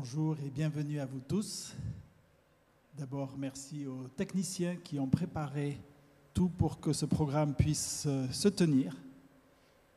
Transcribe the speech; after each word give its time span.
Bonjour 0.00 0.36
et 0.46 0.50
bienvenue 0.50 1.00
à 1.00 1.06
vous 1.06 1.18
tous. 1.18 1.74
D'abord, 2.96 3.34
merci 3.36 3.84
aux 3.84 4.06
techniciens 4.16 4.76
qui 4.76 5.00
ont 5.00 5.08
préparé 5.08 5.80
tout 6.32 6.48
pour 6.48 6.78
que 6.78 6.92
ce 6.92 7.04
programme 7.04 7.52
puisse 7.52 8.04
euh, 8.06 8.28
se 8.30 8.46
tenir. 8.46 8.96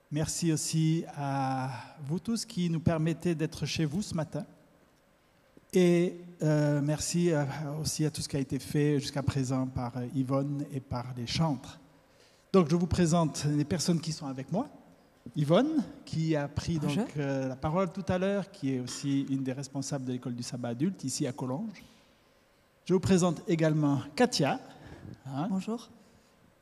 Merci 0.09 0.51
aussi 0.51 1.05
à 1.15 1.69
vous 2.03 2.17
tous 2.17 2.45
qui 2.45 2.67
nous 2.67 2.79
permettez 2.79 3.35
d'être 3.35 3.67
chez 3.67 3.85
vous 3.85 4.01
ce 4.01 4.15
matin. 4.15 4.43
Et 5.71 6.19
euh, 6.41 6.81
merci 6.81 7.29
aussi 7.79 8.03
à 8.03 8.09
tout 8.09 8.23
ce 8.23 8.27
qui 8.27 8.37
a 8.37 8.39
été 8.39 8.57
fait 8.57 8.99
jusqu'à 8.99 9.21
présent 9.21 9.67
par 9.67 9.97
euh, 9.97 10.07
Yvonne 10.15 10.65
et 10.71 10.79
par 10.79 11.13
les 11.15 11.27
chantres. 11.27 11.79
Donc, 12.51 12.71
je 12.71 12.75
vous 12.75 12.87
présente 12.87 13.45
les 13.45 13.65
personnes 13.65 14.01
qui 14.01 14.13
sont 14.13 14.25
avec 14.25 14.51
moi. 14.51 14.67
Yvonne, 15.35 15.83
qui 16.03 16.35
a 16.35 16.47
pris 16.47 16.77
donc 16.79 16.97
euh, 17.17 17.47
la 17.47 17.55
parole 17.55 17.91
tout 17.91 18.03
à 18.07 18.17
l'heure, 18.17 18.51
qui 18.51 18.73
est 18.75 18.79
aussi 18.79 19.21
une 19.29 19.43
des 19.43 19.53
responsables 19.53 20.05
de 20.05 20.11
l'école 20.13 20.33
du 20.35 20.43
sabbat 20.43 20.69
adulte 20.69 21.03
ici 21.03 21.25
à 21.27 21.31
Collonges. 21.31 21.83
Je 22.85 22.93
vous 22.93 22.99
présente 22.99 23.41
également 23.47 23.99
Katia. 24.15 24.59
hein, 25.27 25.47
Bonjour. 25.49 25.89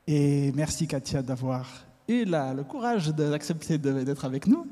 et 0.07 0.51
merci 0.53 0.87
Katia 0.87 1.21
d'avoir 1.21 1.67
eu 2.07 2.25
la- 2.25 2.53
le 2.53 2.63
courage 2.63 3.07
d'accepter 3.09 3.77
d'être 3.77 4.25
avec 4.25 4.45
nous. 4.47 4.67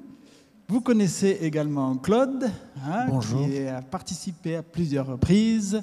Vous 0.67 0.81
connaissez 0.81 1.37
également 1.41 1.95
Claude, 1.95 2.43
hein, 2.85 3.05
Bonjour. 3.07 3.47
qui 3.47 3.65
a 3.67 3.81
participé 3.81 4.57
à 4.57 4.63
plusieurs 4.63 5.07
reprises, 5.07 5.81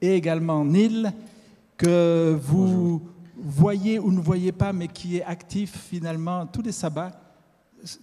et 0.00 0.14
également 0.16 0.64
Neil, 0.64 1.10
que 1.76 2.36
vous 2.42 3.02
voyez 3.36 3.98
ou 3.98 4.10
ne 4.10 4.20
voyez 4.20 4.52
pas, 4.52 4.72
mais 4.72 4.88
qui 4.88 5.18
est 5.18 5.24
actif 5.24 5.76
finalement 5.90 6.46
tous 6.46 6.62
les 6.62 6.72
sabbats, 6.72 7.12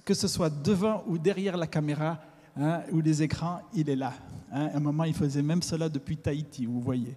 que 0.05 0.13
ce 0.13 0.27
soit 0.27 0.49
devant 0.49 1.03
ou 1.07 1.17
derrière 1.17 1.57
la 1.57 1.67
caméra 1.67 2.17
hein, 2.59 2.81
ou 2.91 3.01
les 3.01 3.21
écrans, 3.23 3.59
il 3.73 3.89
est 3.89 3.95
là. 3.95 4.13
hein. 4.51 4.69
À 4.73 4.77
un 4.77 4.79
moment, 4.79 5.03
il 5.05 5.13
faisait 5.13 5.41
même 5.41 5.61
cela 5.61 5.89
depuis 5.89 6.17
Tahiti, 6.17 6.65
vous 6.65 6.81
voyez. 6.81 7.15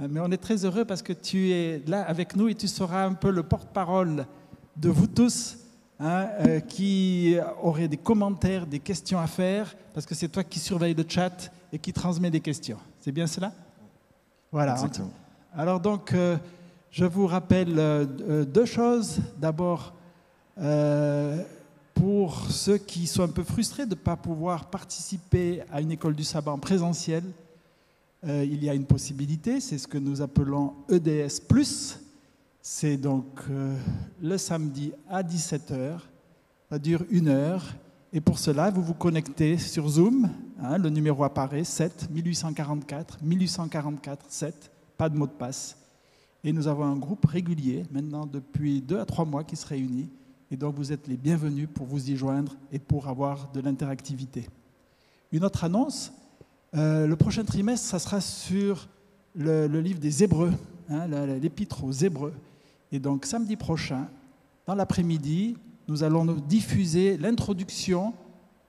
Euh, 0.00 0.08
Mais 0.10 0.20
on 0.20 0.30
est 0.30 0.42
très 0.42 0.64
heureux 0.64 0.84
parce 0.84 1.02
que 1.02 1.12
tu 1.12 1.50
es 1.50 1.82
là 1.86 2.02
avec 2.02 2.34
nous 2.36 2.48
et 2.48 2.54
tu 2.54 2.68
seras 2.68 3.04
un 3.06 3.14
peu 3.14 3.30
le 3.30 3.42
porte-parole 3.42 4.26
de 4.76 4.88
vous 4.88 5.06
tous 5.06 5.56
hein, 6.00 6.26
euh, 6.40 6.60
qui 6.60 7.36
auraient 7.62 7.88
des 7.88 7.96
commentaires, 7.96 8.66
des 8.66 8.80
questions 8.80 9.18
à 9.20 9.26
faire, 9.28 9.74
parce 9.92 10.04
que 10.04 10.14
c'est 10.14 10.28
toi 10.28 10.42
qui 10.42 10.58
surveille 10.58 10.94
le 10.94 11.04
chat 11.08 11.50
et 11.72 11.78
qui 11.78 11.92
transmet 11.92 12.30
des 12.30 12.40
questions. 12.40 12.78
C'est 13.00 13.12
bien 13.12 13.26
cela? 13.26 13.52
Voilà. 14.50 14.72
Exactement. 14.72 15.10
Alors 15.56 15.78
donc, 15.80 16.12
euh, 16.12 16.36
je 16.90 17.04
vous 17.04 17.26
rappelle 17.28 17.74
euh, 17.78 18.44
deux 18.44 18.64
choses. 18.66 19.18
D'abord, 19.38 19.92
pour 22.04 22.50
ceux 22.50 22.76
qui 22.76 23.06
sont 23.06 23.22
un 23.22 23.28
peu 23.28 23.42
frustrés 23.42 23.86
de 23.86 23.94
ne 23.94 23.94
pas 23.94 24.14
pouvoir 24.14 24.68
participer 24.68 25.62
à 25.72 25.80
une 25.80 25.90
école 25.90 26.14
du 26.14 26.22
sabbat 26.22 26.52
en 26.52 26.58
présentiel, 26.58 27.24
euh, 28.26 28.44
il 28.44 28.62
y 28.62 28.68
a 28.68 28.74
une 28.74 28.84
possibilité, 28.84 29.58
c'est 29.58 29.78
ce 29.78 29.88
que 29.88 29.96
nous 29.96 30.20
appelons 30.20 30.74
EDS⁇ 30.90 31.40
C'est 32.60 32.98
donc 32.98 33.24
euh, 33.48 33.74
le 34.20 34.36
samedi 34.36 34.92
à 35.08 35.22
17h, 35.22 36.00
ça 36.68 36.78
dure 36.78 37.06
une 37.08 37.28
heure, 37.28 37.64
et 38.12 38.20
pour 38.20 38.38
cela, 38.38 38.68
vous 38.68 38.82
vous 38.82 38.92
connectez 38.92 39.56
sur 39.56 39.88
Zoom, 39.88 40.28
hein, 40.60 40.76
le 40.76 40.90
numéro 40.90 41.24
apparaît, 41.24 41.64
7 41.64 42.10
1844 42.10 43.22
1844 43.22 44.26
7, 44.28 44.70
pas 44.98 45.08
de 45.08 45.16
mot 45.16 45.26
de 45.26 45.32
passe. 45.32 45.78
Et 46.44 46.52
nous 46.52 46.68
avons 46.68 46.84
un 46.84 46.96
groupe 46.96 47.24
régulier, 47.24 47.86
maintenant 47.90 48.26
depuis 48.26 48.82
deux 48.82 48.98
à 48.98 49.06
trois 49.06 49.24
mois, 49.24 49.42
qui 49.42 49.56
se 49.56 49.66
réunit. 49.66 50.10
Et 50.54 50.56
donc 50.56 50.76
vous 50.76 50.92
êtes 50.92 51.08
les 51.08 51.16
bienvenus 51.16 51.66
pour 51.74 51.84
vous 51.84 52.12
y 52.12 52.16
joindre 52.16 52.54
et 52.70 52.78
pour 52.78 53.08
avoir 53.08 53.50
de 53.50 53.60
l'interactivité. 53.60 54.48
Une 55.32 55.44
autre 55.44 55.64
annonce, 55.64 56.12
euh, 56.76 57.08
le 57.08 57.16
prochain 57.16 57.42
trimestre, 57.42 57.84
ça 57.84 57.98
sera 57.98 58.20
sur 58.20 58.86
le, 59.34 59.66
livre 59.80 59.98
des 59.98 60.22
Hébreux, 60.22 60.52
hein, 60.88 61.08
l'épître 61.42 61.82
aux 61.82 61.90
Hébreux. 61.90 62.34
Et 62.92 63.00
donc 63.00 63.24
samedi 63.24 63.56
prochain, 63.56 64.06
dans 64.64 64.76
l'après-midi, 64.76 65.56
nous 65.88 66.04
allons 66.04 66.24
diffuser 66.24 67.16
l'introduction 67.16 68.14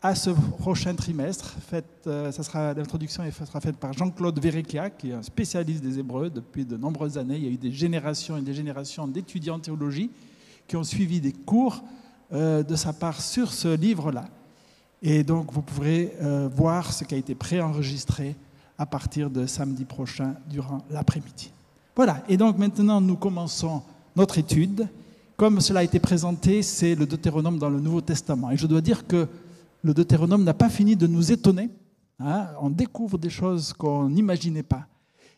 à 0.02 0.16
ce 0.16 0.32
prochain 0.32 0.96
trimestre. 0.96 1.56
Euh, 2.08 2.32
l'introduction 2.76 3.24
sera 3.32 3.62
faite 3.62 3.78
par 3.78 3.94
Jean-Claude 3.94 4.40
Verrecchia, 4.40 4.90
qui 4.90 5.12
est 5.12 5.14
un 5.14 5.22
spécialiste 5.22 5.84
des 5.84 6.00
Hébreux 6.00 6.32
depuis 6.32 6.66
de 6.66 6.78
nombreuses 6.78 7.20
années. 7.20 7.38
Il 7.38 7.44
y 7.44 7.48
a 7.48 7.52
eu 7.52 7.58
des 7.58 7.72
générations 7.72 8.38
et 8.38 8.42
des 8.42 8.56
générations 8.56 9.08
d'étudiants 9.08 9.58
en 9.58 9.60
théologie 9.60 10.10
qui 10.68 10.76
ont 10.76 10.84
suivi 10.84 11.20
des 11.22 11.32
cours 11.34 11.84
euh, 12.34 12.64
de 12.64 12.76
sa 12.76 12.94
part 12.94 13.22
sur 13.22 13.52
ce 13.52 13.76
livre-là. 13.76 14.26
Et 15.02 15.24
donc, 15.24 15.52
vous 15.52 15.62
pourrez 15.62 16.14
euh, 16.22 16.50
voir 16.54 16.92
ce 16.92 17.04
qui 17.04 17.14
a 17.14 17.18
été 17.18 17.36
préenregistré 17.36 18.36
à 18.78 18.86
partir 18.86 19.30
de 19.30 19.46
samedi 19.46 19.86
prochain 19.86 20.36
durant 20.50 20.80
l'après-midi. 20.90 21.52
Voilà, 21.96 22.24
et 22.28 22.36
donc 22.36 22.58
maintenant 22.58 23.00
nous 23.00 23.16
commençons 23.16 23.82
notre 24.16 24.38
étude. 24.38 24.88
Comme 25.38 25.62
cela 25.62 25.80
a 25.82 25.84
été 25.84 26.00
présenté, 26.00 26.62
c'est 26.62 26.96
le 26.96 27.06
Deutéronome 27.06 27.58
dans 27.58 27.70
le 27.70 27.80
Nouveau 27.80 28.02
Testament. 28.02 28.52
Et 28.52 28.58
je 28.58 28.68
dois 28.68 28.82
dire 28.82 29.08
que 29.08 29.28
le 29.82 29.94
Deutéronome 29.94 30.44
n'a 30.44 30.54
pas 30.54 30.70
fini 30.70 30.96
de 30.96 31.08
nous 31.08 31.32
étonner. 31.32 31.70
hein. 32.20 32.48
On 32.60 32.70
découvre 32.70 33.18
des 33.18 33.30
choses 33.30 33.72
qu'on 33.74 34.10
n'imaginait 34.10 34.64
pas. 34.64 34.88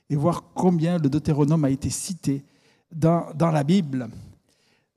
Et 0.10 0.16
voir 0.16 0.44
combien 0.54 0.98
le 0.98 1.10
Deutéronome 1.10 1.66
a 1.66 1.70
été 1.70 1.90
cité 1.90 2.44
dans, 2.92 3.26
dans 3.36 3.52
la 3.52 3.64
Bible. 3.64 4.08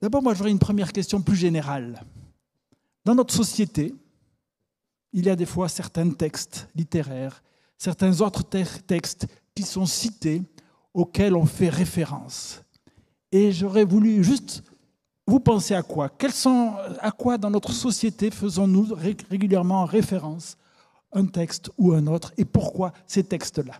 D'abord, 0.01 0.23
moi, 0.23 0.35
j'aurais 0.35 0.51
une 0.51 0.59
première 0.59 0.93
question 0.93 1.21
plus 1.21 1.37
générale. 1.37 2.03
Dans 3.05 3.15
notre 3.15 3.35
société, 3.35 3.95
il 5.13 5.27
y 5.27 5.31
a 5.31 5.37
des 5.37 5.47
fois 5.47 5.69
certains 5.69 6.11
textes 6.11 6.69
littéraires, 6.75 7.43
certains 7.77 8.21
autres 8.21 8.43
te- 8.43 8.79
textes 8.81 9.27
qui 9.55 9.63
sont 9.63 9.87
cités, 9.87 10.43
auxquels 10.95 11.37
on 11.37 11.47
fait 11.47 11.69
référence. 11.69 12.63
Et 13.33 13.53
j'aurais 13.53 13.85
voulu 13.85 14.25
juste, 14.25 14.63
vous 15.27 15.39
pensez 15.41 15.75
à 15.75 15.83
quoi? 15.83 16.09
Quels 16.09 16.33
sont, 16.33 16.75
À 17.01 17.11
quoi 17.13 17.39
dans 17.39 17.51
notre 17.51 17.73
société 17.73 18.31
faisons-nous 18.31 18.95
ré- 18.95 19.17
régulièrement 19.29 19.85
référence 19.85 20.57
un 21.13 21.27
texte 21.27 21.71
ou 21.79 21.93
un 21.93 22.07
autre 22.07 22.33
et 22.37 22.45
pourquoi 22.45 22.93
ces 23.07 23.23
textes-là? 23.25 23.77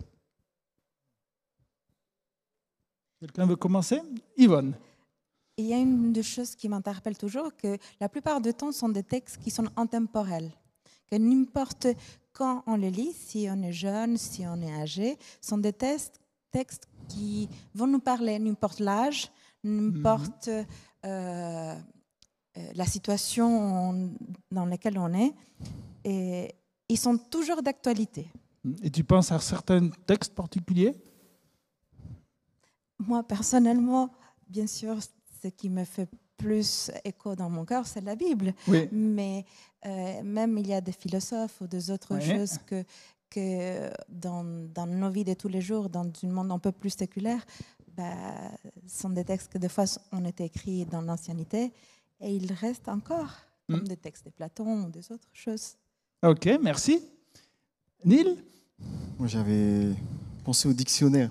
Quelqu'un 3.19 3.45
veut 3.45 3.55
commencer? 3.55 4.01
Yvonne. 4.37 4.73
Il 5.57 5.65
y 5.65 5.73
a 5.73 5.77
une 5.77 6.13
des 6.13 6.23
choses 6.23 6.55
qui 6.55 6.69
m'interpelle 6.69 7.17
toujours, 7.17 7.55
que 7.55 7.77
la 7.99 8.09
plupart 8.09 8.41
du 8.41 8.53
temps 8.53 8.71
sont 8.71 8.89
des 8.89 9.03
textes 9.03 9.37
qui 9.37 9.51
sont 9.51 9.67
intemporels. 9.75 10.51
Que 11.09 11.17
n'importe 11.17 11.87
quand 12.33 12.63
on 12.67 12.75
les 12.75 12.91
lit, 12.91 13.13
si 13.13 13.47
on 13.49 13.61
est 13.61 13.73
jeune, 13.73 14.17
si 14.17 14.45
on 14.47 14.61
est 14.61 14.73
âgé, 14.73 15.17
sont 15.41 15.57
des 15.57 15.73
textes, 15.73 16.19
textes 16.51 16.87
qui 17.07 17.49
vont 17.75 17.87
nous 17.87 17.99
parler, 17.99 18.39
n'importe 18.39 18.79
l'âge, 18.79 19.29
n'importe 19.63 20.47
euh, 20.47 20.63
euh, 21.05 21.75
la 22.73 22.85
situation 22.85 24.11
dans 24.51 24.65
laquelle 24.65 24.97
on 24.97 25.13
est. 25.13 25.33
Et 26.03 26.55
ils 26.87 26.97
sont 26.97 27.17
toujours 27.17 27.61
d'actualité. 27.61 28.27
Et 28.83 28.89
tu 28.89 29.03
penses 29.03 29.31
à 29.31 29.39
certains 29.39 29.89
textes 30.05 30.33
particuliers? 30.33 30.95
Moi, 32.99 33.23
personnellement, 33.23 34.11
bien 34.47 34.67
sûr, 34.67 34.97
ce 35.41 35.47
qui 35.49 35.69
me 35.69 35.83
fait 35.83 36.07
plus 36.37 36.91
écho 37.05 37.35
dans 37.35 37.49
mon 37.49 37.65
cœur, 37.65 37.85
c'est 37.85 38.01
la 38.01 38.15
Bible. 38.15 38.53
Oui. 38.67 38.87
Mais 38.91 39.45
euh, 39.85 40.21
même 40.23 40.57
il 40.57 40.67
y 40.67 40.73
a 40.73 40.81
des 40.81 40.91
philosophes 40.91 41.61
ou 41.61 41.67
des 41.67 41.89
autres 41.91 42.19
choses 42.19 42.57
que, 42.65 42.83
que 43.29 43.89
dans, 44.09 44.43
dans 44.73 44.87
nos 44.87 45.09
vies 45.09 45.23
de 45.23 45.33
tous 45.35 45.47
les 45.47 45.61
jours, 45.61 45.89
dans 45.89 46.03
un 46.23 46.27
monde 46.27 46.51
un 46.51 46.59
peu 46.59 46.71
plus 46.71 46.89
séculaire, 46.97 47.45
bah, 47.95 48.51
sont 48.87 49.09
des 49.09 49.23
textes 49.25 49.51
que 49.51 49.57
des 49.57 49.69
fois 49.69 49.85
ont 50.11 50.25
été 50.25 50.45
écrits 50.45 50.85
dans 50.85 51.01
l'ancienneté 51.01 51.71
et 52.19 52.35
ils 52.35 52.51
restent 52.53 52.89
encore, 52.89 53.31
comme 53.69 53.81
Mm. 53.81 53.87
des 53.87 53.97
textes 53.97 54.25
de 54.25 54.31
Platon 54.31 54.85
ou 54.85 54.89
des 54.89 55.11
autres 55.11 55.29
choses. 55.33 55.75
Ok, 56.23 56.47
merci. 56.61 57.01
Neil? 58.03 58.37
Moi, 59.17 59.27
j'avais 59.27 59.93
pensé 60.43 60.67
au 60.67 60.73
dictionnaire. 60.73 61.29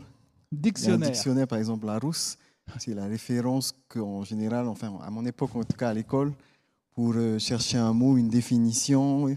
Il 0.53 0.57
y 0.57 0.57
a 0.57 0.59
un 0.59 0.63
Dictionnaire. 0.63 1.11
dictionnaire, 1.11 1.49
par 1.49 1.59
exemple, 1.59 1.87
Larousse. 1.87 2.37
C'est 2.79 2.95
la 2.95 3.07
référence 3.07 3.75
qu'en 3.89 4.25
général, 4.25 4.69
enfin, 4.69 4.99
à 5.03 5.11
mon 5.11 5.25
époque, 5.27 5.55
en 5.57 5.65
tout 5.65 5.77
cas 5.77 5.91
à 5.91 5.95
l'école, 5.95 6.33
pour 6.95 7.13
euh, 7.17 7.39
chercher 7.39 7.79
un 7.79 7.93
mot, 7.93 8.17
une 8.17 8.29
définition. 8.29 9.29
Et 9.29 9.37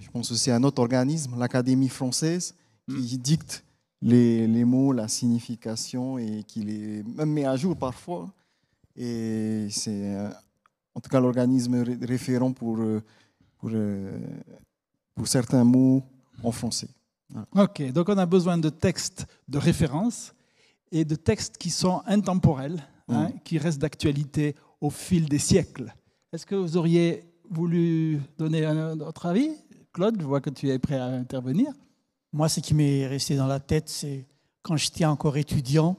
je 0.00 0.08
pense 0.10 0.30
aussi 0.30 0.50
à 0.50 0.56
un 0.56 0.62
autre 0.64 0.80
organisme, 0.80 1.38
l'Académie 1.38 1.88
française, 1.88 2.54
qui 2.88 3.18
dicte 3.18 3.62
les, 4.02 4.46
les 4.46 4.64
mots, 4.64 4.92
la 4.92 5.06
signification 5.06 6.18
et 6.18 6.42
qui 6.44 6.62
les 6.62 7.02
même 7.04 7.30
met 7.32 7.44
à 7.44 7.56
jour 7.56 7.76
parfois. 7.76 8.32
Et 8.96 9.68
c'est 9.70 10.16
euh, 10.16 10.28
en 10.94 11.00
tout 11.00 11.10
cas 11.10 11.20
l'organisme 11.20 11.82
ré- 11.82 11.98
référent 12.00 12.52
pour, 12.52 12.78
pour, 13.58 13.70
euh, 13.72 14.18
pour 15.14 15.28
certains 15.28 15.62
mots 15.64 16.02
en 16.42 16.50
français. 16.50 16.88
Ok, 17.54 17.92
donc 17.92 18.08
on 18.08 18.18
a 18.18 18.26
besoin 18.26 18.58
de 18.58 18.70
textes 18.70 19.26
de 19.46 19.58
référence 19.58 20.34
et 20.92 21.04
de 21.04 21.14
textes 21.14 21.56
qui 21.58 21.70
sont 21.70 22.02
intemporels, 22.06 22.82
hein, 23.08 23.28
Mm. 23.28 23.40
qui 23.44 23.58
restent 23.58 23.80
d'actualité 23.80 24.54
au 24.80 24.90
fil 24.90 25.28
des 25.28 25.38
siècles. 25.38 25.94
Est-ce 26.32 26.46
que 26.46 26.54
vous 26.54 26.76
auriez 26.76 27.24
voulu 27.50 28.20
donner 28.38 28.64
un 28.64 28.98
autre 29.00 29.26
avis? 29.26 29.50
Claude, 29.92 30.16
je 30.20 30.26
vois 30.26 30.40
que 30.40 30.50
tu 30.50 30.68
es 30.70 30.78
prêt 30.78 30.96
à 30.96 31.06
intervenir. 31.06 31.72
Moi, 32.32 32.48
ce 32.48 32.60
qui 32.60 32.74
m'est 32.74 33.06
resté 33.06 33.36
dans 33.36 33.48
la 33.48 33.58
tête, 33.58 33.88
c'est 33.88 34.26
quand 34.62 34.76
j'étais 34.76 35.04
encore 35.04 35.36
étudiant, 35.36 35.96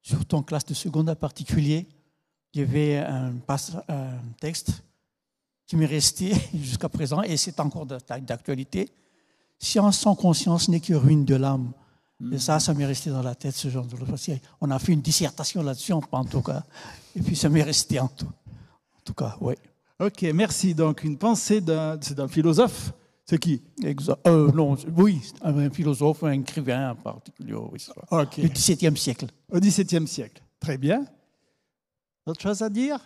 surtout 0.00 0.36
en 0.36 0.42
classe 0.42 0.64
de 0.64 0.74
seconde 0.74 1.10
en 1.10 1.14
particulier, 1.16 1.86
il 2.54 2.60
y 2.60 2.62
avait 2.62 2.96
un, 2.98 3.34
un 3.88 4.18
texte 4.40 4.82
qui 5.66 5.76
m'est 5.76 5.84
resté 5.84 6.32
jusqu'à 6.54 6.88
présent, 6.88 7.22
et 7.22 7.36
c'est 7.36 7.60
encore 7.60 7.84
d'actualité. 7.86 8.88
Science 9.58 9.98
sans 9.98 10.14
conscience 10.14 10.68
n'est 10.68 10.80
que 10.80 10.94
ruine 10.94 11.24
de 11.26 11.34
l'âme. 11.34 11.72
Et 12.32 12.38
ça, 12.38 12.58
ça 12.60 12.72
m'est 12.72 12.86
resté 12.86 13.10
dans 13.10 13.22
la 13.22 13.34
tête, 13.34 13.54
ce 13.54 13.68
genre 13.68 13.84
de 13.84 13.96
choses. 13.96 14.30
On 14.60 14.70
a 14.70 14.78
fait 14.78 14.92
une 14.92 15.02
dissertation 15.02 15.62
là-dessus, 15.62 15.92
en 15.92 16.00
tout 16.24 16.40
cas. 16.40 16.62
Et 17.14 17.20
puis, 17.20 17.36
ça 17.36 17.48
m'est 17.48 17.62
resté 17.62 18.00
en 18.00 18.08
tout, 18.08 18.24
en 18.26 19.00
tout 19.04 19.14
cas, 19.14 19.36
oui. 19.40 19.54
Ok, 19.98 20.22
merci. 20.34 20.74
Donc, 20.74 21.04
une 21.04 21.18
pensée 21.18 21.60
d'un 21.60 21.98
philosophe. 22.28 22.92
C'est 23.28 23.38
qui? 23.38 23.60
Exact. 23.82 24.24
Euh, 24.26 24.52
non, 24.52 24.76
Oui, 24.96 25.20
un 25.42 25.68
philosophe, 25.70 26.22
un 26.24 26.30
écrivain 26.32 26.92
en 26.92 26.94
particulier. 26.94 27.54
Oui, 27.54 27.84
Ok. 28.10 28.40
Du 28.40 28.48
XVIIe 28.48 28.96
siècle. 28.96 29.26
Au 29.50 29.58
XVIIe 29.58 30.06
siècle. 30.06 30.42
Très 30.60 30.78
bien. 30.78 31.04
Autre 32.24 32.40
chose 32.40 32.62
à 32.62 32.68
dire, 32.68 32.98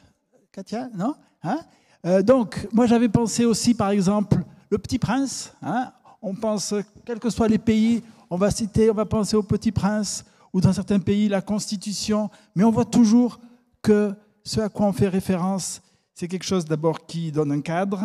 Katia? 0.52 0.88
Non? 0.94 1.14
Hein? 1.42 1.60
Euh, 2.06 2.22
Donc, 2.22 2.68
moi, 2.72 2.86
j'avais 2.86 3.08
pensé 3.08 3.44
aussi, 3.44 3.74
par 3.74 3.90
exemple, 3.90 4.36
Le 4.70 4.78
Petit 4.78 4.98
Prince. 4.98 5.52
Hein 5.62 5.92
on 6.22 6.34
pense, 6.34 6.74
quels 7.04 7.18
que 7.18 7.30
soient 7.30 7.48
les 7.48 7.58
pays, 7.58 8.02
on 8.30 8.36
va 8.36 8.50
citer, 8.50 8.90
on 8.90 8.94
va 8.94 9.04
penser 9.04 9.36
au 9.36 9.42
Petit 9.42 9.72
Prince, 9.72 10.24
ou 10.52 10.60
dans 10.60 10.72
certains 10.72 11.00
pays, 11.00 11.28
la 11.28 11.42
Constitution, 11.42 12.30
mais 12.54 12.64
on 12.64 12.70
voit 12.70 12.84
toujours 12.84 13.40
que 13.82 14.14
ce 14.44 14.60
à 14.60 14.68
quoi 14.68 14.86
on 14.86 14.92
fait 14.92 15.08
référence, 15.08 15.82
c'est 16.14 16.28
quelque 16.28 16.44
chose 16.44 16.64
d'abord 16.64 17.06
qui 17.06 17.32
donne 17.32 17.52
un 17.52 17.60
cadre, 17.60 18.02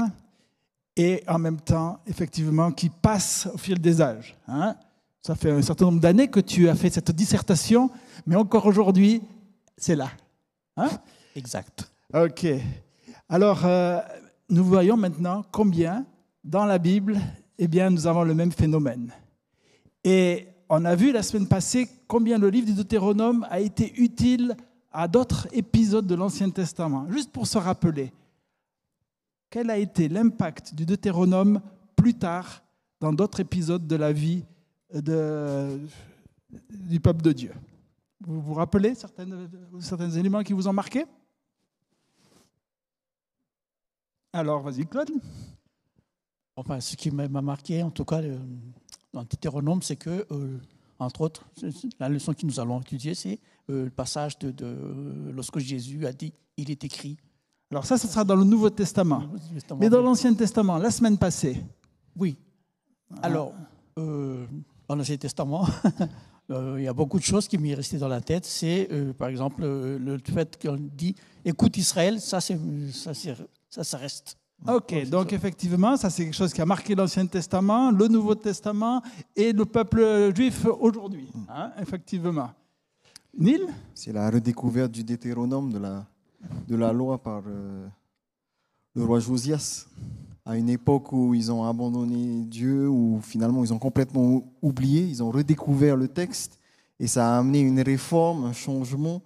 et 0.97 1.23
en 1.27 1.37
même 1.37 1.59
temps, 1.59 1.99
effectivement, 2.07 2.71
qui 2.71 2.89
passe 2.89 3.47
au 3.53 3.57
fil 3.57 3.79
des 3.79 4.01
âges. 4.01 4.35
Hein. 4.47 4.75
Ça 5.21 5.35
fait 5.35 5.51
un 5.51 5.61
certain 5.61 5.85
nombre 5.85 5.99
d'années 5.99 6.27
que 6.27 6.39
tu 6.39 6.69
as 6.69 6.75
fait 6.75 6.89
cette 6.89 7.11
dissertation, 7.11 7.89
mais 8.25 8.35
encore 8.35 8.65
aujourd'hui, 8.65 9.21
c'est 9.77 9.95
là. 9.95 10.09
Hein 10.77 10.89
exact. 11.35 11.91
Ok. 12.13 12.47
Alors, 13.27 13.65
euh, 13.65 13.99
nous 14.49 14.63
voyons 14.63 14.97
maintenant 14.97 15.43
combien, 15.51 16.05
dans 16.43 16.65
la 16.65 16.77
Bible, 16.77 17.19
eh 17.57 17.67
bien, 17.67 17.89
nous 17.89 18.07
avons 18.07 18.23
le 18.23 18.33
même 18.33 18.51
phénomène. 18.51 19.11
Et 20.05 20.47
on 20.69 20.85
a 20.85 20.95
vu 20.95 21.11
la 21.11 21.23
semaine 21.23 21.47
passée 21.47 21.89
combien 22.07 22.37
le 22.37 22.49
livre 22.49 22.67
du 22.67 22.75
Deutéronome 22.75 23.45
a 23.49 23.59
été 23.59 23.91
utile 23.99 24.55
à 24.91 25.07
d'autres 25.07 25.47
épisodes 25.51 26.05
de 26.05 26.13
l'Ancien 26.13 26.51
Testament. 26.51 27.09
Juste 27.09 27.31
pour 27.31 27.47
se 27.47 27.57
rappeler, 27.57 28.13
quel 29.49 29.71
a 29.71 29.79
été 29.79 30.07
l'impact 30.07 30.75
du 30.75 30.85
Deutéronome 30.85 31.59
plus 31.95 32.13
tard 32.13 32.61
dans 32.99 33.11
d'autres 33.11 33.39
épisodes 33.39 33.87
de 33.87 33.95
la 33.95 34.13
vie 34.13 34.45
de, 34.93 35.79
du 36.69 36.99
peuple 36.99 37.23
de 37.23 37.31
Dieu? 37.31 37.53
Vous 38.21 38.39
vous 38.39 38.53
rappelez 38.53 38.93
certains, 38.93 39.25
certains 39.79 40.11
éléments 40.11 40.43
qui 40.43 40.53
vous 40.53 40.67
ont 40.67 40.73
marqué? 40.73 41.03
Alors, 44.31 44.61
vas-y, 44.61 44.85
Claude. 44.85 45.09
Enfin, 46.55 46.79
ce 46.79 46.95
qui 46.95 47.09
m'a 47.09 47.27
marqué, 47.27 47.81
en 47.81 47.89
tout 47.89 48.05
cas, 48.05 48.21
dans 49.15 49.21
le 49.21 49.27
Deutéronome, 49.27 49.81
c'est 49.81 49.95
que, 49.95 50.27
euh, 50.29 50.59
entre 50.99 51.21
autres, 51.21 51.45
la 51.99 52.09
leçon 52.09 52.33
que 52.33 52.45
nous 52.45 52.59
allons 52.59 52.81
étudier, 52.81 53.15
c'est 53.15 53.39
euh, 53.69 53.85
le 53.85 53.89
passage 53.89 54.37
de, 54.39 54.53
lorsque 55.33 55.57
Jésus 55.59 56.05
a 56.05 56.11
dit 56.11 56.33
Il 56.57 56.69
est 56.69 56.83
écrit. 56.83 57.17
Alors, 57.71 57.85
ça, 57.85 57.97
ce 57.97 58.07
sera 58.07 58.25
dans 58.25 58.35
le 58.35 58.43
Nouveau 58.43 58.69
Testament. 58.69 59.23
Mais 59.79 59.89
dans 59.89 60.01
l'Ancien 60.01 60.33
Testament, 60.33 60.77
la 60.77 60.91
semaine 60.91 61.17
passée. 61.17 61.63
Oui. 62.15 62.35
Alors, 63.21 63.53
euh, 63.97 64.45
dans 64.87 64.95
l'Ancien 64.95 65.17
Testament, 65.17 65.65
il 66.49 66.81
y 66.81 66.87
a 66.87 66.93
beaucoup 66.93 67.17
de 67.17 67.23
choses 67.23 67.47
qui 67.47 67.57
m'y 67.57 67.73
restées 67.73 67.97
dans 67.97 68.09
la 68.09 68.21
tête. 68.21 68.45
C'est, 68.45 68.89
par 69.17 69.29
exemple, 69.29 69.63
le 69.63 70.17
fait 70.25 70.61
qu'on 70.61 70.77
dit 70.77 71.15
Écoute 71.45 71.77
Israël, 71.77 72.19
ça, 72.19 72.41
ça, 72.41 72.53
ça, 73.13 73.83
ça 73.83 73.97
reste. 73.97 74.37
Ok, 74.67 75.09
donc 75.09 75.31
effectivement, 75.31 75.95
ça 75.95 76.09
c'est 76.09 76.23
quelque 76.23 76.35
chose 76.35 76.53
qui 76.53 76.61
a 76.61 76.65
marqué 76.65 76.95
l'Ancien 76.95 77.25
Testament, 77.27 77.91
le 77.91 78.07
Nouveau 78.07 78.33
Testament 78.33 79.01
et 79.35 79.53
le 79.53 79.65
peuple 79.65 80.33
juif 80.35 80.65
aujourd'hui, 80.79 81.29
hein, 81.49 81.71
effectivement. 81.79 82.49
Neil 83.37 83.61
C'est 83.93 84.11
la 84.11 84.29
redécouverte 84.29 84.91
du 84.91 85.03
Deutéronome, 85.03 85.71
de 85.71 85.77
la, 85.77 86.05
de 86.67 86.75
la 86.75 86.91
loi 86.93 87.21
par 87.21 87.43
euh, 87.45 87.87
le 88.95 89.03
roi 89.03 89.19
Josias, 89.19 89.87
à 90.45 90.57
une 90.57 90.69
époque 90.69 91.11
où 91.11 91.35
ils 91.35 91.51
ont 91.51 91.63
abandonné 91.63 92.43
Dieu, 92.45 92.87
où 92.87 93.19
finalement 93.21 93.63
ils 93.63 93.73
ont 93.73 93.79
complètement 93.79 94.41
oublié, 94.61 95.03
ils 95.03 95.21
ont 95.21 95.29
redécouvert 95.29 95.95
le 95.95 96.07
texte, 96.07 96.57
et 96.99 97.07
ça 97.07 97.35
a 97.35 97.39
amené 97.39 97.59
une 97.59 97.81
réforme, 97.81 98.45
un 98.45 98.53
changement 98.53 99.21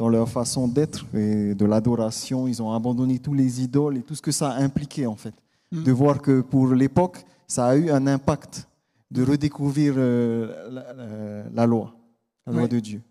dans 0.00 0.08
leur 0.08 0.30
façon 0.30 0.66
d'être 0.66 1.04
et 1.14 1.54
de 1.54 1.66
l'adoration. 1.66 2.48
Ils 2.48 2.62
ont 2.62 2.72
abandonné 2.72 3.18
tous 3.18 3.34
les 3.34 3.62
idoles 3.62 3.98
et 3.98 4.02
tout 4.02 4.14
ce 4.14 4.22
que 4.22 4.32
ça 4.32 4.52
a 4.52 4.56
impliqué, 4.62 5.06
en 5.06 5.14
fait. 5.14 5.34
Hmm. 5.70 5.82
De 5.82 5.92
voir 5.92 6.22
que 6.22 6.40
pour 6.40 6.68
l'époque, 6.68 7.22
ça 7.46 7.66
a 7.66 7.76
eu 7.76 7.90
un 7.90 8.06
impact 8.06 8.66
de 9.10 9.22
redécouvrir 9.22 9.92
euh, 9.98 11.50
la, 11.52 11.66
loi, 11.66 11.94
la 12.46 12.52
loi 12.54 12.66
de 12.66 12.80
Dieu. 12.80 13.02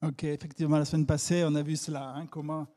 Ok, 0.00 0.22
effectivement, 0.22 0.78
la 0.78 0.84
semaine 0.84 1.06
passée, 1.06 1.42
on 1.44 1.56
a 1.56 1.62
vu 1.62 1.74
cela, 1.74 2.14
hein, 2.14 2.26
comment 2.30 2.68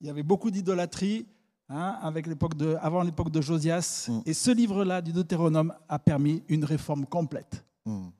il 0.00 0.06
y 0.06 0.10
avait 0.10 0.22
beaucoup 0.22 0.52
d'idolâtrie 0.52 1.26
hein, 1.68 1.98
avec 2.02 2.28
l'époque 2.28 2.54
de, 2.54 2.76
avant 2.80 3.02
l'époque 3.02 3.32
de 3.32 3.40
Josias. 3.40 4.06
Hmm. 4.08 4.20
Et 4.26 4.32
ce 4.32 4.52
livre-là 4.52 5.02
du 5.02 5.12
Deutéronome 5.12 5.74
a 5.88 5.98
permis 5.98 6.44
une 6.48 6.64
réforme 6.64 7.04
complète. 7.06 7.64
Hmm. 7.84 8.10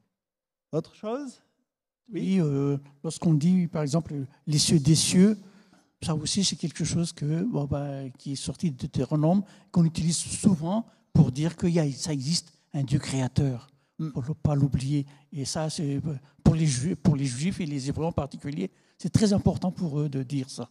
Autre 0.72 0.92
chose? 0.96 1.40
Oui, 2.10 2.38
euh, 2.40 2.78
lorsqu'on 3.04 3.34
dit, 3.34 3.68
par 3.68 3.82
exemple, 3.82 4.14
les 4.46 4.58
cieux 4.58 4.78
des 4.78 4.94
cieux, 4.94 5.38
ça 6.02 6.14
aussi, 6.14 6.44
c'est 6.44 6.56
quelque 6.56 6.84
chose 6.84 7.12
que, 7.12 7.46
bah, 7.66 8.08
qui 8.18 8.32
est 8.32 8.36
sorti 8.36 8.70
de 8.70 8.76
Deutéronome, 8.76 9.42
qu'on 9.70 9.84
utilise 9.84 10.16
souvent 10.16 10.86
pour 11.12 11.30
dire 11.30 11.56
que 11.56 11.66
ça 11.92 12.12
existe 12.12 12.52
un 12.74 12.82
Dieu 12.82 12.98
créateur, 12.98 13.68
mm. 13.98 14.10
pour 14.10 14.28
ne 14.28 14.34
pas 14.34 14.54
l'oublier. 14.54 15.06
Et 15.32 15.44
ça, 15.44 15.70
c'est 15.70 16.00
pour 16.42 16.54
les, 16.54 16.66
juifs, 16.66 16.96
pour 16.96 17.16
les 17.16 17.24
Juifs 17.24 17.60
et 17.60 17.66
les 17.66 17.88
Hébreux 17.88 18.06
en 18.06 18.12
particulier, 18.12 18.70
c'est 18.98 19.12
très 19.12 19.32
important 19.32 19.70
pour 19.70 20.00
eux 20.00 20.08
de 20.08 20.22
dire 20.22 20.50
ça. 20.50 20.68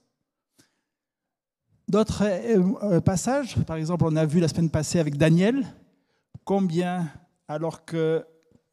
D'autres 1.87 2.23
euh, 2.23 2.73
euh, 2.83 3.01
passages, 3.01 3.57
par 3.65 3.77
exemple, 3.77 4.05
on 4.05 4.15
a 4.15 4.25
vu 4.25 4.39
la 4.39 4.47
semaine 4.47 4.69
passée 4.69 4.99
avec 4.99 5.17
Daniel, 5.17 5.65
combien, 6.45 7.11
alors 7.47 7.85
qu'il 7.85 8.23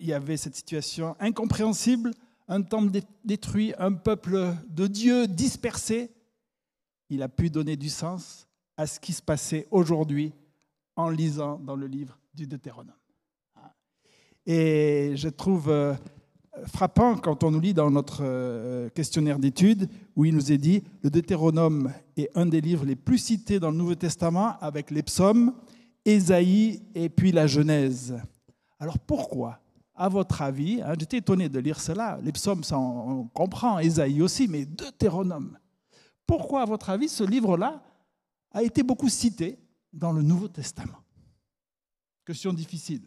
y 0.01 0.13
avait 0.13 0.37
cette 0.37 0.55
situation 0.55 1.17
incompréhensible, 1.19 2.13
un 2.49 2.63
temple 2.63 3.01
détruit, 3.25 3.75
un 3.79 3.93
peuple 3.93 4.55
de 4.71 4.87
Dieu 4.87 5.29
dispersé, 5.29 6.11
il 7.11 7.23
a 7.23 7.29
pu 7.29 7.51
donner 7.51 7.77
du 7.77 7.91
sens 7.91 8.49
à 8.77 8.87
ce 8.87 8.99
qui 8.99 9.13
se 9.13 9.23
passait 9.23 9.67
aujourd'hui 9.71 10.33
en 10.97 11.11
lisant 11.11 11.59
dans 11.59 11.77
le 11.77 11.87
livre 11.87 12.19
du 12.35 12.47
Deutéronome. 12.47 12.93
Et 14.47 15.13
je 15.15 15.29
trouve 15.29 15.69
euh, 15.69 15.95
frappant 16.67 17.17
quand 17.17 17.45
on 17.45 17.51
nous 17.51 17.61
lit 17.61 17.75
dans 17.75 17.91
notre 17.91 18.21
euh, 18.23 18.89
questionnaire 18.91 19.39
d'études 19.39 19.89
où 20.17 20.25
il 20.25 20.35
nous 20.35 20.51
est 20.51 20.59
dit 20.59 20.83
le 21.03 21.11
Deutéronome 21.11 21.93
est 22.17 22.31
un 22.35 22.47
des 22.47 22.63
livres 22.63 22.87
les 22.87 22.97
plus 22.97 23.19
cités 23.19 23.61
dans 23.61 23.71
le 23.71 23.77
Nouveau 23.77 23.95
Testament 23.95 24.59
avec 24.61 24.91
les 24.91 25.03
psaumes, 25.03 25.55
Ésaïe 26.05 26.83
et 26.95 27.11
puis 27.11 27.33
la 27.33 27.47
Genèse. 27.47 28.17
Alors 28.79 28.99
pourquoi 28.99 29.61
à 29.99 30.09
votre 30.09 30.41
avis, 30.43 30.81
hein, 30.81 30.95
j'étais 30.99 31.19
étonné 31.19 31.49
de 31.49 31.59
lire 31.59 31.81
cela, 31.81 32.19
les 32.23 32.31
psaumes, 32.31 32.63
ça 32.63 32.79
on, 32.79 33.25
comprend, 33.35 33.81
Ésaïe 33.81 34.23
aussi, 34.23 34.47
mais 34.47 34.65
Deutéronome. 34.65 35.59
Pourquoi, 36.25 36.63
à 36.63 36.65
votre 36.65 36.89
avis, 36.91 37.09
ce 37.09 37.25
livre-là 37.25 37.83
a 38.53 38.63
été 38.63 38.85
beaucoup 38.85 39.09
cité 39.09 39.59
dans 39.93 40.13
le 40.13 40.23
Nouveau 40.23 40.47
Testament? 40.47 40.99
Question 42.25 42.53
difficile. 42.53 43.03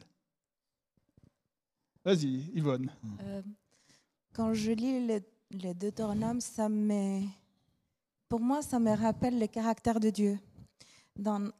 Vas-y, 2.03 2.51
Yvonne. 2.53 2.91
Euh, 3.21 3.41
quand 4.33 4.53
je 4.53 4.71
lis 4.71 5.07
le, 5.07 5.21
le 5.51 5.74
Deutéronome, 5.74 6.41
ça 6.41 6.67
me, 6.67 7.21
pour 8.27 8.41
moi, 8.41 8.62
ça 8.62 8.79
me 8.79 8.91
rappelle 8.91 9.39
le 9.39 9.48
caractère 9.48 10.00
de 10.00 10.10
Dieu. 10.10 10.39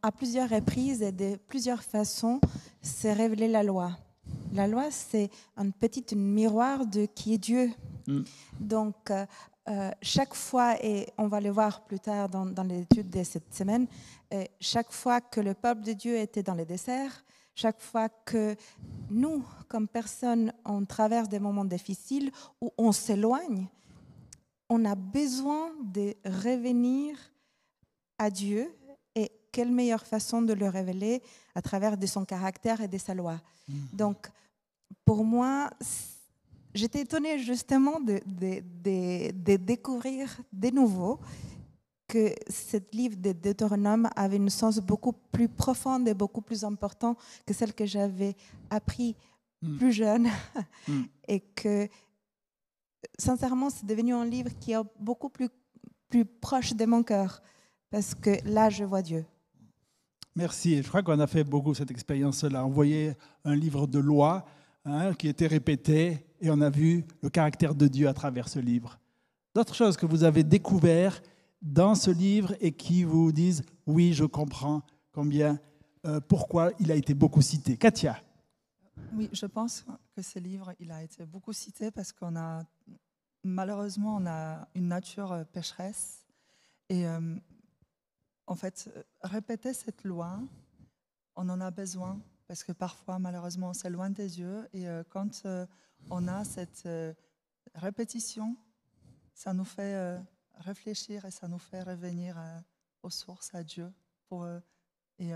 À 0.01 0.11
plusieurs 0.11 0.50
reprises 0.50 1.01
et 1.01 1.11
de 1.11 1.38
plusieurs 1.47 1.83
façons, 1.83 2.41
c'est 2.81 3.13
révélé 3.13 3.47
la 3.47 3.63
loi. 3.63 3.95
La 4.53 4.67
loi, 4.67 4.91
c'est 4.91 5.29
un 5.55 5.70
petit 5.70 6.15
miroir 6.15 6.86
de 6.86 7.05
qui 7.05 7.34
est 7.34 7.38
Dieu. 7.38 7.72
Mm. 8.08 8.22
Donc, 8.60 9.10
euh, 9.10 9.25
euh, 9.70 9.91
chaque 10.01 10.34
fois, 10.34 10.75
et 10.84 11.08
on 11.17 11.27
va 11.27 11.39
le 11.39 11.51
voir 11.51 11.86
plus 11.86 12.00
tard 12.00 12.27
dans, 12.29 12.63
l'étude 12.63 13.10
de 13.10 13.24
cette 13.24 13.53
semaine, 13.53 13.88
euh, 14.34 14.43
chaque 14.60 14.91
fois 14.91 15.22
que 15.22 15.39
le 15.39 15.53
peuple 15.53 15.84
de 15.84 15.93
Dieu 15.93 16.17
était 16.17 16.43
dans 16.43 16.55
le 16.55 16.65
désert, 16.65 17.24
chaque 17.55 17.79
fois 17.79 18.10
que 18.10 18.55
nous, 19.10 19.46
comme 19.67 19.88
personnes, 19.88 20.51
on 20.65 20.86
traverse 20.86 21.29
des 21.29 21.39
moments 21.39 21.65
difficiles 21.65 22.31
où 22.60 22.72
on 22.77 22.91
s'éloigne, 22.91 23.67
on 24.70 24.84
a 24.86 24.96
besoin 24.96 25.72
de 25.84 26.15
revenir 26.25 27.17
à 28.17 28.29
Dieu 28.29 28.74
et 29.15 29.31
quelle 29.51 29.72
meilleure 29.72 30.05
façon 30.05 30.41
de 30.41 30.53
le 30.53 30.70
révéler 30.70 31.22
à 31.55 31.62
travers 31.62 31.98
de 31.98 32.05
son 32.08 32.25
caractère 32.25 32.81
et 32.81 32.88
de 32.88 32.98
sa 32.98 33.13
loi. 33.13 33.39
Donc, 33.93 34.29
pour 35.12 35.25
moi, 35.25 35.70
j'étais 36.74 37.01
étonnée 37.01 37.38
justement 37.38 38.00
de, 38.00 38.22
de- 38.25 38.63
de- 38.86 39.32
de 39.34 39.56
découvrir 39.58 40.39
de 40.53 40.70
nouveau 40.70 41.20
que 42.08 42.34
ce 42.50 42.77
livre 42.94 43.18
de 43.18 43.34
Deutéronome 43.34 44.08
avait 44.15 44.38
une 44.38 44.50
sens 44.50 44.77
beaucoup 44.80 45.12
plus 45.12 45.50
profonde 45.50 46.08
et 46.08 46.13
beaucoup 46.13 46.39
plus 46.41 46.63
important 46.63 47.18
que 47.46 47.53
celle 47.53 47.74
que 47.74 47.86
j'avais 47.86 48.36
appris 48.70 49.18
Mm. 49.62 49.77
plus 49.80 49.91
jeune. 49.91 50.27
Mm. 50.88 51.01
et 51.27 51.39
que, 51.41 51.89
sincèrement, 53.20 53.70
c'est 53.70 53.86
devenu 53.86 54.13
un 54.13 54.25
livre 54.25 54.51
qui 54.62 54.72
est 54.72 54.84
beaucoup 54.98 55.30
plus, 55.30 55.50
plus 56.10 56.24
proche 56.25 56.74
de 56.74 56.86
mon 56.86 57.03
cœur. 57.03 57.41
Parce 57.89 58.15
que 58.15 58.32
là, 58.46 58.70
je 58.70 58.86
vois 58.86 59.01
Dieu. 59.01 59.25
Merci. 60.38 60.82
Je 60.82 60.88
crois 60.88 61.03
qu'on 61.03 61.20
a 61.20 61.27
fait 61.27 61.44
beaucoup 61.44 61.74
cette 61.74 61.91
expérience-là. 61.91 62.65
On 62.65 62.70
voyait 62.70 63.18
un 63.44 63.56
livre 63.56 63.86
de 63.88 64.00
loi 64.00 64.46
hein, 64.85 65.13
qui 65.13 65.27
était 65.27 65.47
répété 65.47 66.25
et 66.39 66.50
on 66.50 66.61
a 66.61 66.69
vu 66.69 67.05
le 67.21 67.29
caractère 67.29 67.75
de 67.75 67.88
Dieu 67.88 68.07
à 68.07 68.13
travers 68.13 68.50
ce 68.50 68.59
livre. 68.59 69.00
D'autres 69.53 69.75
choses 69.75 69.97
que 69.97 70.05
vous 70.05 70.23
avez 70.23 70.43
découvert 70.43 71.21
dans 71.61 71.93
ce 71.95 72.09
livre 72.09 72.55
et 72.59 72.71
qui 72.71 73.03
vous 73.03 73.31
disent 73.31 73.63
oui, 73.85 74.13
je 74.13 74.25
comprends 74.25 74.81
combien, 75.11 75.59
euh, 76.05 76.19
pourquoi 76.19 76.71
il 76.79 76.91
a 76.91 76.95
été 76.95 77.13
beaucoup 77.13 77.41
cité. 77.41 77.77
Katia. 77.77 78.21
Oui, 79.13 79.29
je 79.31 79.45
pense 79.45 79.85
que 80.15 80.21
ce 80.21 80.39
livre, 80.39 80.73
il 80.79 80.91
a 80.91 81.03
été 81.03 81.25
beaucoup 81.25 81.53
cité 81.53 81.91
parce 81.91 82.11
qu'on 82.11 82.35
a, 82.35 82.63
malheureusement, 83.43 84.17
on 84.17 84.25
a 84.25 84.67
une 84.73 84.88
nature 84.88 85.31
euh, 85.31 85.43
pécheresse. 85.43 86.25
Et 86.89 87.05
euh, 87.05 87.35
en 88.47 88.55
fait, 88.55 88.89
répéter 89.21 89.73
cette 89.73 90.03
loi, 90.03 90.39
on 91.35 91.47
en 91.50 91.61
a 91.61 91.71
besoin 91.71 92.19
parce 92.51 92.65
que 92.65 92.74
parfois, 92.74 93.17
malheureusement, 93.17 93.70
on 93.70 93.74
s'éloigne 93.74 94.12
des 94.12 94.41
yeux. 94.41 94.67
Et 94.74 94.86
euh, 94.86 95.03
quand 95.08 95.43
euh, 95.46 95.65
on 96.10 96.27
a 96.27 96.43
cette 96.43 96.86
euh, 96.86 97.13
répétition, 97.75 98.58
ça 99.34 99.53
nous 99.53 99.63
fait 99.63 100.20
réfléchir 100.55 101.24
et 101.24 101.31
ça 101.31 101.48
nous 101.48 101.58
fait 101.58 101.81
revenir 101.81 102.36
aux 103.03 103.10
sources, 103.10 103.55
à 103.55 103.63
Dieu. 103.63 103.89
Pour, 104.27 104.46
et 105.17 105.31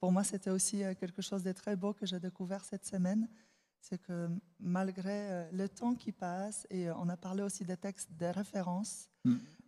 pour 0.00 0.10
moi, 0.10 0.24
c'était 0.24 0.48
aussi 0.48 0.78
quelque 0.98 1.20
chose 1.20 1.42
de 1.42 1.52
très 1.52 1.76
beau 1.76 1.92
que 1.92 2.06
j'ai 2.06 2.18
découvert 2.18 2.64
cette 2.64 2.86
semaine. 2.86 3.28
C'est 3.78 3.98
que 3.98 4.30
malgré 4.58 5.46
le 5.52 5.68
temps 5.68 5.94
qui 5.94 6.10
passe, 6.10 6.66
et 6.70 6.90
on 6.90 7.10
a 7.10 7.18
parlé 7.18 7.42
aussi 7.42 7.66
des 7.66 7.76
textes, 7.76 8.10
des 8.12 8.30
références 8.30 9.10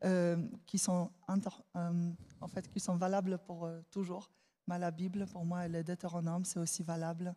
Mm. 0.02 0.48
qui, 0.66 0.78
sont 0.78 1.10
en 1.24 2.48
fait, 2.48 2.68
qui 2.70 2.80
sont 2.80 2.96
valables 2.96 3.38
pour 3.38 3.68
toujours. 3.90 4.30
Mais 4.70 4.78
la 4.78 4.92
Bible, 4.92 5.26
pour 5.26 5.44
moi, 5.44 5.66
et 5.66 5.68
le 5.68 5.82
Deutéronome, 5.82 6.44
c'est 6.44 6.60
aussi 6.60 6.84
valable 6.84 7.34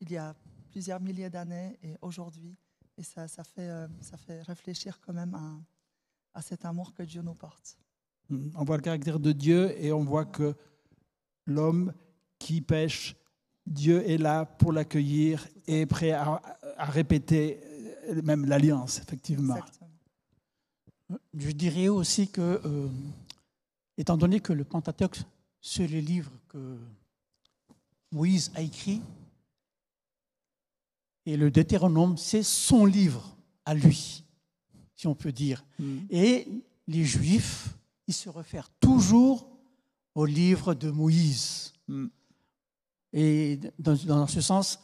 il 0.00 0.12
y 0.12 0.16
a 0.16 0.32
plusieurs 0.70 1.00
milliers 1.00 1.28
d'années 1.28 1.76
et 1.82 1.96
aujourd'hui. 2.00 2.56
Et 2.96 3.02
ça, 3.02 3.26
ça, 3.26 3.42
fait, 3.42 3.68
euh, 3.68 3.88
ça 4.00 4.16
fait 4.16 4.42
réfléchir 4.42 5.00
quand 5.00 5.12
même 5.12 5.34
à, 5.34 6.38
à 6.38 6.40
cet 6.40 6.64
amour 6.64 6.94
que 6.94 7.02
Dieu 7.02 7.20
nous 7.20 7.34
porte. 7.34 7.76
On 8.54 8.62
voit 8.64 8.76
le 8.76 8.82
caractère 8.82 9.18
de 9.18 9.32
Dieu 9.32 9.76
et 9.82 9.92
on 9.92 10.04
voit 10.04 10.24
que 10.24 10.54
l'homme 11.46 11.92
qui 12.38 12.60
pêche, 12.60 13.16
Dieu 13.66 14.08
est 14.08 14.18
là 14.18 14.44
pour 14.44 14.72
l'accueillir 14.72 15.48
et 15.66 15.80
est 15.80 15.86
prêt 15.86 16.12
à, 16.12 16.40
à 16.76 16.84
répéter 16.84 17.58
euh, 18.08 18.22
même 18.22 18.44
l'alliance, 18.44 19.00
effectivement. 19.00 19.56
Exactement. 19.56 19.90
Je 21.34 21.50
dirais 21.50 21.88
aussi 21.88 22.30
que, 22.30 22.60
euh, 22.64 22.88
étant 23.98 24.16
donné 24.16 24.38
que 24.38 24.52
le 24.52 24.62
Pentateuque, 24.64 25.22
c'est 25.62 25.86
le 25.86 26.00
livre 26.00 26.32
que 26.48 26.76
Moïse 28.10 28.52
a 28.54 28.60
écrit, 28.60 29.00
et 31.24 31.36
le 31.36 31.50
Deutéronome, 31.50 32.16
c'est 32.16 32.42
son 32.42 32.84
livre 32.84 33.36
à 33.64 33.74
lui, 33.74 34.24
si 34.96 35.06
on 35.06 35.14
peut 35.14 35.30
dire. 35.30 35.64
Mm. 35.78 35.98
Et 36.10 36.48
les 36.88 37.04
Juifs, 37.04 37.68
ils 38.08 38.14
se 38.14 38.28
réfèrent 38.28 38.70
toujours 38.80 39.48
au 40.16 40.26
livre 40.26 40.74
de 40.74 40.90
Moïse. 40.90 41.72
Mm. 41.86 42.06
Et 43.12 43.60
dans, 43.78 43.94
dans 43.94 44.26
ce 44.26 44.40
sens, 44.40 44.80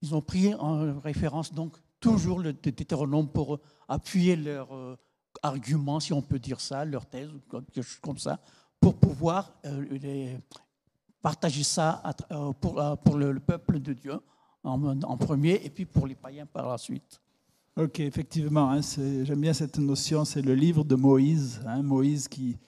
ils 0.00 0.14
ont 0.14 0.22
pris 0.22 0.54
en 0.54 1.00
référence 1.00 1.52
donc 1.52 1.76
toujours 1.98 2.38
le 2.38 2.52
Deutéronome 2.52 3.28
pour 3.28 3.58
appuyer 3.88 4.36
leur 4.36 4.72
euh, 4.72 4.96
argument, 5.42 5.98
si 5.98 6.12
on 6.12 6.22
peut 6.22 6.38
dire 6.38 6.60
ça, 6.60 6.84
leur 6.84 7.06
thèse 7.06 7.30
quelque 7.50 7.82
chose 7.82 7.98
comme 8.00 8.18
ça, 8.18 8.40
pour 8.80 8.94
pouvoir 8.94 9.52
euh, 9.64 10.36
partager 11.20 11.62
ça 11.62 12.02
euh, 12.30 12.52
pour, 12.52 12.80
euh, 12.80 12.94
le, 13.16 13.32
le 13.32 13.40
peuple 13.40 13.80
de 13.80 13.92
Dieu 13.92 14.20
en, 14.64 15.16
premier 15.16 15.60
et 15.64 15.70
puis 15.70 15.86
pour 15.86 16.06
les 16.06 16.14
païens 16.14 16.46
par 16.46 16.68
la 16.68 16.78
suite. 16.78 17.20
Ok, 17.76 18.00
effectivement, 18.00 18.70
hein, 18.70 18.80
j'aime 18.82 19.40
bien 19.40 19.52
cette 19.52 19.78
notion, 19.78 20.24
c'est 20.24 20.42
le 20.42 20.54
livre 20.54 20.84
de 20.84 20.96
Moïse, 20.96 21.62
hein, 21.66 21.82
Moïse 21.82 22.26
qui, 22.28 22.58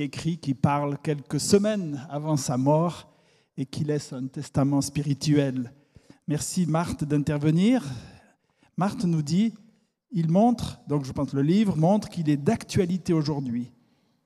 écrit, 0.00 0.38
qui 0.38 0.54
parle 0.54 0.96
quelques 1.02 1.40
semaines 1.40 2.06
avant 2.08 2.36
sa 2.36 2.56
mort 2.56 3.12
et 3.56 3.66
qui 3.66 3.84
laisse 3.84 4.12
un 4.12 4.28
testament 4.28 4.80
spirituel. 4.80 5.72
Merci 6.28 6.66
Marthe 6.66 7.04
d'intervenir. 7.04 7.84
Marthe 8.76 9.04
nous 9.04 9.22
dit, 9.22 9.52
il 10.12 10.30
montre, 10.30 10.80
donc 10.86 11.04
je 11.04 11.12
pense 11.12 11.32
le 11.32 11.42
livre 11.42 11.76
montre 11.76 12.08
qu'il 12.08 12.30
est 12.30 12.36
d'actualité 12.36 13.12
aujourd'hui 13.12 13.72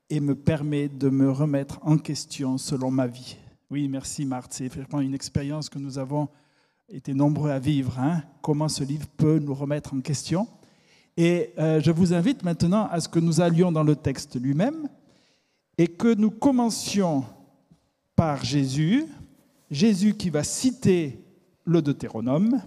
et 0.09 0.19
me 0.19 0.35
permet 0.35 0.87
de 0.87 1.09
me 1.09 1.29
remettre 1.31 1.79
en 1.81 1.97
question 1.97 2.57
selon 2.57 2.91
ma 2.91 3.07
vie. 3.07 3.37
Oui, 3.69 3.87
merci 3.89 4.25
Marthe, 4.25 4.53
c'est 4.53 4.67
vraiment 4.67 5.01
une 5.01 5.13
expérience 5.13 5.69
que 5.69 5.79
nous 5.79 5.99
avons 5.99 6.29
été 6.89 7.13
nombreux 7.13 7.51
à 7.51 7.59
vivre, 7.59 7.99
hein, 7.99 8.23
comment 8.41 8.69
ce 8.69 8.83
livre 8.83 9.07
peut 9.17 9.39
nous 9.39 9.53
remettre 9.53 9.93
en 9.93 9.99
question. 9.99 10.47
Et 11.17 11.53
euh, 11.57 11.81
je 11.81 11.91
vous 11.91 12.13
invite 12.13 12.43
maintenant 12.43 12.87
à 12.87 13.01
ce 13.01 13.09
que 13.09 13.19
nous 13.19 13.41
allions 13.41 13.71
dans 13.71 13.83
le 13.83 13.95
texte 13.95 14.39
lui-même 14.39 14.87
et 15.77 15.87
que 15.87 16.13
nous 16.13 16.31
commencions 16.31 17.25
par 18.15 18.45
Jésus, 18.45 19.05
Jésus 19.69 20.13
qui 20.13 20.29
va 20.29 20.43
citer 20.43 21.19
le 21.65 21.81
Deutéronome. 21.81 22.61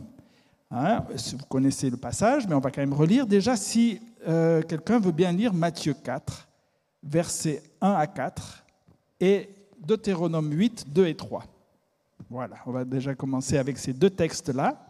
Hein, 0.70 1.04
vous 1.32 1.47
connaissez 1.49 1.90
le 1.90 1.97
passage, 1.97 2.47
mais 2.47 2.54
on 2.54 2.61
va 2.61 2.70
quand 2.70 2.82
même 2.82 2.92
relire. 2.92 3.26
Déjà, 3.26 3.56
si 3.56 4.00
euh, 4.28 4.62
quelqu'un 4.62 5.00
veut 5.00 5.12
bien 5.12 5.32
lire 5.32 5.54
Matthieu 5.54 5.94
4, 5.94 6.50
versets 7.02 7.62
1 7.80 7.92
à 7.92 8.07
4, 8.07 8.64
et 9.21 9.49
Deutéronome 9.80 10.52
8, 10.52 10.92
2 10.92 11.07
et 11.07 11.16
3. 11.16 11.45
Voilà, 12.28 12.57
on 12.66 12.73
va 12.73 12.85
déjà 12.85 13.14
commencer 13.14 13.59
avec 13.59 13.78
ces 13.78 13.92
deux 13.92 14.11
textes-là. 14.11 14.87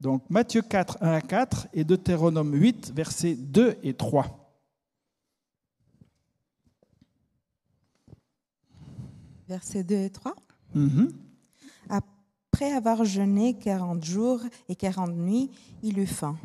Donc 0.00 0.28
Matthieu 0.30 0.62
4, 0.62 0.98
1 1.00 1.12
à 1.12 1.20
4 1.20 1.68
et 1.72 1.84
Deutéronome 1.84 2.54
8, 2.54 2.92
versets 2.94 3.34
2 3.34 3.78
et 3.82 3.94
3. 3.94 4.54
Versets 9.48 9.84
2 9.84 9.94
et 9.94 10.10
3. 10.10 10.34
Mhm. 10.74 11.12
Après 11.88 12.72
avoir 12.72 13.04
jeûné 13.04 13.54
40 13.54 14.04
jours 14.04 14.40
et 14.68 14.76
40 14.76 15.10
nuits, 15.10 15.50
il 15.82 15.98
eut 15.98 16.06
faim. 16.06 16.36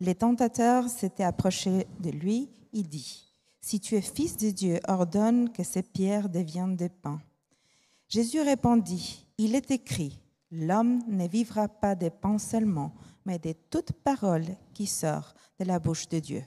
Les 0.00 0.14
tentateurs 0.14 0.88
s'étaient 0.88 1.24
approchés 1.24 1.86
de 2.00 2.10
lui. 2.10 2.48
Il 2.72 2.88
dit, 2.88 3.29
Si 3.60 3.80
tu 3.80 3.94
es 3.96 4.00
fils 4.00 4.36
de 4.36 4.50
Dieu, 4.50 4.80
ordonne 4.88 5.50
que 5.50 5.62
ces 5.62 5.82
pierres 5.82 6.28
deviennent 6.28 6.76
des 6.76 6.88
pains. 6.88 7.20
Jésus 8.08 8.40
répondit, 8.40 9.26
Il 9.38 9.54
est 9.54 9.70
écrit, 9.70 10.18
L'homme 10.52 11.00
ne 11.06 11.28
vivra 11.28 11.68
pas 11.68 11.94
de 11.94 12.08
pain 12.08 12.38
seulement, 12.38 12.92
mais 13.24 13.38
de 13.38 13.54
toute 13.70 13.92
parole 13.92 14.46
qui 14.74 14.86
sort 14.86 15.34
de 15.60 15.64
la 15.64 15.78
bouche 15.78 16.08
de 16.08 16.18
Dieu. 16.18 16.42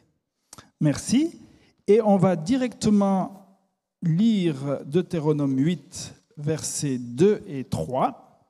Merci. 0.82 1.40
Et 1.88 2.02
on 2.02 2.18
va 2.18 2.36
directement 2.36 3.60
lire 4.02 4.82
Deutéronome 4.86 5.58
8, 5.58 6.14
versets 6.38 6.98
2 6.98 7.44
et 7.48 7.64
3. 7.64 8.46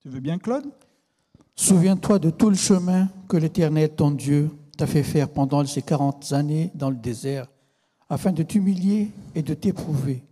Tu 0.00 0.08
veux 0.08 0.20
bien, 0.20 0.38
Claude? 0.38 0.70
Souviens-toi 1.54 2.18
de 2.18 2.30
tout 2.30 2.48
le 2.48 2.56
chemin 2.56 3.08
que 3.28 3.36
l'Éternel, 3.36 3.90
ton 3.94 4.12
Dieu, 4.12 4.50
t'a 4.78 4.86
fait 4.86 5.02
faire 5.02 5.28
pendant 5.28 5.64
ces 5.66 5.82
quarante 5.82 6.32
années 6.32 6.70
dans 6.72 6.88
le 6.88 6.96
désert, 6.96 7.48
afin 8.08 8.30
de 8.30 8.44
t'humilier 8.44 9.10
et 9.34 9.42
de 9.42 9.52
t'éprouver, 9.52 10.22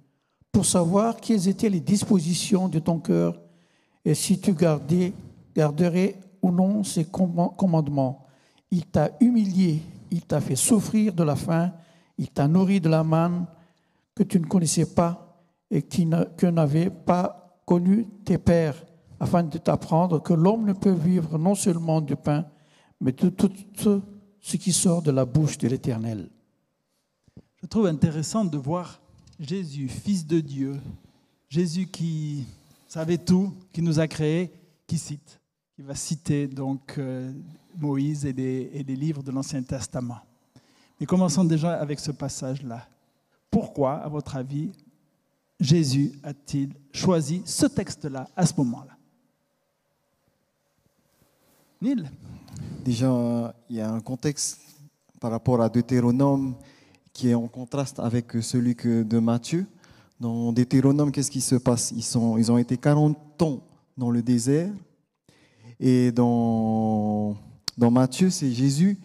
pour 0.53 0.65
savoir 0.65 1.17
quelles 1.17 1.49
étaient 1.49 1.69
les 1.69 1.81
dispositions 1.81 2.69
de 2.69 2.79
ton 2.79 3.00
cœur 3.00 3.41
et 4.05 4.15
si 4.15 4.38
tu 4.38 4.55
gardais, 4.55 5.12
garderais 5.55 6.15
ou 6.41 6.53
non 6.53 6.85
ses 6.85 7.05
command- 7.05 7.57
commandements. 7.57 8.25
Il 8.71 8.87
t'a 8.87 9.11
humilié, 9.21 9.83
il 10.12 10.23
t'a 10.23 10.41
fait 10.41 10.55
souffrir 10.55 11.12
de 11.12 11.25
la 11.25 11.35
faim, 11.35 11.73
il 12.17 12.29
t'a 12.29 12.47
nourri 12.47 12.81
de 12.81 12.88
la 12.88 13.03
manne 13.03 13.47
que 14.15 14.23
tu 14.23 14.38
ne 14.38 14.47
connaissais 14.47 14.87
pas 14.87 15.43
et 15.69 15.83
qui 15.83 16.09
que 16.37 16.47
n'avaient 16.47 16.91
pas 16.91 17.59
connu 17.67 18.07
tes 18.25 18.38
pères, 18.38 18.81
afin 19.19 19.43
de 19.43 19.59
t'apprendre 19.59 20.23
que 20.23 20.35
l'homme 20.35 20.67
ne 20.67 20.73
peut 20.73 20.93
vivre 20.93 21.37
non 21.37 21.57
seulement 21.57 22.00
du 22.00 22.15
pain, 22.15 22.45
mais 23.00 23.11
de 23.11 23.29
tout 23.29 23.50
ce 24.47 24.57
qui 24.57 24.73
sort 24.73 25.03
de 25.03 25.11
la 25.11 25.25
bouche 25.25 25.59
de 25.59 25.67
l'Éternel. 25.67 26.31
Je 27.61 27.67
trouve 27.67 27.87
intéressant 27.87 28.45
de 28.45 28.57
voir 28.57 29.00
Jésus, 29.41 29.88
Fils 29.88 30.25
de 30.25 30.38
Dieu, 30.38 30.76
Jésus 31.49 31.87
qui 31.88 32.47
savait 32.87 33.19
tout, 33.19 33.53
qui 33.73 33.83
nous 33.83 33.99
a 33.99 34.07
créés, 34.07 34.53
qui 34.87 34.99
cite, 34.99 35.41
qui 35.75 35.83
va 35.83 35.97
citer 35.97 36.47
donc 36.47 36.95
euh, 36.97 37.33
Moïse 37.76 38.25
et 38.25 38.33
les, 38.33 38.85
livres 38.85 39.21
de 39.21 39.33
l'Ancien 39.33 39.65
Testament. 39.65 40.21
Mais 41.00 41.07
commençons 41.07 41.45
déjà 41.45 41.81
avec 41.81 41.99
ce 41.99 42.12
passage-là. 42.12 42.87
Pourquoi, 43.50 43.95
à 43.95 44.09
votre 44.09 44.37
avis, 44.37 44.71
Jésus 45.59 46.12
a-t-il 46.23 46.73
choisi 46.93 47.43
ce 47.45 47.67
texte-là 47.67 48.29
à 48.37 48.47
ce 48.47 48.55
moment-là? 48.59 48.96
Neil 51.80 52.09
Déjà, 52.85 53.54
il 53.68 53.76
y 53.76 53.80
a 53.80 53.90
un 53.90 54.00
contexte 54.00 54.61
par 55.21 55.30
rapport 55.30 55.61
à 55.61 55.68
Deutéronome 55.68 56.54
qui 57.12 57.28
est 57.28 57.35
en 57.35 57.49
contraste 57.49 57.99
avec 58.00 58.33
celui 58.40 58.75
que 58.75 59.02
de 59.02 59.18
Matthieu. 59.18 59.66
Dans 60.18 60.52
Deutéronome, 60.52 61.12
qu'est-ce 61.12 61.30
qui 61.30 61.42
se 61.42 61.56
passe? 61.56 61.92
Ils, 61.95 62.02
sont, 62.02 62.38
ils 62.38 62.50
ont 62.50 62.56
été 62.56 62.78
40 62.78 63.42
ans 63.42 63.61
dans 63.97 64.11
le 64.11 64.23
désert. 64.23 64.71
Et 65.78 66.12
dans, 66.12 67.37
dans 67.76 67.90
Matthieu, 67.90 68.30
c'est 68.30 68.50
Jésus 68.50 68.99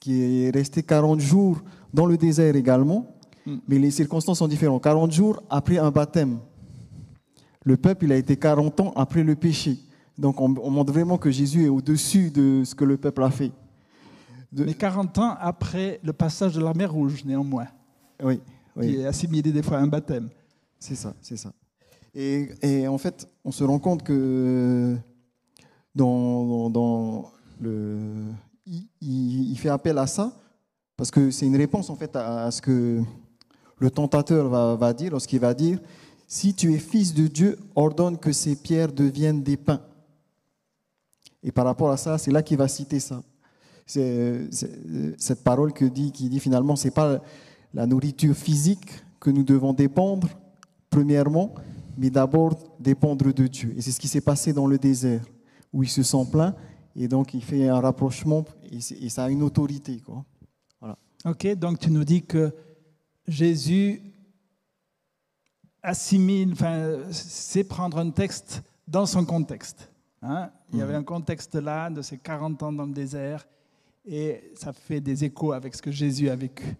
qui 0.00 0.22
est 0.22 0.50
resté 0.50 0.82
40 0.82 1.20
jours 1.20 1.62
dans 1.94 2.04
le 2.04 2.18
désert 2.18 2.56
également. 2.56 3.06
Mais 3.66 3.78
les 3.78 3.90
circonstances 3.90 4.40
sont 4.40 4.48
différentes. 4.48 4.82
40 4.82 5.12
jours 5.12 5.42
après 5.48 5.78
un 5.78 5.90
baptême. 5.90 6.38
Le 7.64 7.78
peuple, 7.78 8.04
il 8.04 8.12
a 8.12 8.16
été 8.16 8.36
40 8.36 8.80
ans 8.80 8.92
après 8.96 9.24
le 9.24 9.34
péché. 9.34 9.78
Donc 10.18 10.40
on, 10.40 10.54
on 10.62 10.70
montre 10.70 10.92
vraiment 10.92 11.16
que 11.16 11.30
Jésus 11.30 11.64
est 11.64 11.68
au-dessus 11.68 12.30
de 12.30 12.62
ce 12.64 12.74
que 12.74 12.84
le 12.84 12.96
peuple 12.96 13.22
a 13.22 13.30
fait. 13.30 13.52
De- 14.52 14.64
Mais 14.64 14.74
40 14.74 15.16
ans 15.18 15.36
après 15.40 16.00
le 16.02 16.12
passage 16.12 16.54
de 16.54 16.60
la 16.60 16.74
mer 16.74 16.92
Rouge, 16.92 17.24
néanmoins, 17.24 17.68
Oui, 18.22 18.40
oui. 18.76 18.86
qui 18.86 18.96
est 19.00 19.06
assimilé 19.06 19.52
des 19.52 19.62
fois 19.62 19.78
à 19.78 19.80
un 19.80 19.86
baptême. 19.86 20.28
C'est 20.78 20.94
ça, 20.96 21.14
c'est 21.20 21.36
ça. 21.36 21.52
Et, 22.14 22.48
et 22.62 22.88
en 22.88 22.98
fait, 22.98 23.28
on 23.44 23.52
se 23.52 23.62
rend 23.62 23.78
compte 23.78 24.02
que 24.02 24.96
dans, 25.94 26.68
dans- 26.68 26.70
dans 26.70 27.30
le, 27.60 28.24
il, 29.00 29.56
fait 29.58 29.68
appel 29.68 29.98
à 29.98 30.06
ça 30.06 30.32
parce 30.96 31.10
que 31.10 31.30
c'est 31.30 31.46
une 31.46 31.56
réponse 31.56 31.90
en 31.90 31.96
fait 31.96 32.14
à, 32.16 32.44
à 32.44 32.50
ce 32.50 32.60
que 32.62 33.00
le 33.78 33.90
tentateur 33.90 34.48
va, 34.48 34.74
va 34.74 34.92
dire 34.92 35.12
lorsqu'il 35.12 35.40
va 35.40 35.54
dire 35.54 35.78
si 36.26 36.54
tu 36.54 36.74
es 36.74 36.78
fils 36.78 37.14
de 37.14 37.26
Dieu, 37.26 37.58
ordonne 37.74 38.18
que 38.18 38.32
ces 38.32 38.54
pierres 38.56 38.92
deviennent 38.92 39.42
des 39.42 39.56
pains. 39.56 39.80
Et 41.48 41.50
par 41.50 41.64
rapport 41.64 41.90
à 41.90 41.96
ça, 41.96 42.18
c'est 42.18 42.30
là 42.30 42.42
qu'il 42.42 42.58
va 42.58 42.68
citer 42.68 43.00
ça. 43.00 43.22
C'est 43.86 44.50
cette 45.16 45.42
parole 45.42 45.72
qui 45.72 45.90
dit 45.90 46.40
finalement, 46.40 46.76
c'est 46.76 46.90
pas 46.90 47.22
la 47.72 47.86
nourriture 47.86 48.36
physique 48.36 49.02
que 49.18 49.30
nous 49.30 49.44
devons 49.44 49.72
dépendre, 49.72 50.28
premièrement, 50.90 51.54
mais 51.96 52.10
d'abord 52.10 52.52
dépendre 52.78 53.32
de 53.32 53.46
Dieu. 53.46 53.72
Et 53.78 53.80
c'est 53.80 53.92
ce 53.92 53.98
qui 53.98 54.08
s'est 54.08 54.20
passé 54.20 54.52
dans 54.52 54.66
le 54.66 54.76
désert, 54.76 55.24
où 55.72 55.82
il 55.82 55.88
se 55.88 56.02
sent 56.02 56.26
plein, 56.30 56.54
et 56.94 57.08
donc 57.08 57.32
il 57.32 57.42
fait 57.42 57.66
un 57.66 57.80
rapprochement, 57.80 58.44
et, 58.70 59.08
ça 59.08 59.24
a 59.24 59.30
une 59.30 59.42
autorité. 59.42 60.02
Quoi. 60.04 60.26
Ok, 61.24 61.46
donc 61.54 61.78
tu 61.78 61.90
nous 61.90 62.04
dis 62.04 62.20
que 62.20 62.52
Jésus 63.26 64.02
assimile, 65.82 66.54
c'est 67.10 67.64
prendre 67.64 67.96
un 67.96 68.10
texte 68.10 68.62
dans 68.86 69.06
son 69.06 69.24
contexte. 69.24 69.90
Hein. 70.22 70.50
Il 70.72 70.78
y 70.78 70.82
avait 70.82 70.94
un 70.94 71.02
contexte 71.02 71.54
là 71.54 71.90
de 71.90 72.02
ces 72.02 72.18
40 72.18 72.62
ans 72.62 72.72
dans 72.72 72.86
le 72.86 72.92
désert 72.92 73.46
et 74.04 74.52
ça 74.54 74.72
fait 74.72 75.00
des 75.00 75.24
échos 75.24 75.52
avec 75.52 75.74
ce 75.74 75.82
que 75.82 75.90
Jésus 75.90 76.28
a 76.28 76.36
vécu. 76.36 76.76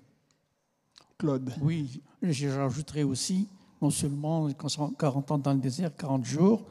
Claude. 1.18 1.52
Oui, 1.60 2.00
je 2.22 2.48
rajouterai 2.48 3.02
aussi, 3.02 3.48
non 3.82 3.90
seulement 3.90 4.48
quand 4.56 4.68
sont 4.68 4.90
40 4.90 5.30
ans 5.32 5.38
dans 5.38 5.52
le 5.52 5.58
désert, 5.58 5.94
40 5.96 6.24
jours, 6.24 6.64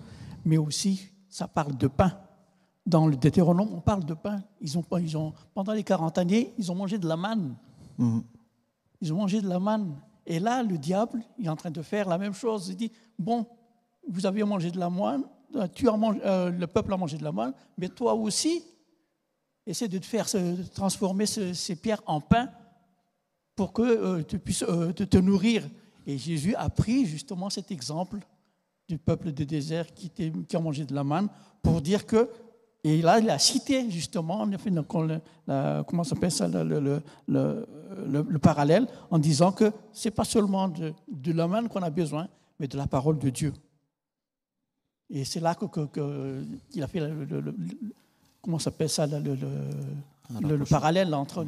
mais 0.45 0.57
aussi 0.57 1.09
ça 1.29 1.47
parle 1.47 1.75
de 1.77 1.87
pain. 1.87 2.13
Dans 2.85 3.07
le 3.07 3.17
Deutéronome, 3.17 3.69
on 3.73 3.81
parle 3.81 4.05
de 4.05 4.13
pain. 4.13 4.41
Ils 4.61 4.77
ont, 4.77 4.85
ils 4.99 5.17
ont, 5.17 5.33
pendant 5.53 5.73
les 5.73 5.83
40 5.83 6.17
années, 6.17 6.53
ils 6.57 6.71
ont 6.71 6.75
mangé 6.75 6.97
de 6.97 7.07
la 7.07 7.17
manne. 7.17 7.55
Mhm. 7.97 8.23
Ils 9.01 9.13
ont 9.13 9.17
mangé 9.17 9.41
de 9.41 9.49
la 9.49 9.59
manne. 9.59 9.95
Et 10.25 10.39
là, 10.39 10.63
le 10.63 10.77
diable 10.77 11.21
il 11.37 11.45
est 11.45 11.49
en 11.49 11.55
train 11.55 11.71
de 11.71 11.81
faire 11.81 12.07
la 12.07 12.17
même 12.17 12.33
chose. 12.33 12.69
Il 12.69 12.77
dit, 12.77 12.91
bon, 13.19 13.45
vous 14.07 14.25
avez 14.25 14.43
mangé 14.43 14.71
de 14.71 14.79
la 14.79 14.89
manne, 14.89 15.23
euh, 15.23 15.27
tu 15.73 15.87
as 15.89 15.93
euh, 16.25 16.49
le 16.51 16.67
peuple 16.67 16.93
a 16.93 16.97
mangé 16.97 17.17
de 17.17 17.23
la 17.23 17.31
manne, 17.31 17.53
mais 17.77 17.89
toi 17.89 18.13
aussi, 18.13 18.63
essaie 19.65 19.87
de 19.87 19.97
te 19.97 20.05
faire 20.05 20.27
transformer 20.73 21.25
ce- 21.25 21.53
ces 21.53 21.75
pierres 21.75 22.01
en 22.05 22.21
pain 22.21 22.49
pour 23.55 23.73
que 23.73 23.81
euh, 23.81 24.23
tu 24.23 24.39
puisses 24.39 24.63
euh, 24.63 24.91
te, 24.93 25.17
nourrir. 25.17 25.67
Et 26.05 26.17
Jésus 26.17 26.55
a 26.55 26.69
pris 26.69 27.05
justement 27.05 27.49
cet 27.49 27.71
exemple 27.71 28.19
du 28.87 28.97
peuple 28.97 29.33
de 29.33 29.43
désert 29.43 29.93
qui, 29.93 30.11
a 30.53 30.59
mangé 30.59 30.85
de 30.85 30.93
la 30.95 31.03
manne 31.03 31.27
pour 31.61 31.81
dire 31.81 32.05
que, 32.05 32.29
et 32.83 33.01
là 33.01 33.19
il 33.19 33.29
a 33.29 33.37
cité 33.39 33.89
justement, 33.91 34.47
comment 35.87 36.03
s'appelle 36.05 36.31
ça, 36.31 36.47
le, 36.47 36.63
le- 36.63 36.79
le- 36.79 37.01
le- 37.27 37.67
le- 38.05 38.25
le 38.29 38.39
parallèle, 38.39 38.87
en 39.11 39.19
disant 39.19 39.51
que 39.51 39.71
c'est 39.91 40.11
pas 40.11 40.23
seulement 40.23 40.69
de 40.69 41.31
la 41.33 41.47
manne 41.47 41.67
qu'on 41.67 41.81
a 41.83 41.89
besoin, 41.89 42.29
mais 42.59 42.67
de 42.69 42.77
la 42.77 42.87
parole 42.87 43.19
de 43.19 43.29
Dieu. 43.29 43.51
Et 45.09 45.23
c'est 45.25 45.39
là 45.39 45.55
qu'il 45.55 45.67
que, 45.69 45.85
que- 45.85 46.43
qu'il 46.69 46.83
a 46.83 46.87
fait 46.87 46.99
le, 46.99 47.13
le- 47.25 47.39
le- 47.39 47.51
le- 47.51 47.55
comment 48.41 48.59
s'appelle 48.59 48.89
ça, 48.89 49.07
le, 49.07 49.19
le- 49.19 49.35
le- 49.35 50.47
le- 50.47 50.57
le 50.57 50.65
parallèle 50.65 51.13
entre 51.13 51.45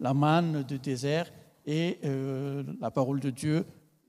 la 0.00 0.14
manne 0.14 0.62
du 0.62 0.78
désert 0.78 1.30
et 1.66 1.98
euh, 2.04 2.62
la 2.80 2.90
parole 2.90 3.20
de 3.20 3.30
Dieu, 3.30 3.64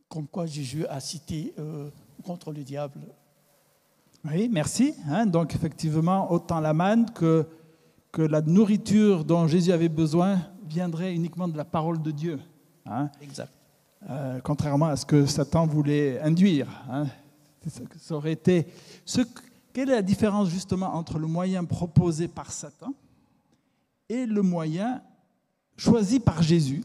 comme 0.08 0.28
quoi 0.28 0.46
Jésus 0.46 0.86
a 0.88 1.00
cité 1.00 1.54
euh, 1.60 1.90
contre 2.24 2.52
le 2.52 2.64
diable. 2.64 3.00
Oui, 4.26 4.48
merci. 4.52 4.94
hein. 5.10 5.26
donc 5.26 5.54
effectivement, 5.54 6.32
autant 6.32 6.62
la 6.62 6.74
manne 6.74 7.12
que, 7.12 7.46
que 8.12 8.22
la 8.22 8.42
nourriture 8.42 9.26
dont 9.26 9.48
Jésus 9.48 9.72
avait 9.74 9.90
besoin 9.90 10.40
viendrait 10.66 11.14
uniquement 11.14 11.48
de 11.50 11.58
la 11.58 11.66
parole 11.66 12.02
de 12.02 12.12
Dieu. 12.12 12.40
hein. 12.86 13.10
Exact. 13.22 13.52
Euh, 14.10 14.40
contrairement 14.44 14.88
à 14.88 14.96
ce 14.96 15.06
que 15.06 15.26
Satan 15.26 15.66
voulait 15.68 16.20
induire. 16.22 16.68
hein. 16.90 17.06
Ça- 17.70 18.16
aurait 18.16 18.34
été. 18.34 18.68
Quelle 19.74 19.90
est 19.90 19.96
la 19.96 20.02
différence 20.02 20.50
justement 20.50 20.94
entre 20.94 21.18
le 21.18 21.28
moyen 21.28 21.66
proposé 21.66 22.28
par 22.28 22.52
Satan 22.52 22.94
et 24.10 24.26
le 24.26 24.42
moyen 24.42 25.02
choisi 25.78 26.20
par 26.20 26.44
Jésus, 26.44 26.84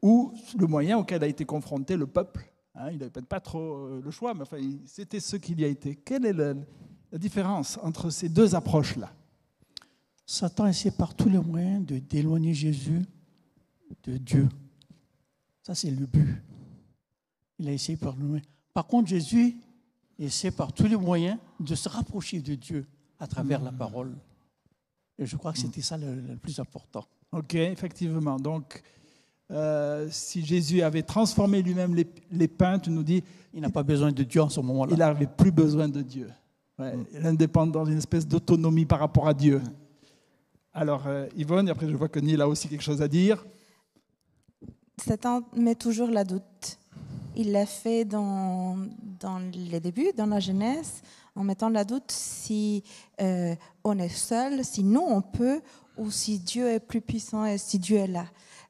ou 0.00 0.32
le 0.56 0.66
moyen 0.66 0.98
auquel 0.98 1.24
a 1.24 1.26
été 1.26 1.44
confronté 1.44 1.96
le 1.96 2.06
peuple? 2.06 2.50
Hein, 2.74 2.90
Il 2.90 2.98
n'avait 2.98 3.10
peut-être 3.10 3.26
pas 3.26 3.40
trop 3.40 3.86
euh, 3.86 4.02
le 4.04 4.10
choix, 4.10 4.34
mais 4.34 4.42
enfin, 4.42 4.58
c'était 4.86 5.20
ce 5.20 5.36
qu'il 5.36 5.60
y 5.60 5.64
a 5.64 5.68
été. 5.68 5.96
Quelle 5.96 6.26
est 6.26 6.32
la, 6.32 6.54
différence 7.12 7.78
entre 7.82 8.10
ces 8.10 8.28
deux 8.28 8.54
approches-là? 8.54 9.12
Satan 10.26 10.66
essaie 10.66 10.90
par 10.90 11.14
tous 11.14 11.28
les 11.28 11.38
moyens 11.38 11.86
de 11.86 11.98
d'éloigner 11.98 12.54
Jésus 12.54 13.02
de 14.04 14.16
Dieu. 14.16 14.48
Ça, 15.62 15.74
c'est 15.74 15.90
le 15.90 16.06
but. 16.06 16.42
Il 17.58 17.68
a 17.68 17.72
essayé 17.72 17.96
par 17.96 18.16
moyen. 18.16 18.42
Par 18.74 18.86
contre, 18.86 19.08
Jésus 19.08 19.56
essaie 20.18 20.50
par 20.50 20.72
tous 20.72 20.86
les 20.86 20.96
moyens 20.96 21.38
de 21.60 21.74
se 21.74 21.88
rapprocher 21.88 22.40
de 22.40 22.54
Dieu 22.56 22.86
à 23.18 23.26
travers 23.26 23.62
la 23.62 23.72
parole. 23.72 24.12
Et 25.18 25.26
je 25.26 25.36
crois 25.36 25.52
que 25.52 25.58
c'était 25.58 25.80
ça 25.80 25.96
le, 25.96 26.16
le 26.16 26.36
plus 26.36 26.58
important. 26.58 27.04
Ok, 27.32 27.54
effectivement. 27.54 28.36
Donc, 28.38 28.82
euh, 29.50 30.08
si 30.10 30.44
Jésus 30.44 30.82
avait 30.82 31.02
transformé 31.02 31.62
lui-même 31.62 31.94
les, 31.94 32.06
les 32.32 32.48
pains, 32.48 32.78
tu 32.78 32.90
nous 32.90 33.02
dis, 33.04 33.22
Il 33.52 33.60
n'a 33.60 33.70
pas 33.70 33.82
besoin 33.84 34.10
de 34.10 34.22
Dieu 34.24 34.42
en 34.42 34.48
ce 34.48 34.58
moment-là. 34.60 34.92
il 34.92 34.98
n'avait 34.98 35.26
plus 35.28 35.52
besoin 35.52 35.88
de 35.88 36.02
Dieu. 36.02 36.28
Ouais, 36.78 36.94
L'indépendance, 37.12 37.88
une 37.88 37.98
espèce 37.98 38.26
d'autonomie 38.26 38.86
par 38.86 38.98
rapport 38.98 39.28
à 39.28 39.34
Dieu. 39.34 39.62
Alors, 40.72 41.06
euh, 41.06 41.28
Yvonne, 41.36 41.68
et 41.68 41.70
après 41.70 41.88
je 41.88 41.94
vois 41.94 42.08
que 42.08 42.18
Neil 42.18 42.40
a 42.40 42.48
aussi 42.48 42.68
quelque 42.68 42.82
chose 42.82 43.00
à 43.00 43.06
dire. 43.06 43.44
Satan 44.98 45.42
met 45.56 45.76
toujours 45.76 46.10
la 46.10 46.24
doute. 46.24 46.78
Il 47.36 47.52
l'a 47.52 47.66
fait 47.66 48.04
dans, 48.04 48.76
les 49.52 49.80
débuts, 49.80 50.12
dans 50.16 50.26
la 50.26 50.40
jeunesse, 50.40 51.02
en 51.34 51.42
mettant 51.42 51.68
la 51.68 51.84
doute 51.84 52.10
si 52.10 52.84
euh, 53.20 53.54
on 53.82 53.98
est 53.98 54.08
seul, 54.08 54.64
si 54.64 54.84
nous 54.84 55.00
on 55.00 55.20
peut, 55.20 55.60
ou 55.96 56.10
si 56.10 56.38
Dieu 56.38 56.68
est 56.68 56.80
plus 56.80 57.00
puissant 57.00 57.44
et 57.44 57.58
si 57.58 57.78
Dieu 57.78 57.96
est 57.96 58.06
là. 58.06 58.26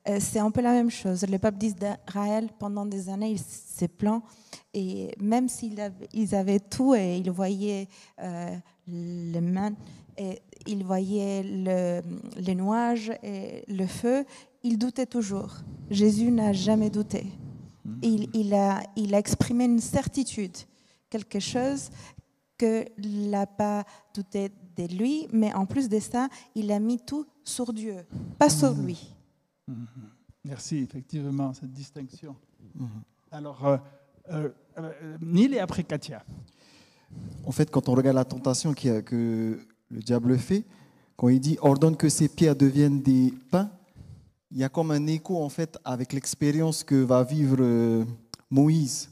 Euh, 0.09 0.19
c'est 0.21 0.39
un 0.39 0.51
peu 0.51 0.61
la 0.61 0.73
même 0.73 0.91
chose. 0.91 1.27
Le 1.27 1.39
peuple 1.39 1.59
d'Israël, 1.59 2.49
pendant 2.59 2.85
des 2.87 3.09
années, 3.09 3.33
il 3.33 3.39
s'est 3.39 3.89
plaint. 3.89 4.23
Et 4.73 5.15
même 5.21 5.49
s'ils 5.49 5.81
avaient, 6.35 6.61
tout 6.61 6.95
et 6.95 7.19
ils 7.19 7.31
voyaient 7.31 7.89
euh, 8.21 8.57
les 8.89 9.41
mains, 9.41 9.75
et 10.17 10.41
ils 10.67 10.85
voyaient 10.85 11.43
le, 11.45 12.01
les 12.37 12.55
nuages 12.55 13.13
et 13.23 13.65
le 13.69 13.87
feu, 13.87 14.25
ils 14.63 14.79
doutaient 14.79 15.07
toujours. 15.07 15.55
Jésus 15.91 16.31
n'a 16.31 16.53
jamais 16.53 16.91
douté. 16.91 17.27
Il, 18.03 18.31
il 18.35 18.55
a, 18.55 18.83
il 18.97 19.15
a 19.15 19.19
exprimé 19.19 19.65
une 19.65 19.81
certitude, 19.81 20.57
quelque 21.11 21.39
chose 21.39 21.91
que 22.57 22.85
n'a 22.99 23.47
pas 23.47 23.85
douté 24.15 24.51
de 24.77 24.87
lui, 24.97 25.29
mais 25.33 25.53
en 25.55 25.67
plus 25.67 25.89
de 25.89 25.99
ça, 25.99 26.29
il 26.55 26.73
a 26.73 26.79
mis 26.79 26.99
tout 26.99 27.27
sur 27.45 27.73
Dieu, 27.73 28.07
pas 28.39 28.49
sur 28.49 28.73
lui. 28.73 29.15
Merci, 30.45 30.79
effectivement, 30.79 31.53
cette 31.53 31.73
distinction. 31.73 32.37
Alors, 33.31 33.67
euh, 33.67 33.79
euh, 34.31 34.49
euh, 34.79 35.19
Neil 35.21 35.55
et 35.55 35.61
après 35.61 35.85
Katia. 35.85 36.25
En 37.45 37.53
fait, 37.53 37.71
quand 37.71 37.89
on 37.89 37.95
regarde 37.95 38.17
la 38.17 38.25
tentation 38.25 38.75
qui 38.75 38.89
que 39.03 39.59
le 39.91 40.01
diable 40.01 40.39
fait, 40.39 40.65
quand 41.17 41.29
il 41.29 41.41
dit 41.41 41.57
ordonne 41.61 41.97
que 41.97 42.09
ces 42.09 42.29
pierres 42.29 42.57
deviennent 42.57 43.01
des 43.01 43.33
pains, 43.51 43.71
il 44.55 44.61
y 44.61 44.65
a 44.65 44.69
comme 44.69 44.93
un 44.93 45.07
écho 45.09 45.43
en 45.43 45.49
fait 45.49 45.77
avec 45.85 46.13
l'expérience 46.13 46.85
que 46.85 46.95
va 47.03 47.25
vivre 47.25 47.57
euh, 47.59 48.05
Moïse 48.49 49.11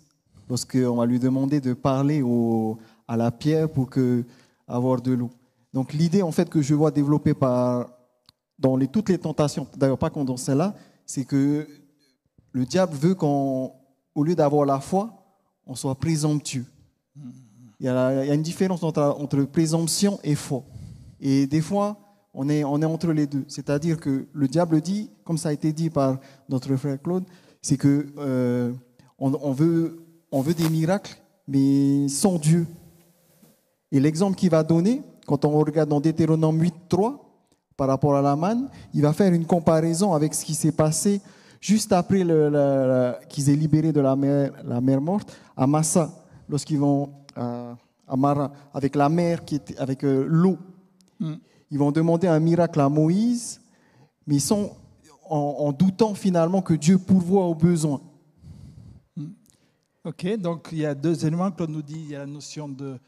lorsqu'on 0.49 0.97
va 0.97 1.05
lui 1.05 1.19
demander 1.19 1.61
de 1.61 1.73
parler 1.75 2.23
au- 2.23 2.79
à 3.09 3.17
la 3.17 3.33
pierre 3.33 3.69
pour 3.69 3.91
que 3.91 4.25
avoir 4.69 5.03
de 5.03 5.13
l'eau. 5.13 5.31
Donc 5.75 5.93
l'idée 5.93 6.23
en 6.23 6.31
fait 6.31 6.49
que 6.49 6.63
je 6.63 6.75
vois 6.75 6.93
développée 6.93 7.35
dans 8.59 8.79
toutes 8.93 9.09
les 9.09 9.19
tentations, 9.19 9.67
d'ailleurs 9.77 9.99
pas 9.99 10.11
qu'on 10.11 10.25
dans 10.25 10.37
celle-là, 10.37 10.75
c'est 11.05 11.25
que 11.25 11.67
le 12.53 12.65
diable 12.65 12.95
veut 12.95 13.15
qu'au 13.17 13.73
lieu 14.25 14.37
d'avoir 14.37 14.65
la 14.65 14.79
foi, 14.79 15.11
on 15.67 15.75
soit 15.75 15.97
présomptueux. 15.97 16.67
Il 17.81 17.87
y, 17.87 17.89
a, 17.89 18.25
il 18.25 18.29
y 18.29 18.31
a 18.31 18.35
une 18.35 18.43
différence 18.43 18.85
entre, 18.85 19.03
entre 19.03 19.43
présomption 19.43 20.21
et 20.23 20.37
foi. 20.37 20.63
Et 21.21 21.49
des 21.49 21.61
fois, 21.61 21.97
on 22.33 22.49
est, 22.49 22.63
on 22.63 22.81
est 22.81 22.85
entre 22.85 23.11
les 23.13 23.27
deux. 23.27 23.45
C'est-à-dire 23.49 23.99
que 23.99 24.29
le 24.33 24.47
diable 24.49 24.81
dit, 24.81 25.11
comme 25.33 25.39
ça 25.39 25.49
a 25.49 25.53
été 25.53 25.73
dit 25.73 25.89
par 25.89 26.19
notre 26.47 26.77
frère 26.77 27.01
Claude, 27.01 27.25
c'est 27.63 27.79
que 27.79 28.07
euh, 28.19 28.71
on, 29.19 29.33
on 29.33 29.53
veut, 29.53 30.05
on 30.31 30.43
veut 30.43 30.53
des 30.53 30.69
miracles, 30.69 31.17
mais 31.49 32.07
sans 32.09 32.39
Dieu. 32.39 32.67
Et 33.91 33.99
l'exemple 33.99 34.37
qu'il 34.37 34.51
va 34.51 34.63
donner, 34.63 35.01
quand 35.27 35.47
on 35.47 35.59
regarde 35.59 35.89
dans 35.89 36.03
Deutéronome 36.03 36.61
8.3, 36.61 37.17
par 37.79 37.89
rapport 37.89 38.15
à 38.15 38.21
la 38.21 38.37
manne, 38.37 38.69
il 38.93 39.01
va 39.01 39.15
faire 39.15 39.33
une 39.33 39.47
comparaison 39.47 40.13
avec 40.13 40.35
ce 40.35 40.45
qui 40.45 40.53
s'est 40.53 40.71
passé 40.71 41.23
juste 41.63 41.95
après 41.95 42.27
qu'ils 43.31 43.49
aient 43.49 43.57
libéré 43.57 43.91
de 43.91 44.03
la 44.03 44.15
mer, 44.15 44.53
la 44.63 44.83
mer 44.83 45.01
morte 45.01 45.35
à 45.57 45.67
Massa, 45.67 46.11
lorsqu'ils 46.47 46.79
vont 46.79 47.09
à, 47.35 47.75
à 48.07 48.17
Mara, 48.19 48.53
avec 48.75 48.95
la 48.95 49.09
mer, 49.09 49.47
qui 49.47 49.55
était, 49.55 49.79
avec 49.79 50.05
euh, 50.05 50.27
l'eau. 50.29 50.59
Ils 51.71 51.79
vont 51.79 51.91
demander 51.91 52.27
un 52.27 52.39
miracle 52.39 52.79
à 52.83 52.91
Moïse, 52.91 53.63
mais 54.27 54.35
ils 54.35 54.41
sont 54.41 54.73
en, 55.33 55.67
en 55.67 55.73
doutant 55.73 56.15
finalement 56.15 56.61
que 56.63 56.75
Dieu 56.75 56.99
pourvoit 56.99 57.47
aux 57.47 57.55
besoins. 57.55 58.03
Ok, 60.05 60.27
donc 60.37 60.69
il 60.73 60.79
y 60.79 60.87
a 60.87 60.95
deux 60.95 61.25
éléments. 61.25 61.51
Claude 61.53 61.71
nous 61.71 61.83
dit 61.83 61.95
il 62.01 62.11
y 62.11 62.17
a 62.17 62.21
la 62.21 62.27
notion 62.27 62.69
de 62.69 62.99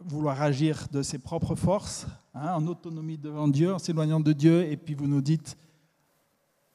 vouloir 0.00 0.40
agir 0.42 0.88
de 0.90 1.02
ses 1.02 1.18
propres 1.18 1.54
forces, 1.54 2.06
hein, 2.34 2.54
en 2.54 2.66
autonomie 2.66 3.18
devant 3.18 3.46
Dieu, 3.46 3.72
en 3.74 3.78
s'éloignant 3.78 4.18
de 4.18 4.32
Dieu, 4.32 4.64
et 4.70 4.76
puis 4.76 4.94
vous 4.94 5.06
nous 5.06 5.20
dites 5.20 5.56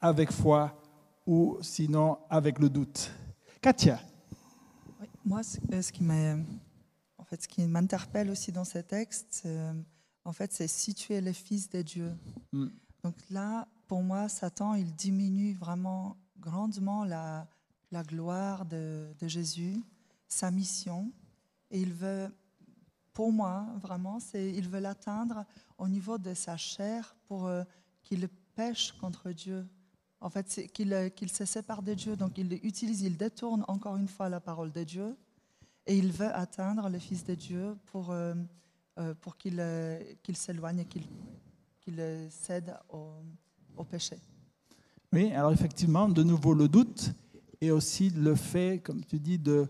avec 0.00 0.30
foi 0.32 0.80
ou 1.26 1.58
sinon 1.60 2.16
avec 2.30 2.58
le 2.58 2.70
doute. 2.70 3.10
Katia, 3.60 3.98
Oui, 5.00 5.08
moi, 5.26 5.42
ce 5.42 5.58
euh, 5.72 5.82
ce 5.82 5.92
qui 5.92 6.04
m'a- 6.04 6.36
en 7.18 7.24
fait, 7.24 7.42
ce 7.42 7.48
qui 7.48 7.60
m'interpelle 7.66 8.30
aussi 8.30 8.50
dans 8.52 8.64
ces 8.64 8.82
textes, 8.84 9.26
c'est, 9.30 9.48
euh, 9.48 9.72
en 10.24 10.32
fait, 10.32 10.52
c'est 10.52 10.68
si 10.68 10.94
tu 10.94 11.12
es 11.12 11.20
le 11.20 11.32
fils 11.32 11.68
de 11.68 11.82
Dieu. 11.82 12.12
Mm. 12.52 12.68
Donc 13.04 13.14
là, 13.30 13.66
pour 13.88 14.02
moi, 14.02 14.28
Satan, 14.28 14.74
il 14.74 14.94
diminue 14.94 15.54
vraiment 15.54 16.18
grandement 16.38 17.04
la, 17.04 17.48
gloire 18.04 18.66
de, 18.66 19.08
Jésus, 19.22 19.82
sa 20.28 20.50
mission, 20.50 21.10
et 21.70 21.80
il 21.80 21.94
veut, 21.94 22.30
pour 23.14 23.32
moi, 23.32 23.66
vraiment, 23.80 24.18
il 24.34 24.68
veut 24.68 24.78
l'atteindre 24.78 25.44
au 25.78 25.88
niveau 25.88 26.18
de 26.18 26.34
sa 26.34 26.58
chair 26.58 27.16
pour 27.26 27.46
euh, 27.46 27.64
qu'il 28.02 28.28
pêche 28.54 28.92
contre 28.92 29.32
Dieu. 29.32 29.66
En 30.20 30.28
fait, 30.28 30.68
qu'il 30.72 30.92
euh, 30.92 31.08
qu'il 31.08 31.30
se 31.30 31.46
sépare 31.46 31.82
de 31.82 31.94
Dieu, 31.94 32.14
donc 32.14 32.36
il 32.36 32.52
utilise, 32.64 33.02
il 33.02 33.16
détourne 33.16 33.64
encore 33.68 33.96
une 33.96 34.08
fois 34.08 34.28
la 34.28 34.40
parole 34.40 34.70
de 34.70 34.84
Dieu, 34.84 35.16
et 35.86 35.96
il 35.96 36.12
veut 36.12 36.34
atteindre 36.34 36.90
le 36.90 36.98
Fils 36.98 37.24
de 37.24 37.34
Dieu 37.34 37.78
pour, 37.86 38.10
euh, 38.10 38.34
pour 39.20 39.38
qu'il 39.38 39.62
qu'il 40.22 40.36
s'éloigne 40.36 40.80
et 40.80 40.84
qu'il 40.84 41.06
qu'il 41.80 42.28
cède 42.30 42.76
au, 42.90 43.12
au 43.78 43.84
péché. 43.84 44.16
oui, 45.12 45.32
alors 45.32 45.52
effectivement, 45.52 46.08
de 46.08 46.22
nouveau 46.22 46.54
le 46.54 46.68
doute 46.68 47.12
et 47.60 47.70
aussi 47.70 48.10
le 48.10 48.34
fait, 48.34 48.80
comme 48.84 49.04
tu 49.04 49.18
dis, 49.18 49.38
de, 49.38 49.66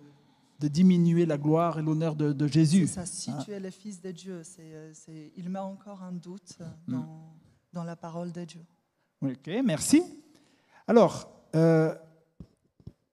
de 0.58 0.68
diminuer 0.68 1.24
la 1.26 1.38
gloire 1.38 1.78
et 1.78 1.82
l'honneur 1.82 2.14
de, 2.16 2.46
Jésus. 2.46 2.86
ça, 2.86 3.06
si 3.06 3.30
Ah. 3.32 3.42
tu 3.44 3.52
es 3.52 3.60
le 3.60 3.70
Fils 3.70 4.00
de 4.00 4.10
Dieu, 4.10 4.42
c'est, 4.42 4.60
euh, 4.74 4.92
il 5.36 5.48
met 5.48 5.58
encore 5.60 6.02
un 6.02 6.12
doute 6.12 6.56
euh, 6.60 6.64
dans, 6.86 7.32
dans 7.72 7.84
la 7.84 7.96
parole 7.96 8.32
de 8.32 8.44
Dieu. 8.44 8.60
Ok, 9.22 9.48
merci. 9.64 10.02
Alors, 10.86 11.30
euh, 11.54 11.94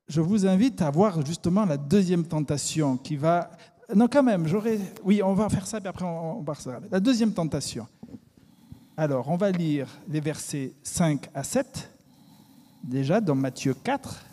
je 0.08 0.22
vous 0.22 0.46
invite 0.46 0.82
à 0.82 0.90
voir 0.92 1.26
justement 1.26 1.66
la 1.66 1.78
deuxième 1.78 2.26
tentation 2.26 2.98
qui 2.98 3.16
va... 3.16 3.50
Non, 3.96 4.08
quand 4.08 4.24
même, 4.24 4.48
j'aurais... 4.48 4.80
Oui, 5.04 5.22
on 5.24 5.34
va 5.36 5.48
faire 5.50 5.68
ça, 5.68 5.80
puis 5.80 5.88
après 5.88 6.06
on, 6.06 6.40
on 6.40 6.42
va 6.42 6.56
ça. 6.56 6.80
La 6.92 7.00
deuxième 7.00 7.34
tentation. 7.34 7.88
Alors, 8.98 9.28
on 9.28 9.36
va 9.36 9.52
lire 9.52 9.90
les 10.08 10.22
versets 10.22 10.74
5 10.82 11.30
à 11.34 11.44
7, 11.44 11.92
déjà 12.82 13.20
dans 13.20 13.36
Matthieu 13.36 13.74
4. 13.74 14.26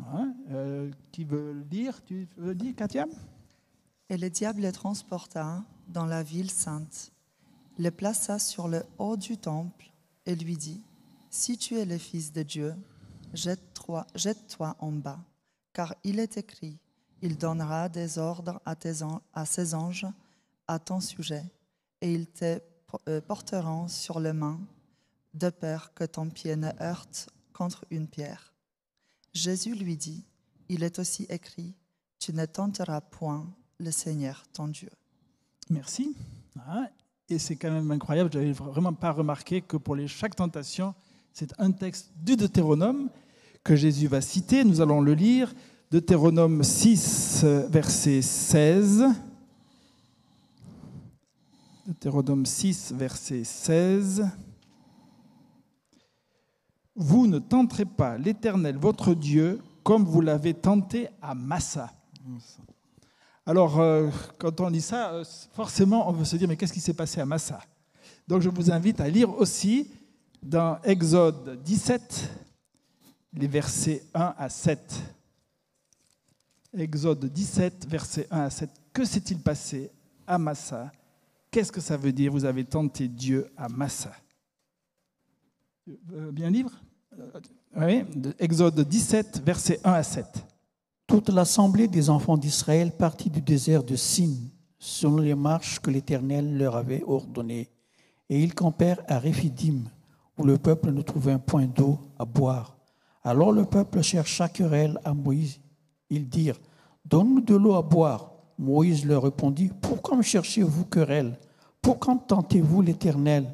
Hein, 0.00 0.34
euh, 0.50 0.90
qui 1.12 1.22
veut 1.22 1.64
lire 1.70 2.02
Tu 2.04 2.26
veux 2.36 2.56
dire, 2.56 2.74
Katia? 2.74 3.06
Et 4.08 4.16
le 4.16 4.28
diable 4.28 4.62
le 4.62 4.72
transporta 4.72 5.62
dans 5.86 6.04
la 6.04 6.24
ville 6.24 6.50
sainte, 6.50 7.12
le 7.78 7.92
plaça 7.92 8.40
sur 8.40 8.66
le 8.66 8.82
haut 8.98 9.16
du 9.16 9.38
temple 9.38 9.92
et 10.26 10.34
lui 10.34 10.56
dit, 10.56 10.82
Si 11.30 11.56
tu 11.56 11.76
es 11.76 11.84
le 11.84 11.98
Fils 11.98 12.32
de 12.32 12.42
Dieu, 12.42 12.74
jette-toi 13.32 14.04
jette-toi 14.16 14.74
en 14.80 14.90
bas, 14.90 15.20
car 15.72 15.94
il 16.02 16.18
est 16.18 16.38
écrit, 16.38 16.76
il 17.22 17.38
donnera 17.38 17.88
des 17.88 18.18
ordres 18.18 18.60
à, 18.64 18.74
ses 19.44 19.74
anges 19.74 20.08
à 20.66 20.80
ton 20.80 20.98
sujet, 20.98 21.44
et 22.00 22.12
ils 22.12 22.26
te 22.26 22.60
porteront 23.26 23.88
sur 23.88 24.20
les 24.20 24.32
mains, 24.32 24.60
de 25.34 25.50
peur 25.50 25.92
que 25.94 26.04
ton 26.04 26.28
pied 26.30 26.56
ne 26.56 26.70
heurte 26.80 27.28
contre 27.52 27.84
une 27.90 28.08
pierre. 28.08 28.54
Jésus 29.32 29.74
lui 29.74 29.96
dit, 29.96 30.24
Il 30.68 30.82
est 30.82 30.98
aussi 30.98 31.26
écrit, 31.28 31.74
Tu 32.18 32.32
ne 32.32 32.46
tenteras 32.46 33.00
point 33.00 33.46
le 33.78 33.90
Seigneur 33.90 34.44
ton 34.52 34.68
Dieu. 34.68 34.90
Merci. 35.68 36.16
Hein, 36.66 36.86
Et 37.28 37.38
c'est 37.38 37.56
quand 37.56 37.70
même 37.70 37.90
incroyable, 37.90 38.30
je 38.32 38.38
n'avais 38.38 38.52
vraiment 38.52 38.94
pas 38.94 39.12
remarqué 39.12 39.60
que 39.60 39.76
pour 39.76 39.94
les, 39.96 40.08
chaque 40.08 40.36
tentation, 40.36 40.94
c'est 41.32 41.52
un 41.58 41.70
texte 41.70 42.12
du 42.16 42.36
Deutéronome 42.36 43.10
que 43.62 43.76
Jésus 43.76 44.06
va 44.06 44.20
citer. 44.20 44.64
Nous 44.64 44.80
allons 44.80 45.00
le 45.00 45.12
lire. 45.12 45.52
Deutéronome 45.90 46.62
6, 46.62 47.42
euh, 47.44 47.66
verset 47.68 48.22
16. 48.22 49.04
Deutéronome 51.86 52.44
6, 52.44 52.94
verset 52.96 53.44
16. 53.44 54.28
Vous 56.96 57.28
ne 57.28 57.38
tenterez 57.38 57.84
pas 57.84 58.18
l'Éternel, 58.18 58.76
votre 58.76 59.14
Dieu, 59.14 59.60
comme 59.84 60.04
vous 60.04 60.20
l'avez 60.20 60.52
tenté 60.52 61.08
à 61.22 61.36
Massa. 61.36 61.92
Alors, 63.44 63.78
euh, 63.78 64.10
quand 64.36 64.60
on 64.60 64.68
lit 64.68 64.80
ça, 64.80 65.12
euh, 65.12 65.24
forcément, 65.52 66.08
on 66.08 66.12
veut 66.12 66.24
se 66.24 66.34
dire, 66.34 66.48
mais 66.48 66.56
qu'est-ce 66.56 66.72
qui 66.72 66.80
s'est 66.80 66.92
passé 66.92 67.20
à 67.20 67.26
Massa? 67.26 67.60
Donc, 68.26 68.42
je 68.42 68.48
vous 68.48 68.72
invite 68.72 69.00
à 69.00 69.08
lire 69.08 69.30
aussi 69.38 69.88
dans 70.42 70.80
Exode 70.82 71.62
17, 71.62 72.30
les 73.34 73.46
versets 73.46 74.02
1 74.12 74.34
à 74.36 74.48
7. 74.48 75.02
Exode 76.76 77.26
17, 77.26 77.86
versets 77.88 78.26
1 78.32 78.40
à 78.40 78.50
7. 78.50 78.70
Que 78.92 79.04
s'est-il 79.04 79.38
passé 79.38 79.92
à 80.26 80.36
Massa? 80.36 80.90
Qu'est-ce 81.56 81.72
que 81.72 81.80
ça 81.80 81.96
veut 81.96 82.12
dire 82.12 82.30
Vous 82.32 82.44
avez 82.44 82.64
tenté 82.66 83.08
Dieu 83.08 83.46
à 83.56 83.70
Massa? 83.70 84.12
Euh, 86.12 86.30
Bien 86.30 86.50
livre? 86.50 86.70
Oui, 87.74 88.02
de- 88.14 88.34
Exode 88.38 88.78
17, 88.78 89.40
versets 89.42 89.80
1 89.82 89.92
à 89.94 90.02
7. 90.02 90.26
Toute 91.06 91.30
l'assemblée 91.30 91.88
des 91.88 92.10
enfants 92.10 92.36
d'Israël 92.36 92.92
partit 92.94 93.30
du 93.30 93.40
désert 93.40 93.82
de 93.82 93.96
Sin, 93.96 94.34
selon 94.78 95.16
les 95.16 95.34
marches 95.34 95.80
que 95.80 95.90
l'Éternel 95.90 96.58
leur 96.58 96.76
avait 96.76 97.02
ordonnées. 97.06 97.70
Et 98.28 98.42
ils 98.42 98.54
campèrent 98.54 99.00
à 99.08 99.18
Réphidim, 99.18 99.84
où 100.36 100.44
le 100.44 100.58
peuple 100.58 100.90
ne 100.90 101.00
trouvait 101.00 101.32
un 101.32 101.38
point 101.38 101.64
d'eau 101.64 101.98
à 102.18 102.26
boire. 102.26 102.76
Alors 103.24 103.50
le 103.50 103.64
peuple 103.64 104.02
chercha 104.02 104.50
querelle 104.50 105.00
à 105.04 105.14
Moïse. 105.14 105.58
Ils 106.10 106.28
dirent, 106.28 106.60
Donne-nous 107.06 107.40
de 107.40 107.54
l'eau 107.54 107.76
à 107.76 107.80
boire. 107.82 108.35
Moïse 108.58 109.04
leur 109.04 109.22
répondit, 109.22 109.70
Pourquoi 109.80 110.16
me 110.16 110.22
cherchez-vous 110.22 110.84
querelle? 110.84 111.38
Pourquoi 111.82 112.18
tentez-vous 112.26 112.82
l'Éternel? 112.82 113.46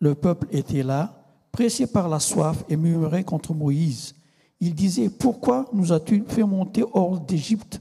Le 0.00 0.14
peuple 0.14 0.46
était 0.50 0.82
là, 0.82 1.14
pressé 1.52 1.86
par 1.86 2.08
la 2.08 2.20
soif, 2.20 2.64
et 2.68 2.76
murmurait 2.76 3.24
contre 3.24 3.54
Moïse. 3.54 4.14
Il 4.60 4.74
disait, 4.74 5.08
Pourquoi 5.08 5.66
nous 5.72 5.92
as-tu 5.92 6.24
fait 6.26 6.44
monter 6.44 6.84
hors 6.92 7.20
d'Égypte 7.20 7.80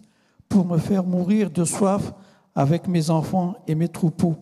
pour 0.50 0.66
me 0.66 0.78
faire 0.78 1.04
mourir 1.04 1.50
de 1.50 1.64
soif 1.64 2.14
avec 2.56 2.88
mes 2.88 3.10
enfants 3.10 3.56
et 3.68 3.76
mes 3.76 3.88
troupeaux? 3.88 4.36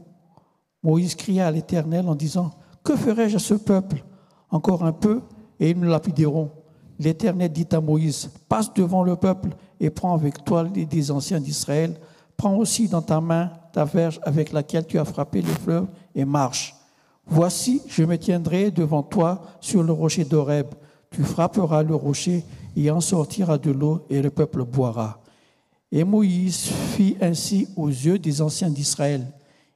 Moïse 0.84 1.16
cria 1.16 1.48
à 1.48 1.52
l'Éternel 1.52 2.08
en 2.08 2.16
disant, 2.16 2.52
Que 2.84 2.96
ferai-je 2.96 3.36
à 3.36 3.40
ce 3.40 3.54
peuple? 3.54 4.04
Encore 4.50 4.84
un 4.84 4.92
peu, 4.92 5.22
et 5.60 5.70
ils 5.70 5.78
me 5.78 5.88
lapideront. 5.88 6.50
L'Éternel 7.00 7.52
dit 7.52 7.68
à 7.72 7.82
Moïse, 7.82 8.30
passe 8.48 8.74
devant 8.74 9.04
le 9.04 9.16
peuple 9.16 9.50
et 9.80 9.90
prends 9.90 10.14
avec 10.14 10.44
toi 10.44 10.64
les 10.64 10.86
des 10.86 11.10
anciens 11.10 11.40
d'Israël. 11.40 11.98
Prends 12.42 12.58
aussi 12.58 12.88
dans 12.88 13.04
ta 13.04 13.22
main 13.22 13.52
ta 13.72 13.86
verge 13.86 14.20
avec 14.24 14.52
laquelle 14.52 14.88
tu 14.88 14.98
as 14.98 15.06
frappé 15.06 15.44
le 15.44 15.54
fleuve 15.54 15.86
et 16.16 16.26
marche. 16.26 16.76
Voici, 17.28 17.84
je 17.88 18.04
me 18.04 18.18
tiendrai 18.18 18.72
devant 18.72 19.04
toi 19.04 19.44
sur 19.60 19.84
le 19.84 19.94
rocher 19.94 20.26
d'Oreb. 20.26 20.66
Tu 21.12 21.22
frapperas 21.22 21.84
le 21.84 21.94
rocher 21.94 22.44
et 22.76 22.90
en 22.90 23.00
sortira 23.00 23.60
de 23.60 23.70
l'eau 23.70 24.08
et 24.10 24.24
le 24.24 24.32
peuple 24.32 24.64
boira. 24.64 25.20
Et 25.92 26.04
Moïse 26.04 26.72
fit 26.96 27.16
ainsi 27.22 27.68
aux 27.76 27.90
yeux 27.90 28.18
des 28.18 28.42
anciens 28.42 28.72
d'Israël. 28.72 29.28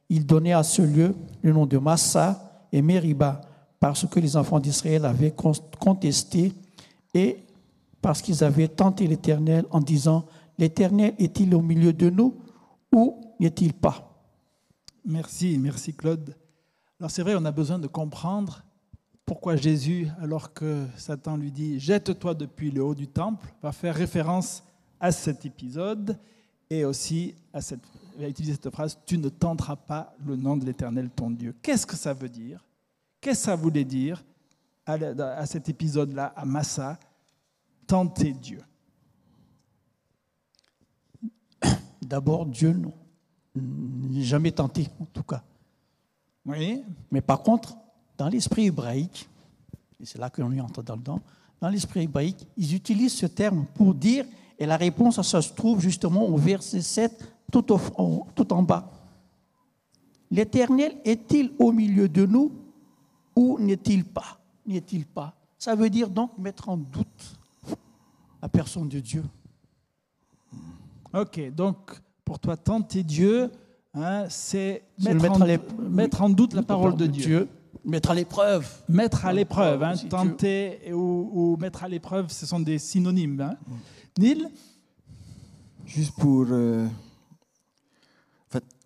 Il 0.08 0.26
donnait 0.26 0.52
à 0.52 0.64
ce 0.64 0.82
lieu 0.82 1.14
le 1.42 1.52
nom 1.52 1.66
de 1.66 1.78
Massa 1.78 2.64
et 2.72 2.82
Meriba, 2.82 3.42
parce 3.78 4.08
que 4.08 4.18
les 4.18 4.36
enfants 4.36 4.58
d'Israël 4.58 5.04
avaient 5.04 5.36
contesté 5.78 6.52
et 7.14 7.44
parce 8.02 8.20
qu'ils 8.20 8.42
avaient 8.42 8.66
tenté 8.66 9.06
l'Éternel 9.06 9.66
en 9.70 9.78
disant, 9.78 10.24
l'Éternel 10.58 11.14
est-il 11.20 11.54
au 11.54 11.62
milieu 11.62 11.92
de 11.92 12.10
nous? 12.10 12.34
Ou 12.92 13.34
n'est-il 13.40 13.72
pas? 13.72 14.12
Merci, 15.04 15.58
merci 15.58 15.94
Claude. 15.94 16.34
Alors 16.98 17.10
c'est 17.10 17.22
vrai, 17.22 17.34
on 17.36 17.44
a 17.44 17.52
besoin 17.52 17.78
de 17.78 17.86
comprendre 17.86 18.64
pourquoi 19.24 19.56
Jésus, 19.56 20.08
alors 20.20 20.54
que 20.54 20.86
Satan 20.96 21.36
lui 21.36 21.50
dit 21.50 21.80
Jette-toi 21.80 22.34
depuis 22.34 22.70
le 22.70 22.82
haut 22.82 22.94
du 22.94 23.08
temple, 23.08 23.52
va 23.62 23.72
faire 23.72 23.94
référence 23.94 24.64
à 25.00 25.12
cet 25.12 25.44
épisode 25.44 26.18
et 26.70 26.84
aussi 26.84 27.34
à 27.52 27.60
cette, 27.60 27.80
utiliser 28.20 28.54
cette 28.54 28.70
phrase 28.70 28.98
Tu 29.04 29.18
ne 29.18 29.28
tenteras 29.28 29.76
pas 29.76 30.14
le 30.24 30.36
nom 30.36 30.56
de 30.56 30.64
l'Éternel 30.64 31.10
ton 31.10 31.30
Dieu. 31.30 31.54
Qu'est-ce 31.62 31.86
que 31.86 31.96
ça 31.96 32.14
veut 32.14 32.28
dire? 32.28 32.64
Qu'est-ce 33.20 33.40
que 33.40 33.44
ça 33.46 33.56
voulait 33.56 33.84
dire 33.84 34.24
à 34.86 35.46
cet 35.46 35.68
épisode-là, 35.68 36.26
à 36.36 36.44
Massa 36.44 36.98
Tenter 37.86 38.32
Dieu. 38.32 38.60
D'abord, 42.06 42.46
Dieu, 42.46 42.72
non. 42.72 42.92
Jamais 44.12 44.52
tenté, 44.52 44.88
en 45.00 45.06
tout 45.06 45.22
cas. 45.22 45.42
Oui. 46.44 46.82
Mais 47.10 47.20
par 47.20 47.42
contre, 47.42 47.76
dans 48.16 48.28
l'esprit 48.28 48.66
hébraïque, 48.66 49.28
et 49.98 50.06
c'est 50.06 50.18
là 50.18 50.30
qu'on 50.30 50.52
y 50.52 50.60
entre 50.60 50.82
dans 50.82 50.96
le 50.96 51.02
temps, 51.02 51.20
dans 51.60 51.68
l'esprit 51.68 52.02
hébraïque, 52.02 52.46
ils 52.56 52.74
utilisent 52.74 53.14
ce 53.14 53.26
terme 53.26 53.66
pour 53.74 53.94
dire, 53.94 54.24
et 54.58 54.66
la 54.66 54.76
réponse 54.76 55.18
à 55.18 55.22
ça 55.22 55.42
se 55.42 55.52
trouve 55.52 55.80
justement 55.80 56.24
au 56.26 56.36
verset 56.36 56.80
7, 56.80 57.32
tout, 57.50 57.72
au, 57.72 58.26
tout 58.34 58.52
en 58.52 58.62
bas. 58.62 58.92
L'Éternel 60.30 60.96
est-il 61.04 61.52
au 61.58 61.72
milieu 61.72 62.08
de 62.08 62.26
nous 62.26 62.52
ou 63.34 63.58
n'est-il 63.58 64.04
pas? 64.04 64.38
N'est-il 64.66 65.06
pas? 65.06 65.34
Ça 65.58 65.74
veut 65.74 65.90
dire 65.90 66.10
donc 66.10 66.36
mettre 66.38 66.68
en 66.68 66.76
doute 66.76 67.38
la 68.42 68.48
personne 68.48 68.88
de 68.88 69.00
Dieu. 69.00 69.24
Ok, 71.14 71.40
donc 71.54 71.76
pour 72.24 72.38
toi, 72.38 72.56
tenter 72.56 73.02
Dieu, 73.02 73.50
hein, 73.94 74.24
c'est 74.28 74.82
mettre, 74.98 76.22
en, 76.22 76.28
doute 76.28 76.54
la 76.54 76.62
parole 76.62 76.96
de 76.96 77.06
Dieu. 77.06 77.48
Mettre 77.84 78.10
à 78.10 78.14
l'épreuve. 78.14 78.68
Mettre 78.88 79.24
à 79.24 79.32
l'épreuve. 79.32 79.82
Hein, 79.82 79.94
tenter 80.10 80.92
ou, 80.92 81.56
mettre 81.60 81.84
à 81.84 81.88
l'épreuve, 81.88 82.30
ce 82.30 82.44
sont 82.44 82.58
des 82.58 82.78
synonymes. 82.78 83.40
Hein. 83.40 83.56
Neil? 84.18 84.48
Juste 85.86 86.14
pour. 86.16 86.46
Euh, 86.50 86.86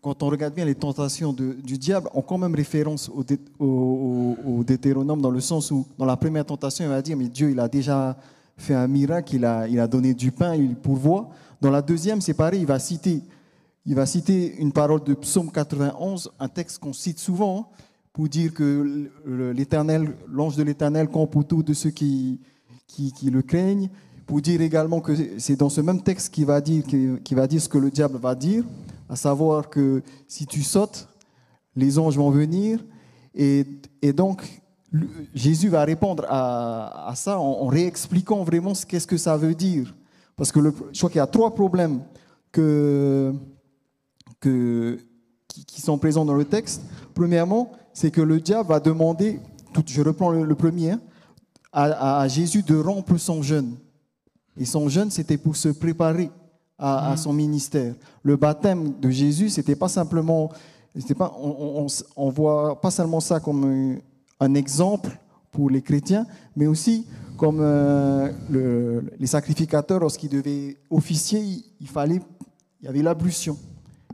quand 0.02 0.22
on 0.22 0.28
regarde 0.28 0.54
bien 0.54 0.64
les 0.64 0.74
tentations 0.74 1.32
du 1.32 1.78
diable, 1.78 2.08
ont 2.14 2.22
quand 2.22 2.38
même 2.38 2.54
référence 2.54 3.10
au, 3.10 3.24
au, 3.58 4.36
au, 4.46 4.64
Deutéronome 4.64 5.20
dans 5.20 5.30
le 5.30 5.40
sens 5.40 5.70
où, 5.70 5.86
dans 5.98 6.06
la 6.06 6.16
première 6.16 6.44
tentation, 6.44 6.84
il 6.84 6.88
va 6.88 7.02
dire 7.02 7.16
Mais 7.16 7.28
Dieu, 7.28 7.50
il 7.50 7.60
a 7.60 7.68
déjà 7.68 8.16
fait 8.60 8.74
un 8.74 8.86
miracle, 8.86 9.34
il 9.36 9.44
a, 9.44 9.66
il 9.66 9.80
a 9.80 9.86
donné 9.86 10.14
du 10.14 10.32
pain, 10.32 10.54
il 10.54 10.76
pourvoit. 10.76 11.30
Dans 11.60 11.70
la 11.70 11.82
deuxième, 11.82 12.20
c'est 12.20 12.34
pareil, 12.34 12.60
il 12.60 12.66
va 12.66 12.78
citer, 12.78 13.22
il 13.86 13.94
va 13.94 14.06
citer 14.06 14.56
une 14.58 14.72
parole 14.72 15.02
de 15.02 15.14
Psaume 15.14 15.50
91, 15.50 16.30
un 16.38 16.48
texte 16.48 16.78
qu'on 16.78 16.92
cite 16.92 17.18
souvent, 17.18 17.60
hein, 17.60 17.82
pour 18.12 18.28
dire 18.28 18.52
que 18.52 19.10
l'Éternel, 19.54 20.14
l'ange 20.28 20.56
de 20.56 20.62
l'Éternel 20.62 21.08
campe 21.08 21.36
autour 21.36 21.64
de 21.64 21.72
ceux 21.72 21.90
qui, 21.90 22.40
qui, 22.86 23.30
le 23.30 23.42
craignent, 23.42 23.88
pour 24.26 24.40
dire 24.40 24.60
également 24.60 25.00
que 25.00 25.12
c'est 25.38 25.56
dans 25.56 25.68
ce 25.68 25.80
même 25.80 26.02
texte 26.02 26.34
qu'il 26.34 26.46
va 26.46 26.60
dire, 26.60 26.84
qui 26.84 27.34
va 27.34 27.46
dire 27.46 27.60
ce 27.60 27.68
que 27.68 27.78
le 27.78 27.90
diable 27.90 28.18
va 28.18 28.34
dire, 28.34 28.64
à 29.08 29.16
savoir 29.16 29.70
que 29.70 30.02
si 30.28 30.46
tu 30.46 30.62
sautes, 30.62 31.08
les 31.76 31.98
anges 31.98 32.16
vont 32.16 32.30
venir, 32.30 32.84
et, 33.34 33.64
et 34.02 34.12
donc 34.12 34.60
Jésus 35.34 35.68
va 35.68 35.84
répondre 35.84 36.24
à, 36.28 37.12
ça 37.14 37.38
en, 37.38 37.66
réexpliquant 37.66 38.42
vraiment 38.42 38.74
ce 38.74 38.84
qu'est-ce 38.84 39.06
que 39.06 39.16
ça 39.16 39.36
veut 39.36 39.54
dire. 39.54 39.94
Parce 40.36 40.50
que 40.50 40.58
le, 40.58 40.74
je 40.92 40.98
crois 40.98 41.10
qu'il 41.10 41.18
y 41.18 41.22
a 41.22 41.26
trois 41.26 41.54
problèmes 41.54 42.00
que, 42.50 43.32
que, 44.40 44.98
qui, 45.48 45.80
sont 45.80 45.98
présents 45.98 46.24
dans 46.24 46.34
le 46.34 46.44
texte. 46.44 46.82
Premièrement, 47.14 47.72
c'est 47.92 48.10
que 48.10 48.20
le 48.20 48.40
diable 48.40 48.68
va 48.68 48.80
demander, 48.80 49.40
tout, 49.72 49.84
je 49.86 50.02
reprends 50.02 50.30
le, 50.30 50.54
premier, 50.54 50.92
hein, 50.92 51.00
à, 51.72 52.26
Jésus 52.26 52.62
de 52.62 52.76
rompre 52.76 53.16
son 53.16 53.42
jeûne. 53.42 53.76
Et 54.56 54.64
son 54.64 54.88
jeûne, 54.88 55.10
c'était 55.10 55.38
pour 55.38 55.54
se 55.54 55.68
préparer 55.68 56.30
à, 56.78 57.12
à, 57.12 57.16
son 57.16 57.32
ministère. 57.32 57.94
Le 58.24 58.36
baptême 58.36 58.98
de 58.98 59.10
Jésus, 59.10 59.50
c'était 59.50 59.76
pas 59.76 59.88
simplement, 59.88 60.50
pas, 61.16 61.36
on, 61.38 61.86
on, 62.16 62.30
voit 62.30 62.80
pas 62.80 62.90
seulement 62.90 63.20
ça 63.20 63.38
comme 63.38 64.00
un 64.40 64.54
exemple 64.54 65.18
pour 65.52 65.70
les 65.70 65.82
chrétiens, 65.82 66.26
mais 66.56 66.66
aussi 66.66 67.06
comme 67.36 67.60
euh, 67.60 68.30
le, 68.50 69.04
les 69.18 69.26
sacrificateurs, 69.26 70.00
lorsqu'ils 70.00 70.28
devaient 70.28 70.76
officier, 70.90 71.42
il, 71.80 71.88
fallait, 71.88 72.20
il 72.80 72.84
y 72.84 72.88
avait 72.88 73.00
l'ablution. 73.00 73.56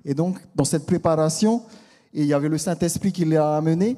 Et 0.05 0.15
donc, 0.15 0.39
dans 0.55 0.65
cette 0.65 0.87
préparation, 0.87 1.63
il 2.15 2.27
y 2.27 2.33
avait 2.33 2.49
le 2.49 2.57
Saint-Esprit 2.57 3.11
qui 3.11 3.25
l'a 3.25 3.57
amené, 3.57 3.97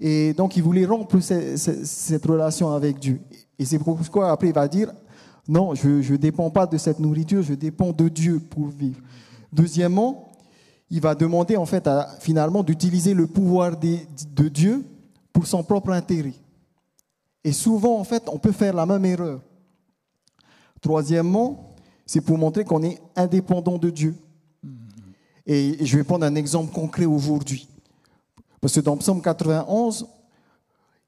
et 0.00 0.32
donc 0.32 0.56
il 0.56 0.62
voulait 0.62 0.86
rompre 0.86 1.18
cette, 1.20 2.24
relation 2.24 2.70
avec 2.72 2.98
Dieu. 2.98 3.20
Et 3.58 3.66
c'est 3.66 3.78
pourquoi 3.78 4.30
après 4.30 4.48
il 4.48 4.54
va 4.54 4.66
dire, 4.66 4.90
non, 5.46 5.74
je 5.74 6.12
ne 6.12 6.16
dépends 6.16 6.48
pas 6.48 6.66
de 6.66 6.78
cette 6.78 7.00
nourriture, 7.00 7.42
je 7.42 7.52
dépends 7.52 7.92
de 7.92 8.08
Dieu 8.08 8.40
pour 8.40 8.68
vivre. 8.68 9.00
Deuxièmement, 9.52 10.32
il 10.90 11.02
va 11.02 11.14
demander 11.14 11.58
en 11.58 11.66
fait 11.66 11.86
finalement 12.20 12.62
d'utiliser 12.62 13.12
le 13.12 13.26
pouvoir 13.26 13.76
de 13.76 14.48
Dieu 14.48 14.84
pour 15.32 15.46
son 15.46 15.62
propre 15.62 15.90
intérêt. 15.90 16.34
Et 17.44 17.52
souvent, 17.52 17.98
en 17.98 18.04
fait, 18.04 18.28
on 18.28 18.38
peut 18.38 18.52
faire 18.52 18.74
la 18.74 18.86
même 18.86 19.04
erreur. 19.04 19.40
Troisièmement, 20.80 21.74
c'est 22.06 22.20
pour 22.20 22.38
montrer 22.38 22.64
qu'on 22.64 22.82
est 22.82 23.00
indépendant 23.16 23.78
de 23.78 23.90
Dieu. 23.90 24.14
Et 25.46 25.84
je 25.84 25.96
vais 25.96 26.04
prendre 26.04 26.24
un 26.26 26.34
exemple 26.34 26.72
concret 26.72 27.06
aujourd'hui. 27.06 27.68
Parce 28.60 28.74
que 28.74 28.80
dans 28.80 28.96
Psaume 28.96 29.22
91, 29.22 30.06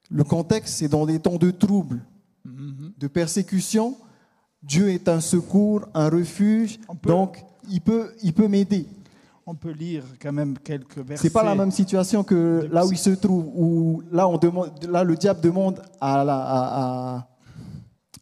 le 0.09 0.23
contexte, 0.23 0.75
c'est 0.75 0.87
dans 0.87 1.05
des 1.05 1.19
temps 1.19 1.37
de 1.37 1.51
trouble, 1.51 2.03
de 2.45 3.07
persécution. 3.07 3.95
Dieu 4.61 4.89
est 4.89 5.07
un 5.07 5.19
secours, 5.19 5.85
un 5.93 6.09
refuge, 6.09 6.79
donc 7.03 7.43
il 7.69 7.81
peut, 7.81 8.13
il 8.21 8.33
peut 8.33 8.47
m'aider 8.47 8.87
on 9.45 9.55
peut 9.55 9.71
lire 9.71 10.03
quand 10.21 10.31
même 10.31 10.57
quelques 10.57 10.97
versets. 10.97 11.27
C'est 11.27 11.33
pas 11.33 11.43
la 11.43 11.55
même 11.55 11.71
situation 11.71 12.23
que 12.23 12.67
là 12.71 12.85
où 12.85 12.91
il 12.91 12.97
se 12.97 13.09
trouve, 13.09 13.45
où 13.53 14.01
là, 14.11 14.27
on 14.27 14.37
demande, 14.37 14.71
là 14.85 15.03
le 15.03 15.15
diable 15.15 15.41
demande 15.41 15.81
à, 15.99 17.27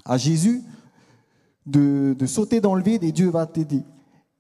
à, 0.06 0.18
Jésus 0.18 0.64
de, 1.66 2.16
sauter 2.26 2.60
dans 2.60 2.76
le 2.76 2.82
vide 2.84 3.04
et 3.04 3.12
Dieu 3.12 3.30
va 3.30 3.46
t'aider. 3.46 3.84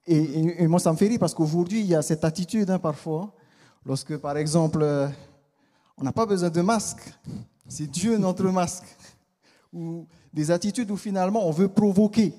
Et, 0.07 0.67
moi, 0.67 0.79
ça 0.79 0.91
me 0.91 0.97
fait 0.97 1.07
rire 1.07 1.19
parce 1.19 1.33
qu'aujourd'hui, 1.33 1.81
il 1.81 1.85
y 1.85 1.95
a 1.95 2.01
cette 2.01 2.25
attitude 2.25 2.69
hein, 2.69 2.79
parfois, 2.79 3.31
lorsque 3.85 4.17
par 4.17 4.35
exemple, 4.37 4.79
euh, 4.81 5.07
on 5.97 6.03
n'a 6.03 6.11
pas 6.11 6.25
besoin 6.25 6.49
de 6.49 6.61
masque, 6.61 7.13
c'est 7.67 7.89
Dieu 7.89 8.17
notre 8.17 8.45
masque. 8.45 8.97
Ou 9.71 10.07
des 10.33 10.49
attitudes 10.51 10.89
où 10.91 10.97
finalement 10.97 11.47
on 11.47 11.51
veut 11.51 11.67
provoquer. 11.67 12.33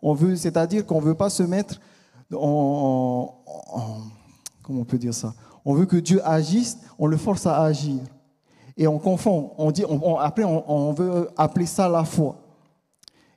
On 0.00 0.14
veut, 0.14 0.36
c'est-à-dire 0.36 0.86
qu'on 0.86 1.00
ne 1.00 1.06
veut 1.06 1.14
pas 1.14 1.30
se 1.30 1.42
mettre 1.42 1.80
on, 2.32 3.30
comment 4.62 4.80
on 4.80 4.84
peut 4.84 4.98
dire 4.98 5.14
ça? 5.14 5.34
On 5.64 5.74
veut 5.74 5.86
que 5.86 5.96
Dieu 5.96 6.20
agisse, 6.24 6.78
on 6.98 7.06
le 7.06 7.16
force 7.16 7.46
à 7.46 7.62
agir. 7.62 8.00
Et 8.76 8.86
on 8.86 8.98
confond, 8.98 9.52
on 9.58 9.70
dit, 9.70 9.84
après 10.20 10.44
on, 10.44 10.92
veut 10.92 11.28
appeler 11.36 11.66
ça 11.66 11.88
la 11.88 12.04
foi. 12.04 12.36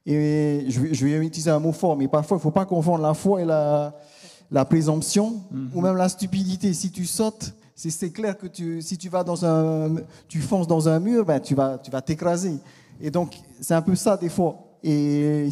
Et 0.05 0.65
je, 0.69 1.05
vais 1.05 1.25
utiliser 1.25 1.49
un 1.49 1.59
mot 1.59 1.71
fort, 1.71 1.97
mais 1.97 2.07
parfois 2.07 2.37
il 2.37 2.39
ne 2.39 2.43
faut 2.43 2.51
pas 2.51 2.65
confondre 2.65 3.01
la 3.01 3.13
foi 3.13 3.41
et 3.41 3.45
la, 3.45 4.65
présomption, 4.65 5.41
ou 5.73 5.81
même 5.81 5.97
la 5.97 6.09
stupidité. 6.09 6.73
Si 6.73 6.89
tu 6.89 7.05
sautes, 7.05 7.53
c'est 7.75 8.11
clair 8.11 8.37
que 8.37 8.47
si 8.79 8.97
tu 8.97 9.09
vas 9.09 9.23
dans 9.23 9.45
un, 9.45 9.95
tu 10.27 10.39
fonces 10.39 10.67
dans 10.67 10.87
un 10.87 10.99
mur, 10.99 11.25
ben 11.25 11.39
tu 11.39 11.53
vas, 11.53 11.77
tu 11.77 11.91
vas 11.91 12.01
t'écraser. 12.01 12.57
Et 13.01 13.11
donc 13.11 13.35
c'est 13.59 13.73
un 13.73 13.81
peu 13.81 13.95
ça 13.95 14.15
des 14.15 14.29
fois. 14.29 14.55
Et, 14.81 15.49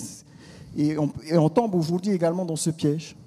et 0.77 0.97
on 0.97 1.49
tombe 1.49 1.75
aujourd'hui 1.75 2.13
également 2.13 2.45
dans 2.45 2.56
ce 2.56 2.69
piège. 2.69 3.17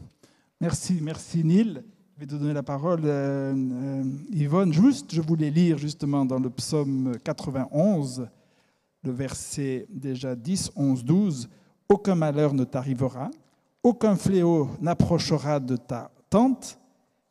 Merci, 0.58 1.00
merci 1.02 1.44
Neil. 1.44 1.82
Je 2.14 2.20
vais 2.20 2.26
te 2.26 2.34
donner 2.34 2.54
la 2.54 2.62
parole, 2.62 3.02
euh, 3.04 3.54
euh, 3.54 4.04
Yvonne. 4.30 4.72
Juste, 4.72 5.14
je 5.14 5.20
voulais 5.20 5.50
lire 5.50 5.76
justement 5.76 6.24
dans 6.24 6.38
le 6.38 6.48
psaume 6.48 7.12
91, 7.22 8.26
le 9.02 9.10
verset 9.10 9.86
déjà 9.90 10.34
10, 10.34 10.72
11, 10.74 11.04
12, 11.04 11.48
Aucun 11.90 12.14
malheur 12.14 12.54
ne 12.54 12.64
t'arrivera, 12.64 13.30
aucun 13.82 14.16
fléau 14.16 14.70
n'approchera 14.80 15.60
de 15.60 15.76
ta 15.76 16.10
tente, 16.30 16.80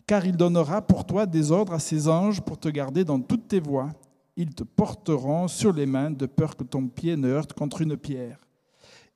car 0.06 0.24
il 0.28 0.38
donnera 0.38 0.84
pour 0.84 1.04
toi 1.04 1.26
des 1.26 1.52
ordres 1.52 1.74
à 1.74 1.80
ses 1.80 2.08
anges 2.08 2.42
pour 2.42 2.60
te 2.60 2.70
garder 2.70 3.04
dans 3.04 3.20
toutes 3.20 3.48
tes 3.48 3.60
voies. 3.60 3.90
Ils 4.38 4.54
te 4.54 4.64
porteront 4.64 5.48
sur 5.48 5.74
les 5.74 5.88
mains 5.88 6.12
de 6.12 6.28
peur 6.28 6.56
que 6.56 6.64
ton 6.64 6.88
pied 6.88 7.18
ne 7.18 7.30
heurte 7.30 7.54
contre 7.54 7.82
une 7.82 7.98
pierre. 7.98 8.40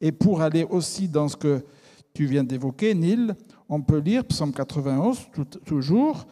Et 0.01 0.11
pour 0.11 0.41
aller 0.41 0.63
aussi 0.63 1.07
dans 1.07 1.27
ce 1.27 1.37
que 1.37 1.63
tu 2.11 2.25
viens 2.25 2.43
d'évoquer, 2.43 2.95
Nil, 2.95 3.35
on 3.69 3.81
peut 3.81 3.99
lire 3.99 4.25
Psaume 4.25 4.51
91, 4.53 5.19
tout- 5.33 5.45
toujours, 5.45 6.25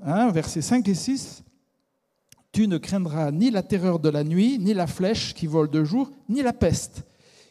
hein, 0.00 0.30
versets 0.30 0.62
5 0.62 0.86
et 0.88 0.94
6. 0.94 1.42
Tu 2.52 2.68
ne 2.68 2.76
craindras 2.78 3.30
ni 3.30 3.50
la 3.50 3.62
terreur 3.62 3.98
de 3.98 4.10
la 4.10 4.22
nuit, 4.24 4.58
ni 4.58 4.74
la 4.74 4.86
flèche 4.86 5.32
qui 5.34 5.46
vole 5.46 5.70
de 5.70 5.84
jour, 5.84 6.10
ni 6.28 6.42
la 6.42 6.52
peste 6.52 7.04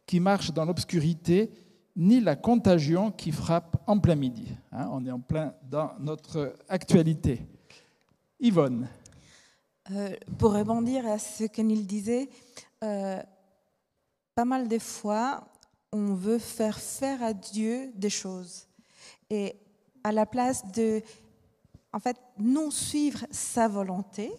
qui 0.05 0.19
marche 0.19 0.51
dans 0.53 0.65
l'obscurité, 0.65 1.49
ni 1.95 2.19
la 2.19 2.35
contagion 2.35 3.11
qui 3.11 3.31
frappe 3.31 3.77
en 3.87 3.97
plein 3.99 4.15
midi. 4.15 4.47
Hein, 4.71 4.87
on 4.91 5.05
est 5.05 5.11
en 5.11 5.19
plein 5.19 5.53
dans 5.63 5.91
notre 5.99 6.55
actualité. 6.69 7.45
Yvonne, 8.39 8.87
Euh, 9.91 10.15
pour 10.37 10.53
rebondir 10.53 11.05
à 11.07 11.17
ce 11.17 11.45
que 11.45 11.61
Neil 11.61 11.83
disait, 11.85 12.29
euh, 12.83 13.19
pas 14.35 14.45
mal 14.45 14.67
de 14.67 14.77
fois, 14.77 15.43
on 15.91 16.13
veut 16.13 16.37
faire 16.37 16.77
faire 16.79 17.21
à 17.23 17.33
Dieu 17.33 17.91
des 17.95 18.09
choses. 18.11 18.67
Et 19.31 19.55
à 20.03 20.11
la 20.11 20.25
place 20.25 20.69
de, 20.73 21.01
en 21.93 21.99
fait, 21.99 22.17
non 22.37 22.69
suivre 22.69 23.25
sa 23.31 23.69
volonté, 23.69 24.29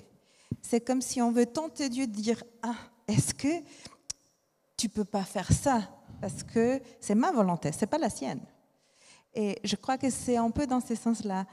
c'est 0.60 0.82
comme 0.82 1.00
si 1.00 1.22
on 1.22 1.32
veut 1.32 1.46
tenter 1.46 1.88
Dieu 1.88 2.06
de 2.06 2.12
dire, 2.12 2.44
ah, 2.62 2.76
est-ce 3.08 3.32
que 3.32 3.64
tu 4.76 4.90
peux 4.90 5.06
pas 5.06 5.24
faire 5.24 5.50
ça? 5.50 5.88
Parce 6.20 6.42
que 6.42 6.78
c'est 7.00 7.14
ma 7.14 7.32
volonté, 7.32 7.72
c'est 7.72 7.86
pas 7.86 7.96
la 7.96 8.10
sienne. 8.10 8.42
Et 9.34 9.58
je 9.64 9.76
crois 9.76 9.96
que 9.96 10.10
c'est 10.10 10.36
un 10.36 10.50
peu 10.50 10.66
dans 10.66 10.80
ce 10.80 10.94
sens-là. 10.94 11.46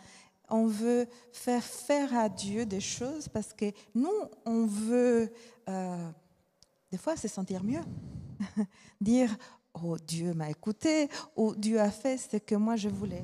On 0.50 0.66
veut 0.66 1.08
faire 1.32 1.64
faire 1.64 2.14
à 2.18 2.28
Dieu 2.28 2.66
des 2.66 2.82
choses 2.82 3.30
parce 3.30 3.54
que 3.54 3.72
nous, 3.96 4.12
on 4.46 4.66
veut 4.66 5.32
euh, 5.70 6.10
des 6.92 6.98
fois 6.98 7.16
se 7.16 7.30
sentir 7.30 7.64
mieux. 7.64 7.84
Dire, 9.02 9.38
oh 9.84 9.98
Dieu 9.98 10.34
m'a 10.34 10.50
écouté, 10.50 11.10
ou 11.36 11.56
Dieu 11.56 11.80
a 11.80 11.92
fait 11.92 12.18
ce 12.18 12.38
que 12.38 12.56
moi 12.56 12.76
je 12.76 12.90
voulais. 12.90 13.24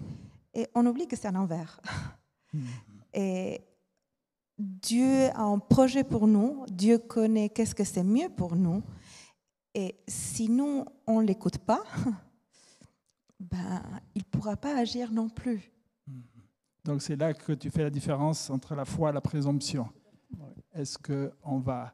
Et 0.53 0.67
on 0.73 0.85
oublie 0.85 1.07
que 1.07 1.15
c'est 1.15 1.27
à 1.27 1.31
l'envers. 1.31 1.79
Et 3.13 3.61
Dieu 4.57 5.29
a 5.33 5.43
un 5.43 5.59
projet 5.59 6.03
pour 6.03 6.27
nous, 6.27 6.65
Dieu 6.71 6.97
connaît 6.97 7.49
qu'est-ce 7.49 7.75
que 7.75 7.83
c'est 7.83 8.03
mieux 8.03 8.29
pour 8.29 8.55
nous. 8.55 8.81
Et 9.73 9.95
si 10.07 10.49
nous, 10.49 10.85
on 11.05 11.21
ne 11.21 11.27
l'écoute 11.27 11.57
pas, 11.57 11.83
ben, 13.39 13.81
il 14.15 14.19
ne 14.19 14.29
pourra 14.31 14.55
pas 14.55 14.77
agir 14.77 15.11
non 15.11 15.27
plus. 15.27 15.71
donc 16.85 17.01
c'est 17.01 17.17
là 17.17 17.33
que 17.33 17.51
tu 17.51 17.69
fais 17.69 17.83
la 17.83 17.89
différence 17.89 18.49
entre 18.49 18.75
la 18.75 18.85
foi 18.85 19.09
et 19.09 19.13
la 19.13 19.21
présomption. 19.21 19.89
Est-ce 20.73 20.97
qu'on 20.97 21.59
va 21.59 21.93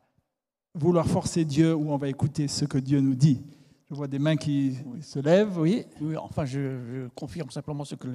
vouloir 0.76 1.08
forcer 1.08 1.46
Dieu 1.46 1.76
ou 1.76 1.92
on 1.92 1.98
va 1.98 2.10
écouter 2.10 2.48
ce 2.48 2.66
que 2.66 2.78
Dieu 2.78 3.02
nous 3.02 3.16
dit? 3.16 3.44
Je 3.92 3.96
vois 3.98 4.08
des 4.08 4.20
mains 4.20 4.38
qui 4.38 4.78
se 5.02 5.20
lèvent, 5.20 5.58
oui. 5.60 5.84
Oui, 6.00 6.16
enfin, 6.16 6.46
je, 6.46 6.60
je 6.60 7.08
confirme 7.10 7.52
simplement 7.52 7.84
ce 7.84 7.96
que, 7.96 8.08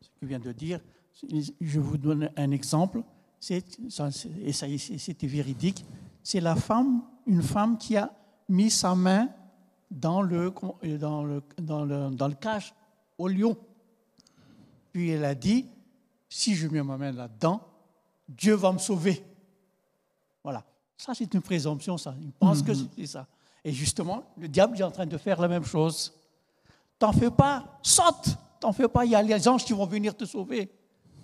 ce 0.00 0.08
que 0.18 0.24
vient 0.24 0.38
de 0.38 0.50
dire. 0.50 0.80
Je 1.60 1.78
vous 1.78 1.98
donne 1.98 2.30
un 2.38 2.50
exemple, 2.52 3.02
c'est, 3.38 3.62
et 4.42 4.52
ça, 4.52 4.66
c'était 4.78 5.26
véridique. 5.26 5.84
C'est 6.22 6.40
la 6.40 6.56
femme, 6.56 7.02
une 7.26 7.42
femme 7.42 7.76
qui 7.76 7.98
a 7.98 8.10
mis 8.48 8.70
sa 8.70 8.94
main 8.94 9.28
dans 9.90 10.22
le, 10.22 10.54
dans 10.98 11.22
le, 11.22 11.42
dans 11.58 11.84
le, 11.84 12.08
dans 12.08 12.28
le 12.28 12.34
cage 12.34 12.74
au 13.18 13.28
lion. 13.28 13.58
Puis 14.90 15.10
elle 15.10 15.26
a 15.26 15.34
dit, 15.34 15.66
si 16.30 16.54
je 16.54 16.66
mets 16.66 16.82
ma 16.82 16.96
main 16.96 17.12
là-dedans, 17.12 17.60
Dieu 18.26 18.54
va 18.54 18.72
me 18.72 18.78
sauver. 18.78 19.22
Voilà. 20.42 20.64
Ça, 20.96 21.12
c'est 21.12 21.34
une 21.34 21.42
présomption, 21.42 21.98
ça. 21.98 22.14
Il 22.22 22.32
pense 22.32 22.62
que 22.62 22.72
c'est 22.74 23.06
ça. 23.06 23.26
Et 23.64 23.72
justement, 23.72 24.24
le 24.36 24.48
diable 24.48 24.78
est 24.78 24.82
en 24.82 24.90
train 24.90 25.06
de 25.06 25.18
faire 25.18 25.40
la 25.40 25.48
même 25.48 25.64
chose. 25.64 26.12
T'en 26.98 27.12
fais 27.12 27.30
pas, 27.30 27.78
saute. 27.82 28.36
T'en 28.60 28.72
fais 28.72 28.88
pas, 28.88 29.04
il 29.04 29.12
y 29.12 29.14
a 29.14 29.22
les 29.22 29.48
anges 29.48 29.64
qui 29.64 29.72
vont 29.72 29.86
venir 29.86 30.16
te 30.16 30.24
sauver. 30.24 30.70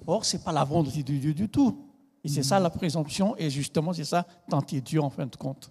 Or, 0.06 0.24
c'est 0.24 0.42
pas 0.42 0.52
la 0.52 0.64
volonté 0.64 1.02
de 1.02 1.12
Dieu 1.12 1.34
du 1.34 1.48
tout. 1.48 1.86
Et 2.24 2.28
c'est 2.28 2.42
ça 2.42 2.58
la 2.58 2.70
présomption, 2.70 3.36
et 3.36 3.50
justement, 3.50 3.92
c'est 3.92 4.04
ça, 4.04 4.26
tenter 4.48 4.80
Dieu 4.80 5.00
en 5.00 5.10
fin 5.10 5.26
de 5.26 5.36
compte. 5.36 5.70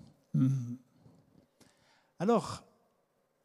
Alors, 2.18 2.64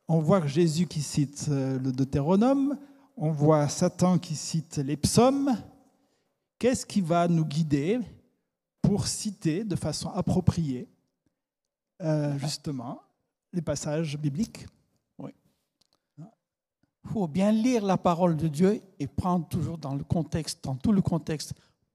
on 0.06 0.20
voit 0.20 0.46
Jésus 0.46 0.86
qui 0.86 1.02
cite 1.02 1.46
euh, 1.48 1.78
le 1.80 1.90
Deutéronome, 1.90 2.78
on 3.16 3.32
voit 3.32 3.68
Satan 3.68 4.18
qui 4.18 4.36
cite 4.36 4.76
les 4.76 4.96
psaumes. 4.96 5.56
Qu'est-ce 6.58 6.86
qui 6.86 7.00
va 7.00 7.26
nous 7.26 7.44
guider 7.44 7.98
pour 8.80 9.08
citer 9.08 9.64
de 9.64 9.74
façon 9.76 10.10
appropriée, 10.10 10.88
euh, 12.02 12.38
justement, 12.38 13.00
les 13.52 13.62
passages 13.62 14.16
bibliques 14.18 14.66
Il 17.04 17.10
faut 17.10 17.26
bien 17.26 17.50
lire 17.50 17.84
la 17.84 17.96
parole 17.96 18.36
de 18.36 18.46
Dieu 18.48 18.80
et 18.98 19.06
prendre 19.06 19.48
toujours 19.48 19.78
dans 19.78 19.94
le 19.94 20.04
contexte, 20.04 20.62
dans 20.64 20.76
tout 20.76 20.92
le 20.92 21.00
contexte, 21.02 21.54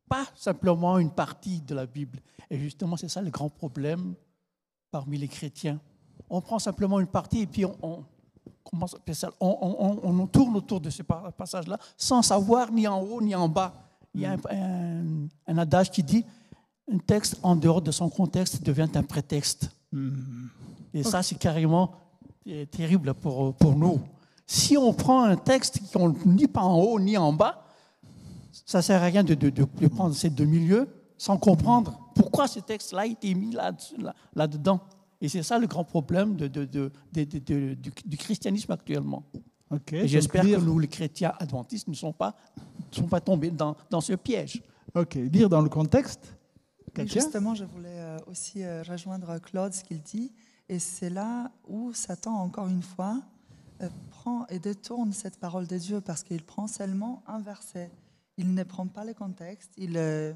pas 0.10 0.26
simplement 0.36 0.98
une 0.98 1.12
partie 1.12 1.62
de 1.62 1.76
la 1.76 1.86
Bible. 1.86 2.20
Et 2.50 2.58
justement, 2.60 2.98
c'est 2.98 3.08
ça 3.10 3.22
le 3.22 3.30
grand 3.30 3.50
problème 3.50 4.16
parmi 4.92 5.18
les 5.18 5.28
chrétiens. 5.28 5.80
On 6.30 6.42
prend 6.42 6.58
simplement 6.60 7.00
une 7.00 7.08
partie 7.08 7.42
et 7.42 7.48
puis 7.48 7.66
on, 7.66 7.76
on 7.84 8.04
commence, 8.64 8.96
on, 9.40 9.58
on- 9.62 10.00
on- 10.10 10.20
on 10.22 10.28
tourne 10.28 10.56
autour 10.56 10.82
de 10.82 10.90
ce 10.90 11.04
pa- 11.04 11.32
passage-là 11.32 11.78
sans 11.98 12.22
savoir 12.24 12.72
ni 12.72 12.88
en 12.88 13.00
haut 13.02 13.22
ni 13.22 13.36
en 13.36 13.48
bas. 13.48 13.74
Il 14.14 14.22
y 14.22 14.26
a 14.26 14.32
un, 14.34 14.38
un- 14.50 15.28
un 15.48 15.58
adage 15.58 15.92
qui 15.92 16.02
dit 16.04 16.26
un 16.92 16.98
texte 16.98 17.38
en 17.44 17.56
dehors 17.56 17.82
de 17.82 17.92
son 17.92 18.10
contexte 18.10 18.64
devient 18.64 18.90
un 18.96 19.04
prétexte. 19.04 19.70
Et 20.96 21.04
ça, 21.04 21.22
c'est 21.22 21.36
carrément 21.38 21.92
euh, 22.48 22.66
terrible 22.66 23.14
pour, 23.14 23.54
pour 23.56 23.76
nous. 23.76 24.00
Si 24.48 24.78
on 24.78 24.94
prend 24.94 25.24
un 25.24 25.36
texte 25.36 25.82
qu'on 25.92 26.16
lit 26.26 26.48
pas 26.48 26.62
en 26.62 26.80
haut 26.80 27.00
ni 27.00 27.18
en 27.18 27.34
bas, 27.34 27.66
ça 28.66 28.78
ne 28.80 28.82
sert 28.84 29.02
à 29.02 29.06
rien 29.06 29.24
de, 29.24 29.34
de- 29.36 29.50
de- 29.50 29.66
de 29.82 29.88
prendre 29.88 30.16
ces 30.16 30.30
deux 30.30 30.46
milieux 30.46 30.88
sans 31.18 31.38
comprendre 31.38 32.00
pourquoi 32.16 32.48
ce 32.48 32.60
texte-là 32.60 33.02
a 33.02 33.06
été 33.06 33.34
mis 33.36 33.52
là- 33.52 33.74
là- 33.98 34.16
là-dedans. 34.36 34.80
Et 35.22 35.28
c'est 35.30 35.44
ça 35.44 35.58
le 35.60 35.68
grand 35.68 35.84
problème 35.84 36.36
de- 36.36 36.48
de- 36.48 36.66
de- 36.66 36.92
de- 37.14 37.24
de- 37.24 37.40
de- 37.40 37.74
du, 37.74 37.92
du 38.06 38.18
christianisme 38.18 38.72
actuellement. 38.72 39.24
Ok. 39.72 39.94
Et 39.94 40.00
donc 40.02 40.08
j'espère 40.08 40.44
que 40.44 40.48
nous, 40.66 40.80
les 40.80 40.88
chrétiens 40.88 41.34
adventistes, 41.40 41.88
ne 41.88 41.94
sont 41.96 42.14
pas, 42.14 42.36
ne 42.92 42.96
sont 42.96 43.08
pas 43.08 43.20
tombés 43.20 43.50
dans, 43.50 43.76
dans 43.90 44.02
ce 44.02 44.14
piège. 44.14 44.62
Ok, 44.94 45.16
lire 45.16 45.50
dans 45.50 45.62
le 45.62 45.70
contexte. 45.70 46.36
Justement, 47.24 47.56
je 47.56 47.66
voulais 47.66 47.90
euh, 48.00 48.18
aussi 48.32 48.64
euh, 48.64 48.84
rejoindre 48.88 49.38
Claude, 49.40 49.74
ce 49.74 49.84
qu'il 49.84 50.02
dit. 50.02 50.32
Et 50.70 50.80
c'est 50.80 51.10
là 51.10 51.52
où 51.68 51.94
Satan, 51.94 52.36
encore 52.36 52.68
une 52.68 52.82
fois, 52.82 53.22
euh, 53.82 53.90
prend 54.10 54.48
et 54.48 54.60
détourne 54.60 55.14
cette 55.14 55.38
parole 55.38 55.68
de 55.68 55.78
Dieu 55.78 56.02
parce 56.02 56.24
qu'il 56.24 56.44
prend 56.44 56.68
seulement 56.68 57.24
un 57.28 57.40
verset. 57.40 57.92
Il 58.38 58.54
ne 58.54 58.64
prend 58.64 58.88
pas 58.88 59.06
le 59.06 59.14
contexte. 59.14 59.72
Il, 59.78 59.98
euh, 59.98 60.34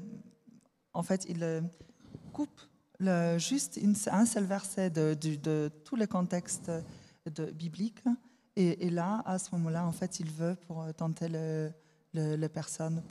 en 0.92 1.02
fait, 1.02 1.26
il 1.28 1.42
euh, 1.42 1.60
coupe 2.32 2.60
juste 3.38 3.80
un 4.10 4.26
seul 4.26 4.44
verset 4.44 4.90
de, 4.90 5.14
de- 5.14 5.36
de 5.36 5.70
tout 5.84 5.96
le 5.96 6.06
contexte 6.06 6.70
de, 7.24 7.46
biblique. 7.46 8.02
Et, 8.56 8.90
là, 8.90 9.22
à 9.24 9.38
ce 9.38 9.54
moment-là, 9.54 9.86
en 9.86 9.92
fait, 9.92 10.20
il 10.20 10.30
veut 10.30 10.54
pour 10.66 10.84
tenter 10.94 11.28
le, 11.28 11.72
le, 12.12 12.36
les 12.36 12.48
personnes 12.50 13.02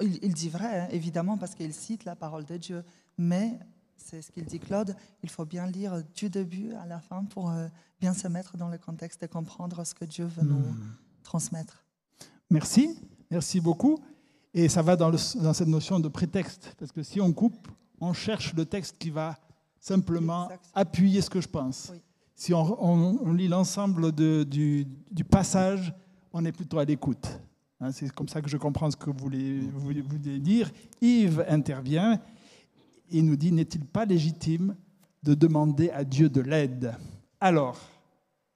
il 0.00 0.34
dit 0.34 0.48
vrai, 0.48 0.80
hein, 0.80 0.88
évidemment, 0.90 1.36
parce 1.36 1.54
qu'il 1.54 1.72
cite 1.72 2.04
la 2.04 2.16
parole 2.16 2.44
de 2.44 2.56
Dieu. 2.56 2.84
Mais, 3.18 3.58
c'est 3.96 4.22
ce 4.22 4.30
qu'il 4.30 4.44
dit 4.44 4.58
Claude, 4.58 4.94
il 5.22 5.30
faut 5.30 5.44
bien 5.44 5.66
lire 5.66 6.02
du 6.14 6.28
début 6.28 6.72
à 6.74 6.86
la 6.86 7.00
fin 7.00 7.24
pour 7.24 7.50
euh, 7.50 7.68
bien 8.00 8.12
se 8.14 8.28
mettre 8.28 8.56
dans 8.56 8.68
le 8.68 8.78
contexte 8.78 9.22
et 9.22 9.28
comprendre 9.28 9.84
ce 9.86 9.94
que 9.94 10.04
Dieu 10.04 10.26
veut 10.26 10.42
nous 10.44 10.64
transmettre. 11.22 11.84
Merci, 12.50 12.98
merci 13.30 13.60
beaucoup. 13.60 13.98
Et 14.54 14.68
ça 14.68 14.82
va 14.82 14.96
dans, 14.96 15.08
le- 15.08 15.42
dans 15.42 15.52
cette 15.54 15.68
notion 15.68 15.98
de 15.98 16.08
prétexte, 16.08 16.74
parce 16.78 16.92
que 16.92 17.02
si 17.02 17.20
on 17.20 17.32
coupe, 17.32 17.68
on 18.00 18.12
cherche 18.12 18.52
le 18.54 18.66
texte 18.66 18.96
qui 18.98 19.08
va 19.10 19.38
simplement 19.80 20.44
Exactement. 20.44 20.70
appuyer 20.74 21.22
ce 21.22 21.30
que 21.30 21.40
je 21.40 21.48
pense. 21.48 21.88
Oui. 21.92 22.02
Si 22.34 22.52
on, 22.52 22.84
on- 22.84 23.18
on 23.22 23.32
lit 23.32 23.48
l'ensemble 23.48 24.12
du, 24.12 24.86
du 25.10 25.24
passage, 25.24 25.94
on 26.32 26.44
est 26.44 26.52
plutôt 26.52 26.78
à 26.78 26.84
l'écoute. 26.84 27.40
Hein, 27.80 27.92
C'est 27.92 28.10
comme 28.12 28.28
ça 28.28 28.42
que 28.42 28.48
je 28.50 28.56
comprends 28.58 28.90
ce 28.90 28.96
que 28.96 29.08
vous 29.10 29.16
voulez, 29.18 29.60
vous 29.60 29.80
voulez 29.80 30.02
dire. 30.38 30.70
Yves 31.00 31.44
intervient 31.48 32.20
et 33.12 33.22
nous 33.22 33.36
dit, 33.36 33.52
n'est-il 33.52 33.84
pas 33.84 34.04
légitime 34.04 34.74
de 35.22 35.34
demander 35.34 35.90
à 35.90 36.04
Dieu 36.04 36.28
de 36.28 36.40
l'aide? 36.40 36.94
Alors, 37.40 37.78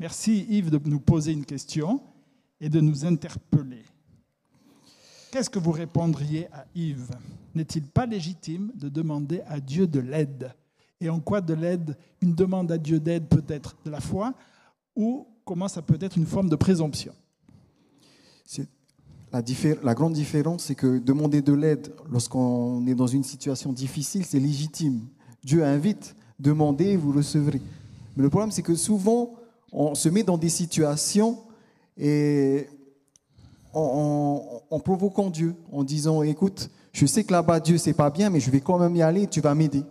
merci 0.01 0.47
Yves 0.49 0.71
de 0.71 0.81
nous 0.89 1.01
poser 1.01 1.33
une 1.33 1.45
question 1.45 2.01
et 2.61 2.69
de 2.69 2.81
nous 2.81 3.05
interpeller. 3.05 3.85
Qu'est-ce 5.31 5.51
que 5.51 5.59
vous 5.59 5.73
répondriez 5.73 6.49
à 6.53 6.67
Yves? 6.75 7.11
N'est-il 7.55 7.85
pas 7.85 8.07
légitime 8.07 8.73
de 8.75 8.89
demander 8.89 9.43
à 9.47 9.61
Dieu 9.61 9.87
de 9.87 10.01
l'aide? 10.01 10.53
Et 11.01 11.11
en 11.11 11.21
quoi 11.21 11.41
de 11.41 11.53
l'aide, 11.53 11.97
une 12.23 12.35
demande 12.35 12.73
à 12.73 12.79
Dieu 12.79 12.99
d'aide 12.99 13.29
peut 13.29 13.45
être 13.49 13.77
de 13.85 13.91
la 13.91 14.01
foi 14.01 14.33
ou 14.95 15.29
comment 15.45 15.69
ça 15.69 15.83
peut 15.83 15.99
être 16.01 16.17
une 16.17 16.27
forme 16.27 16.49
de 16.49 16.57
présomption? 16.57 17.13
La, 19.83 19.95
grande 19.95 20.13
différence, 20.13 20.65
c'est 20.65 20.75
que 20.75 20.99
demander 20.99 21.43
de 21.43 21.53
l'aide 21.53 21.93
lorsqu'on 22.11 22.87
est 22.87 22.95
dans 22.95 23.07
une 23.07 23.25
situation 23.25 23.73
difficile, 23.73 24.25
c'est 24.25 24.39
légitime. 24.41 25.01
Dieu 25.45 25.65
invite, 25.65 26.15
demandez, 26.39 26.97
vous 26.97 27.13
recevrez. 27.13 27.61
Mais 28.17 28.23
le 28.23 28.31
problème, 28.31 28.51
c'est 28.51 28.63
que 28.63 28.75
souvent, 28.75 29.35
on 29.73 29.95
se 29.95 30.09
met 30.09 30.23
dans 30.23 30.39
des 30.39 30.49
situations 30.49 31.39
et 31.99 32.67
en, 33.73 34.63
en- 34.71 34.75
en 34.77 34.81
provoquant 34.81 35.31
Dieu, 35.31 35.55
en 35.73 35.85
disant, 35.85 36.23
écoute, 36.23 36.71
je 36.93 37.05
sais 37.07 37.25
que 37.25 37.33
là-bas, 37.33 37.61
Dieu, 37.61 37.77
c'est 37.79 37.93
pas 37.93 38.11
bien, 38.11 38.31
mais 38.31 38.41
je 38.41 38.51
vais 38.51 38.61
quand 38.61 38.79
même 38.79 38.97
y 38.97 39.03
aller, 39.03 39.27
tu 39.27 39.41
vas 39.41 39.55
m'aider. 39.55 39.83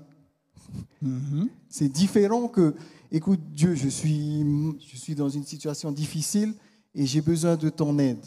C'est 1.70 1.90
différent 1.90 2.48
que, 2.48 2.74
écoute, 3.12 3.40
Dieu, 3.54 3.76
je 3.76 3.88
suis, 3.90 4.44
je 4.92 4.98
suis 4.98 5.14
dans 5.14 5.30
une 5.30 5.44
situation 5.44 5.92
difficile 5.92 6.54
et 6.96 7.06
j'ai 7.06 7.22
besoin 7.22 7.56
de 7.58 7.70
ton 7.70 8.00
aide. 8.00 8.26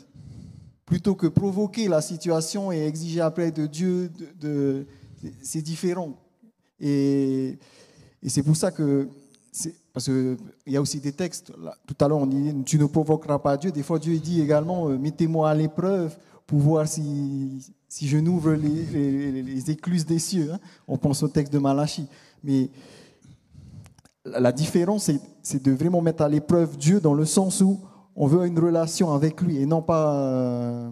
Plutôt 0.89 1.15
que 1.15 1.27
provoquer 1.27 1.87
la 1.87 2.01
situation 2.01 2.73
et 2.73 2.87
exiger 2.87 3.21
après 3.21 3.51
de 3.53 3.67
Dieu, 3.67 4.11
de, 4.41 4.87
c'est 5.43 5.61
différent. 5.61 6.17
Et, 6.81 7.59
et 8.23 8.29
c'est 8.31 8.43
pour 8.43 8.57
ça 8.57 8.71
que, 8.71 9.07
parce 9.93 10.07
qu'il 10.07 10.39
y 10.67 10.77
a 10.79 10.81
aussi 10.81 10.99
des 10.99 11.13
textes, 11.13 11.53
tout 11.87 11.97
à 12.01 12.09
l'heure 12.09 12.19
on 12.19 12.27
dit, 12.27 12.55
tu 12.65 12.79
ne 12.79 12.87
provoqueras 12.87 13.39
pas 13.39 13.59
Dieu. 13.59 13.71
Des 13.71 13.83
fois 13.83 13.99
Dieu 13.99 14.17
dit 14.19 14.41
également, 14.41 14.89
euh, 14.89 14.97
mettez-moi 14.97 15.51
à 15.51 15.55
l'épreuve 15.55 16.17
pour 16.47 16.59
voir 16.61 16.89
si, 16.89 17.71
si 17.87 18.09
je 18.09 18.17
n'ouvre 18.17 18.53
les, 18.55 19.43
les- 19.43 19.71
écluses 19.71 20.07
des 20.07 20.19
cieux. 20.19 20.53
hein. 20.55 20.59
On 20.87 20.97
pense 20.97 21.23
au 21.23 21.29
texte 21.29 21.53
de 21.53 21.59
Malachie. 21.59 22.07
Mais 22.43 22.71
la 24.25 24.53
différence, 24.53 25.11
c'est 25.43 25.63
de 25.63 25.73
vraiment 25.73 26.01
mettre 26.01 26.23
à 26.23 26.29
l'épreuve 26.31 26.79
Dieu 26.79 26.99
dans 27.01 27.13
le 27.13 27.27
sens 27.27 27.61
où 27.61 27.79
on 28.21 28.27
veut 28.27 28.45
une 28.47 28.59
relation 28.59 29.13
avec 29.15 29.41
lui 29.41 29.57
et 29.59 29.67
non 29.67 29.81
pas, 29.81 30.13
euh, 30.15 30.91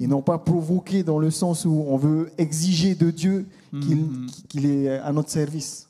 et 0.00 0.06
non 0.06 0.22
pas 0.22 0.38
provoquer 0.38 1.02
dans 1.04 1.18
le 1.20 1.30
sens 1.30 1.64
où 1.64 1.84
on 1.88 1.96
veut 1.96 2.30
exiger 2.36 2.94
de 2.94 3.10
Dieu 3.10 3.46
qu'il 3.80 4.26
qu'il 4.48 4.66
est 4.66 4.88
à 4.98 5.12
notre 5.12 5.30
service. 5.30 5.88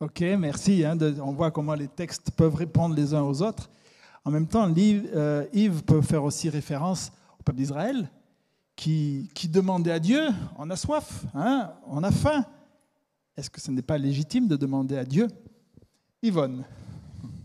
Ok, 0.00 0.20
merci. 0.38 0.84
hein, 0.84 0.96
de- 0.96 1.16
on 1.20 1.32
voit 1.32 1.50
comment 1.50 1.74
les 1.74 1.88
textes 1.88 2.30
peuvent 2.32 2.54
répondre 2.54 2.94
les 2.94 3.12
uns 3.14 3.22
aux 3.22 3.40
autres. 3.42 3.70
En 4.24 4.30
même 4.30 4.46
temps, 4.46 4.66
Liv- 4.66 5.08
euh, 5.14 5.44
Yves 5.52 5.82
peut 5.84 6.00
faire 6.02 6.24
aussi 6.24 6.48
référence 6.48 7.12
au 7.38 7.42
peuple 7.42 7.58
d'Israël 7.58 8.08
qui, 8.76 9.28
qui 9.34 9.48
demandait 9.48 9.92
à 9.92 10.00
Dieu, 10.00 10.22
on 10.58 10.68
a 10.70 10.76
soif, 10.76 11.24
hein, 11.34 11.70
on 11.88 12.02
a 12.02 12.10
faim. 12.10 12.44
Est-ce 13.36 13.50
que 13.50 13.60
ce 13.60 13.70
n'est 13.70 13.82
pas 13.82 13.98
légitime 13.98 14.46
de 14.48 14.56
demander 14.56 14.96
à 14.96 15.04
Dieu? 15.04 15.28
Yvonne, 16.22 16.64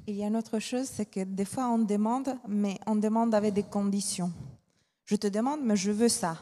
Il 0.09 0.15
y 0.15 0.23
a 0.23 0.27
une 0.27 0.37
autre 0.37 0.57
chose, 0.57 0.87
c'est 0.87 1.05
que 1.05 1.23
des 1.23 1.45
fois 1.45 1.67
on 1.67 1.77
demande, 1.77 2.35
mais 2.47 2.79
on 2.87 2.95
demande 2.95 3.35
avec 3.35 3.53
des 3.53 3.61
conditions. 3.61 4.31
Je 5.05 5.15
te 5.15 5.27
demande, 5.27 5.59
mais 5.63 5.75
je 5.75 5.91
veux 5.91 6.09
ça. 6.09 6.35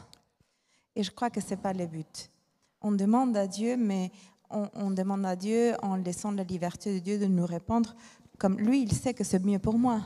Et 0.96 1.02
je 1.02 1.10
crois 1.10 1.28
que 1.28 1.42
ce 1.42 1.50
n'est 1.50 1.58
pas 1.58 1.74
le 1.74 1.86
but. 1.86 2.30
On 2.80 2.92
demande 2.92 3.36
à 3.36 3.46
Dieu, 3.46 3.76
mais 3.76 4.10
on, 4.48 4.70
on 4.72 4.90
demande 4.90 5.26
à 5.26 5.36
Dieu 5.36 5.74
en 5.82 5.96
laissant 5.96 6.30
la 6.30 6.44
liberté 6.44 6.94
de 6.94 6.98
Dieu 6.98 7.18
de 7.18 7.26
nous 7.26 7.44
répondre 7.44 7.94
comme 8.38 8.56
lui, 8.56 8.80
il 8.82 8.92
sait 8.92 9.12
que 9.12 9.22
c'est 9.22 9.44
mieux 9.44 9.58
pour 9.58 9.78
moi. 9.78 10.00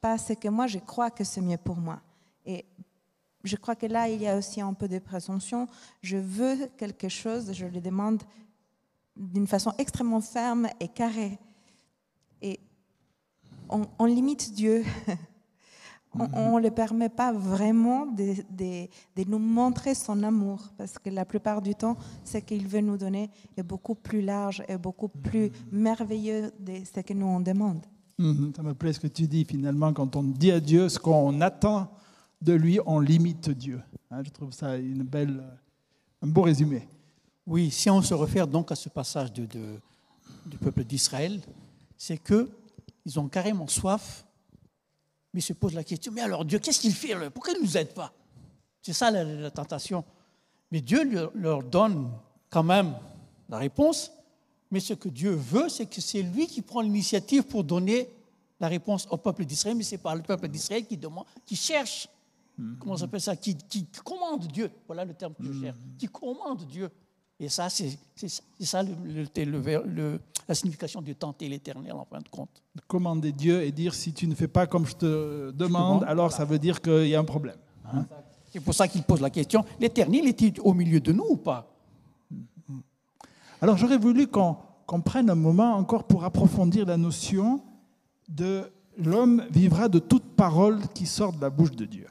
Pas 0.00 0.16
ce 0.16 0.34
que 0.34 0.48
moi, 0.48 0.68
je 0.68 0.78
crois 0.78 1.10
que 1.10 1.24
c'est 1.24 1.40
mieux 1.40 1.56
pour 1.56 1.78
moi. 1.78 2.00
Et 2.46 2.64
je 3.42 3.56
crois 3.56 3.74
que 3.74 3.86
là, 3.86 4.08
il 4.08 4.22
y 4.22 4.28
a 4.28 4.36
aussi 4.36 4.60
un 4.60 4.72
peu 4.72 4.86
de 4.86 5.00
présomption. 5.00 5.66
Je 6.00 6.16
veux 6.16 6.68
quelque 6.76 7.08
chose, 7.08 7.52
je 7.52 7.66
le 7.66 7.80
demande 7.80 8.22
d'une 9.16 9.48
façon 9.48 9.72
extrêmement 9.78 10.20
ferme 10.20 10.68
et 10.78 10.86
carrée. 10.86 11.40
Et 12.40 12.60
on, 13.70 13.86
on 13.98 14.04
limite 14.04 14.52
Dieu. 14.54 14.84
on 16.14 16.58
ne 16.58 16.62
le 16.62 16.70
permet 16.72 17.08
pas 17.08 17.32
vraiment 17.32 18.04
de, 18.06 18.34
de- 18.50 18.88
de 19.16 19.30
nous 19.30 19.38
montrer 19.38 19.94
son 19.94 20.22
amour, 20.24 20.60
parce 20.76 20.98
que 20.98 21.08
la 21.08 21.24
plupart 21.24 21.62
du 21.62 21.74
temps, 21.74 21.96
ce 22.24 22.38
qu'il 22.38 22.66
veut 22.66 22.80
nous 22.80 22.96
donner 22.96 23.30
est 23.56 23.62
beaucoup 23.62 23.94
plus 23.94 24.20
large 24.20 24.62
et 24.68 24.76
beaucoup 24.76 25.06
plus 25.08 25.50
merveilleux 25.70 26.50
de 26.58 26.72
ce 26.84 27.00
que 27.00 27.12
nous 27.14 27.26
on 27.26 27.38
demande. 27.40 27.86
Mhm, 28.18 28.52
ça 28.56 28.62
me 28.62 28.74
plaît 28.74 28.92
ce 28.92 29.00
que 29.00 29.06
tu 29.06 29.26
dis 29.28 29.44
finalement, 29.44 29.92
quand 29.92 30.16
on 30.16 30.24
dit 30.24 30.50
à 30.50 30.58
Dieu 30.60 30.88
ce 30.88 30.98
qu'on 30.98 31.40
attend 31.40 31.88
de 32.42 32.54
lui, 32.54 32.80
on 32.86 32.98
limite 32.98 33.48
Dieu. 33.50 33.80
Hein, 34.10 34.22
je 34.24 34.30
trouve 34.30 34.50
ça 34.52 34.76
une 34.76 35.04
belle, 35.04 35.42
un 36.22 36.26
beau 36.26 36.42
résumé. 36.42 36.88
Oui, 37.46 37.70
si 37.70 37.88
on 37.88 38.02
se 38.02 38.14
réfère 38.14 38.46
donc 38.48 38.72
à 38.72 38.74
ce 38.74 38.88
passage 38.88 39.32
de, 39.32 39.46
de- 39.46 39.78
du 40.46 40.58
peuple 40.58 40.82
d'Israël, 40.84 41.40
c'est 41.96 42.18
que 42.18 42.50
ils 43.04 43.18
ont 43.18 43.28
carrément 43.28 43.66
soif, 43.66 44.26
mais 45.32 45.40
ils 45.40 45.44
se 45.44 45.52
posent 45.52 45.74
la 45.74 45.84
question, 45.84 46.12
mais 46.12 46.20
alors 46.20 46.44
Dieu, 46.44 46.58
qu'est-ce 46.58 46.80
qu'il 46.80 46.92
fait 46.92 47.14
Pourquoi 47.30 47.52
il 47.54 47.60
ne 47.60 47.66
nous 47.66 47.76
aide 47.76 47.94
pas? 47.94 48.12
C'est 48.82 48.92
ça 48.92 49.10
la, 49.10 49.24
la 49.24 49.50
tentation. 49.50 50.04
Mais 50.70 50.80
Dieu 50.80 51.30
leur, 51.34 51.62
donne 51.62 52.10
quand 52.48 52.62
même 52.62 52.94
la 53.48 53.58
réponse, 53.58 54.12
mais 54.70 54.80
ce 54.80 54.94
que 54.94 55.08
Dieu 55.08 55.32
veut, 55.32 55.68
c'est 55.68 55.86
que 55.86 56.00
c'est 56.00 56.22
lui 56.22 56.46
qui 56.46 56.62
prend 56.62 56.80
l'initiative 56.80 57.42
pour 57.42 57.64
donner 57.64 58.08
la 58.60 58.68
réponse 58.68 59.06
au 59.10 59.16
peuple 59.16 59.44
d'Israël, 59.44 59.76
mais 59.76 59.82
c'est 59.82 59.98
pas 59.98 60.14
le 60.14 60.22
peuple 60.22 60.48
d'Israël 60.48 60.86
qui 60.86 60.96
demande, 60.96 61.24
qui 61.44 61.56
cherche, 61.56 62.08
comment 62.78 62.96
ça 62.96 63.02
s'appelle 63.02 63.20
ça, 63.20 63.34
qui, 63.34 63.56
qui 63.56 63.86
commande 64.04 64.46
Dieu. 64.46 64.70
Voilà 64.86 65.04
le 65.04 65.14
terme 65.14 65.34
que 65.34 65.42
je 65.42 65.60
cherche, 65.60 65.78
qui 65.98 66.06
commande 66.06 66.64
Dieu. 66.66 66.90
Et 67.42 67.48
ça, 67.48 67.68
c'est 67.70 67.96
ça 68.60 68.82
le- 68.82 68.90
le- 69.04 69.44
le 69.44 69.58
ver- 69.58 69.82
le- 69.86 70.20
la 70.46 70.54
signification 70.54 71.00
de 71.00 71.12
tenter 71.14 71.48
l'éternel 71.48 71.92
en 71.92 72.04
fin 72.04 72.18
de 72.18 72.28
compte. 72.28 72.62
Commander 72.86 73.32
Dieu 73.32 73.62
et 73.62 73.72
dire 73.72 73.94
si 73.94 74.12
tu 74.12 74.26
ne 74.26 74.34
fais 74.34 74.46
pas 74.48 74.66
comme 74.66 74.84
je 74.86 74.94
te 74.94 75.50
demande, 75.52 76.04
alors 76.04 76.32
ça 76.32 76.44
veut 76.44 76.58
dire 76.58 76.80
qu'il 76.82 77.08
y 77.08 77.14
a 77.14 77.20
un 77.20 77.24
problème. 77.24 77.56
hein. 77.86 78.04
C'est 78.52 78.60
pour 78.60 78.74
ça 78.74 78.86
qu'il 78.88 79.02
pose 79.04 79.20
la 79.20 79.30
question, 79.30 79.64
l'éternel 79.78 80.26
est-il 80.26 80.60
au 80.60 80.74
milieu 80.74 81.00
de 81.00 81.12
nous 81.12 81.24
ou 81.30 81.36
pas? 81.36 81.72
Alors 83.62 83.76
j'aurais 83.76 83.98
voulu 83.98 84.26
qu'on 84.26 84.56
prenne 85.04 85.30
un 85.30 85.34
moment 85.34 85.74
encore 85.76 86.04
pour 86.04 86.24
approfondir 86.24 86.84
la 86.86 86.96
notion 86.96 87.62
de 88.28 88.70
l'homme 88.98 89.44
vivra 89.50 89.88
de 89.88 89.98
toute 89.98 90.24
parole 90.36 90.80
qui 90.94 91.06
sort 91.06 91.32
de 91.32 91.40
la 91.40 91.50
bouche 91.50 91.72
de 91.72 91.84
Dieu. 91.84 92.06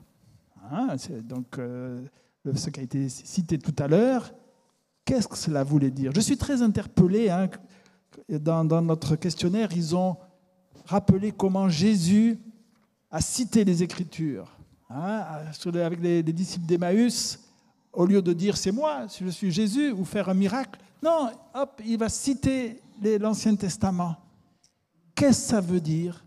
Hein, 0.72 0.96
donc 1.24 1.58
euh, 1.58 2.02
ce 2.56 2.70
qui 2.70 2.80
a 2.80 2.84
été 2.84 3.10
cité 3.10 3.58
tout 3.60 3.76
à 3.80 3.88
l'heure. 3.88 4.32
Qu'est-ce 5.10 5.28
que 5.28 5.36
cela 5.36 5.64
voulait 5.64 5.90
dire? 5.90 6.12
Je 6.14 6.20
suis 6.20 6.38
très 6.38 6.62
interpellé. 6.62 7.32
hein, 7.32 7.50
dans, 8.30 8.80
notre 8.84 9.16
questionnaire, 9.16 9.70
ils 9.76 9.96
ont 9.96 10.16
rappelé 10.86 11.32
comment 11.32 11.68
Jésus 11.68 12.38
a 13.10 13.20
cité 13.20 13.66
les 13.66 13.82
Écritures. 13.82 14.56
Hein, 14.88 15.26
avec 15.66 16.00
les, 16.00 16.22
les 16.22 16.32
disciples 16.32 16.68
d'Emmaüs, 16.68 17.40
au 17.92 18.06
lieu 18.06 18.22
de 18.22 18.34
dire 18.34 18.56
c'est 18.56 18.72
moi, 18.72 19.10
si 19.10 19.24
je 19.24 19.30
suis 19.30 19.52
Jésus, 19.52 19.92
ou 19.94 20.06
faire 20.06 20.30
un 20.30 20.36
miracle, 20.36 20.80
non, 21.02 21.32
hop, 21.56 21.82
il 21.84 21.98
va 21.98 22.08
citer 22.08 22.80
l'Ancien 23.02 23.56
Testament. 23.56 24.16
Qu'est-ce 25.16 25.42
que 25.42 25.48
ça 25.48 25.60
veut 25.60 25.82
dire? 25.82 26.24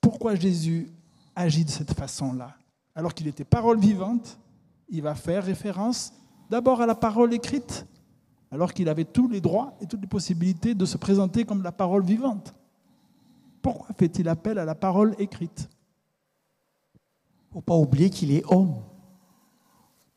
Pourquoi 0.00 0.34
Jésus 0.34 0.90
agit 1.36 1.64
de 1.64 1.70
cette 1.70 1.94
façon-là? 1.94 2.56
Alors 2.96 3.14
qu'il 3.14 3.28
était 3.28 3.44
parole 3.44 3.78
vivante, 3.78 4.40
il 4.88 5.02
va 5.02 5.14
faire 5.14 5.44
référence 5.44 6.12
d'abord 6.50 6.80
à 6.82 6.86
la 6.86 6.94
parole 6.94 7.32
écrite, 7.32 7.86
alors 8.50 8.72
qu'il 8.74 8.88
avait 8.88 9.04
tous 9.04 9.28
les 9.28 9.40
droits 9.40 9.74
et 9.80 9.86
toutes 9.86 10.00
les 10.00 10.06
possibilités 10.08 10.74
de 10.74 10.84
se 10.84 10.98
présenter 10.98 11.44
comme 11.44 11.62
la 11.62 11.72
parole 11.72 12.04
vivante. 12.04 12.52
Pourquoi 13.62 13.94
fait-il 13.96 14.28
appel 14.28 14.58
à 14.58 14.64
la 14.64 14.74
parole 14.74 15.14
écrite 15.18 15.68
Il 16.94 17.48
ne 17.48 17.52
faut 17.54 17.60
pas 17.60 17.76
oublier 17.76 18.10
qu'il 18.10 18.32
est 18.32 18.42
homme. 18.52 18.74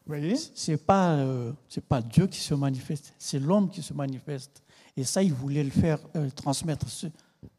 Vous 0.06 0.08
voyez? 0.08 0.36
C'est 0.56 0.78
pas, 0.78 1.12
euh, 1.14 1.54
pas 1.88 2.02
Dieu 2.02 2.28
qui 2.28 2.40
se 2.40 2.54
manifeste, 2.56 3.14
c'est 3.20 3.40
l'homme 3.40 3.70
qui 3.70 3.82
se 3.82 3.94
manifeste. 3.94 4.64
Et 4.98 5.04
ça, 5.04 5.24
il 5.24 5.34
voulait 5.34 5.64
le 5.64 5.70
faire, 5.72 6.00
euh, 6.16 6.30
transmettre 6.32 6.90
ce- 6.90 7.08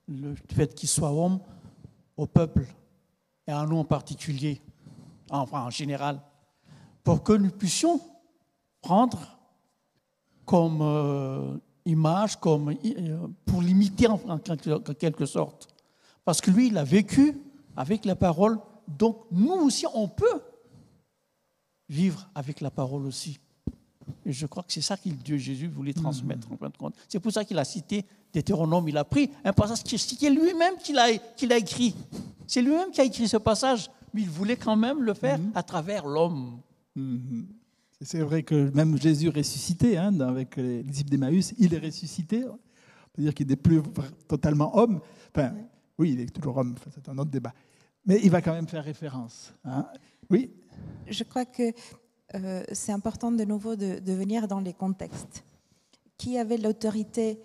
le 0.08 0.34
fait 0.52 0.74
qu'il 0.74 0.88
soit 0.88 1.10
homme 1.12 1.38
au 2.16 2.26
peuple, 2.26 2.66
et 3.46 3.52
à 3.52 3.64
nous 3.66 3.76
en 3.78 3.84
particulier, 3.84 4.60
enfin 5.30 5.62
en 5.64 5.70
général, 5.70 6.20
pour 7.02 7.22
que 7.22 7.32
nous 7.32 7.50
puissions 7.50 8.00
prendre 8.84 9.38
comme 10.44 10.80
euh, 10.82 11.56
image, 11.86 12.36
comme, 12.36 12.68
euh, 12.70 13.26
pour 13.46 13.62
l'imiter 13.62 14.06
en, 14.06 14.20
en 14.28 14.38
quelque, 14.38 14.70
en 14.70 14.94
quelque 14.94 15.26
sorte. 15.26 15.68
Parce 16.24 16.40
que 16.40 16.50
lui, 16.50 16.68
il 16.68 16.76
a 16.76 16.84
vécu 16.84 17.40
avec 17.76 18.04
la 18.04 18.14
parole, 18.14 18.58
donc 18.86 19.16
nous 19.30 19.52
aussi, 19.52 19.86
on 19.94 20.06
peut 20.08 20.40
vivre 21.88 22.28
avec 22.34 22.60
la 22.60 22.70
parole 22.70 23.06
aussi. 23.06 23.38
Et 24.26 24.32
je 24.32 24.46
crois 24.46 24.62
que 24.62 24.72
c'est 24.72 24.82
ça 24.82 24.98
que 24.98 25.08
Dieu 25.08 25.38
Jésus 25.38 25.66
voulait 25.66 25.94
transmettre 25.94 26.50
en 26.52 26.56
fin 26.58 26.68
de 26.68 26.76
compte. 26.76 26.94
C'est 27.08 27.20
pour 27.20 27.32
ça 27.32 27.42
qu'il 27.44 27.58
a 27.58 27.64
cité 27.64 28.04
Deutéronome. 28.34 28.88
Il 28.88 28.98
a 28.98 29.04
pris 29.04 29.30
un 29.44 29.52
passage 29.54 29.82
qui 29.82 30.26
est 30.26 30.30
lui-même 30.30 30.74
qu'il 30.82 30.98
a, 30.98 31.56
écrit. 31.56 31.94
C'est 32.46 32.60
lui-même 32.60 32.90
qui 32.90 33.00
a 33.00 33.04
écrit 33.04 33.28
ce 33.28 33.38
passage, 33.38 33.90
mais 34.12 34.22
il 34.22 34.28
voulait 34.28 34.56
quand 34.56 34.76
même 34.76 35.02
le 35.02 35.14
faire 35.14 35.38
à 35.54 35.62
travers 35.62 36.06
l'homme. 36.06 36.60
Mhm. 36.94 37.46
C'est 38.04 38.20
vrai 38.20 38.42
que 38.42 38.70
même 38.74 38.98
Jésus 39.00 39.30
ressuscité, 39.30 39.96
hein, 39.96 40.20
avec 40.20 40.56
les 40.56 40.82
d'Emmaüs, 40.82 41.54
il 41.58 41.72
est 41.72 41.78
ressuscité. 41.78 42.44
On 42.46 42.58
peut 43.14 43.22
dire 43.22 43.32
qu'il 43.32 43.46
n'est 43.46 43.56
plus 43.56 43.80
totalement 44.28 44.76
homme. 44.76 45.00
Enfin, 45.34 45.54
oui, 45.98 46.12
il 46.12 46.20
est 46.20 46.30
toujours 46.30 46.58
homme, 46.58 46.74
c'est 46.94 47.08
un 47.08 47.16
autre 47.16 47.30
débat. 47.30 47.54
Mais 48.04 48.20
il 48.22 48.30
va 48.30 48.42
quand 48.42 48.52
même 48.52 48.68
faire 48.68 48.84
référence. 48.84 49.54
Hein. 49.64 49.86
Oui 50.30 50.50
Je 51.06 51.24
crois 51.24 51.46
que 51.46 51.72
euh, 52.34 52.62
c'est 52.72 52.92
important 52.92 53.32
de 53.32 53.44
nouveau 53.44 53.74
de, 53.74 54.00
de, 54.00 54.12
venir 54.12 54.48
dans 54.48 54.60
les 54.60 54.74
contextes. 54.74 55.42
Qui 56.18 56.36
avait 56.36 56.58
l'autorité 56.58 57.40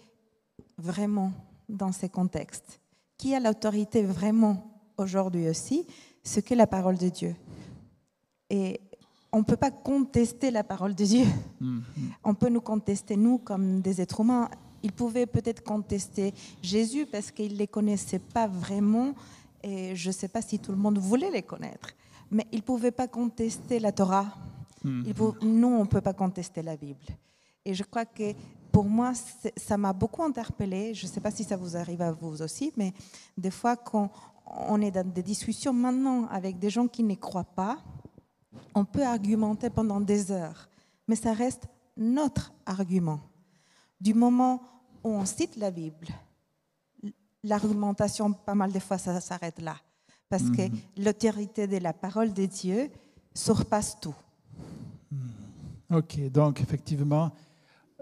vraiment 0.77 1.31
dans 1.69 1.93
ces 1.93 2.09
contextes? 2.09 2.81
Qui 3.17 3.33
a 3.33 3.39
l'autorité 3.39 4.03
vraiment 4.03 4.83
aujourd'hui 4.97 5.47
aussi? 5.47 5.87
Ce 6.21 6.41
que 6.41 6.53
la 6.53 6.67
parole 6.67 6.97
de 6.97 7.07
Dieu. 7.07 7.35
Et 8.49 8.81
on 9.31 9.39
ne 9.39 9.43
peut 9.43 9.57
pas 9.57 9.71
contester 9.71 10.51
la 10.51 10.63
parole 10.63 10.95
de 10.95 11.05
Dieu. 11.05 11.25
Mm-hmm. 11.61 11.81
On 12.23 12.33
peut 12.33 12.49
nous 12.49 12.61
contester, 12.61 13.15
nous, 13.15 13.37
comme 13.37 13.81
des 13.81 14.01
êtres 14.01 14.21
humains. 14.21 14.49
Il 14.81 14.91
pouvait 14.91 15.25
peut-être 15.25 15.63
contester 15.63 16.33
Jésus 16.61 17.05
parce 17.05 17.31
qu'il 17.31 17.53
ne 17.53 17.57
les 17.57 17.67
connaissait 17.67 18.19
pas 18.19 18.47
vraiment 18.47 19.13
et 19.61 19.95
je 19.95 20.07
ne 20.07 20.13
sais 20.13 20.29
pas 20.29 20.41
si 20.41 20.57
tout 20.57 20.71
le 20.71 20.77
monde 20.77 20.97
voulait 20.97 21.31
les 21.31 21.41
connaître. 21.41 21.89
Mais 22.31 22.47
il 22.51 22.59
ne 22.59 22.63
pouvait 22.63 22.91
pas 22.91 23.07
contester 23.07 23.79
la 23.79 23.91
Torah. 23.91 24.27
Mm-hmm. 24.85 25.45
nous, 25.45 25.67
on 25.67 25.81
ne 25.81 25.87
peut 25.87 26.01
pas 26.01 26.13
contester 26.13 26.61
la 26.61 26.77
Bible. 26.77 27.05
Et 27.65 27.73
je 27.73 27.83
crois 27.83 28.05
que 28.05 28.33
pour 28.71 28.85
moi, 28.85 29.11
ça 29.57 29.77
m'a 29.77 29.91
beaucoup 29.91 30.23
interpellée. 30.23 30.93
Je 30.93 31.05
ne 31.05 31.11
sais 31.11 31.19
pas 31.19 31.31
si 31.31 31.43
ça 31.43 31.57
vous 31.57 31.75
arrive 31.75 32.01
à 32.01 32.11
vous 32.11 32.41
aussi, 32.41 32.71
mais 32.77 32.93
des 33.37 33.51
fois, 33.51 33.75
quand 33.75 34.09
on 34.45 34.81
est 34.81 34.91
dans 34.91 35.07
des 35.07 35.23
discussions 35.23 35.73
maintenant 35.73 36.27
avec 36.27 36.57
des 36.57 36.69
gens 36.69 36.87
qui 36.87 37.03
ne 37.03 37.15
croient 37.15 37.43
pas, 37.43 37.77
on 38.73 38.85
peut 38.85 39.03
argumenter 39.03 39.69
pendant 39.69 39.99
des 39.99 40.31
heures, 40.31 40.69
mais 41.07 41.15
ça 41.15 41.33
reste 41.33 41.67
notre 41.97 42.53
argument. 42.65 43.19
Du 43.99 44.13
moment 44.13 44.61
où 45.03 45.09
on 45.09 45.25
cite 45.25 45.55
la 45.57 45.71
Bible, 45.71 46.07
l'argumentation, 47.43 48.33
pas 48.33 48.55
mal 48.55 48.71
de 48.71 48.79
fois, 48.79 48.97
ça 48.97 49.19
s'arrête 49.19 49.61
là. 49.61 49.75
Parce 50.29 50.49
que 50.49 50.69
mhm. 50.69 50.77
l'autorité 50.97 51.67
de 51.67 51.77
la 51.77 51.93
parole 51.93 52.33
de 52.33 52.45
Dieu 52.45 52.89
surpasse 53.33 53.99
tout. 53.99 54.15
Mhm. 55.11 55.97
Ok, 55.97 56.31
donc 56.31 56.61
effectivement, 56.61 57.31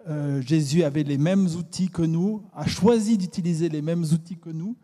euh, 0.08 0.42
Jésus 0.42 0.84
avait 0.84 1.04
les 1.04 1.18
mêmes 1.18 1.48
outils 1.48 1.90
que 1.90 2.02
nous, 2.02 2.44
a 2.54 2.68
choisi 2.68 3.18
d'utiliser 3.18 3.70
les 3.70 3.82
mêmes 3.82 4.04
outils 4.04 4.38
que 4.38 4.50
nous, 4.50 4.76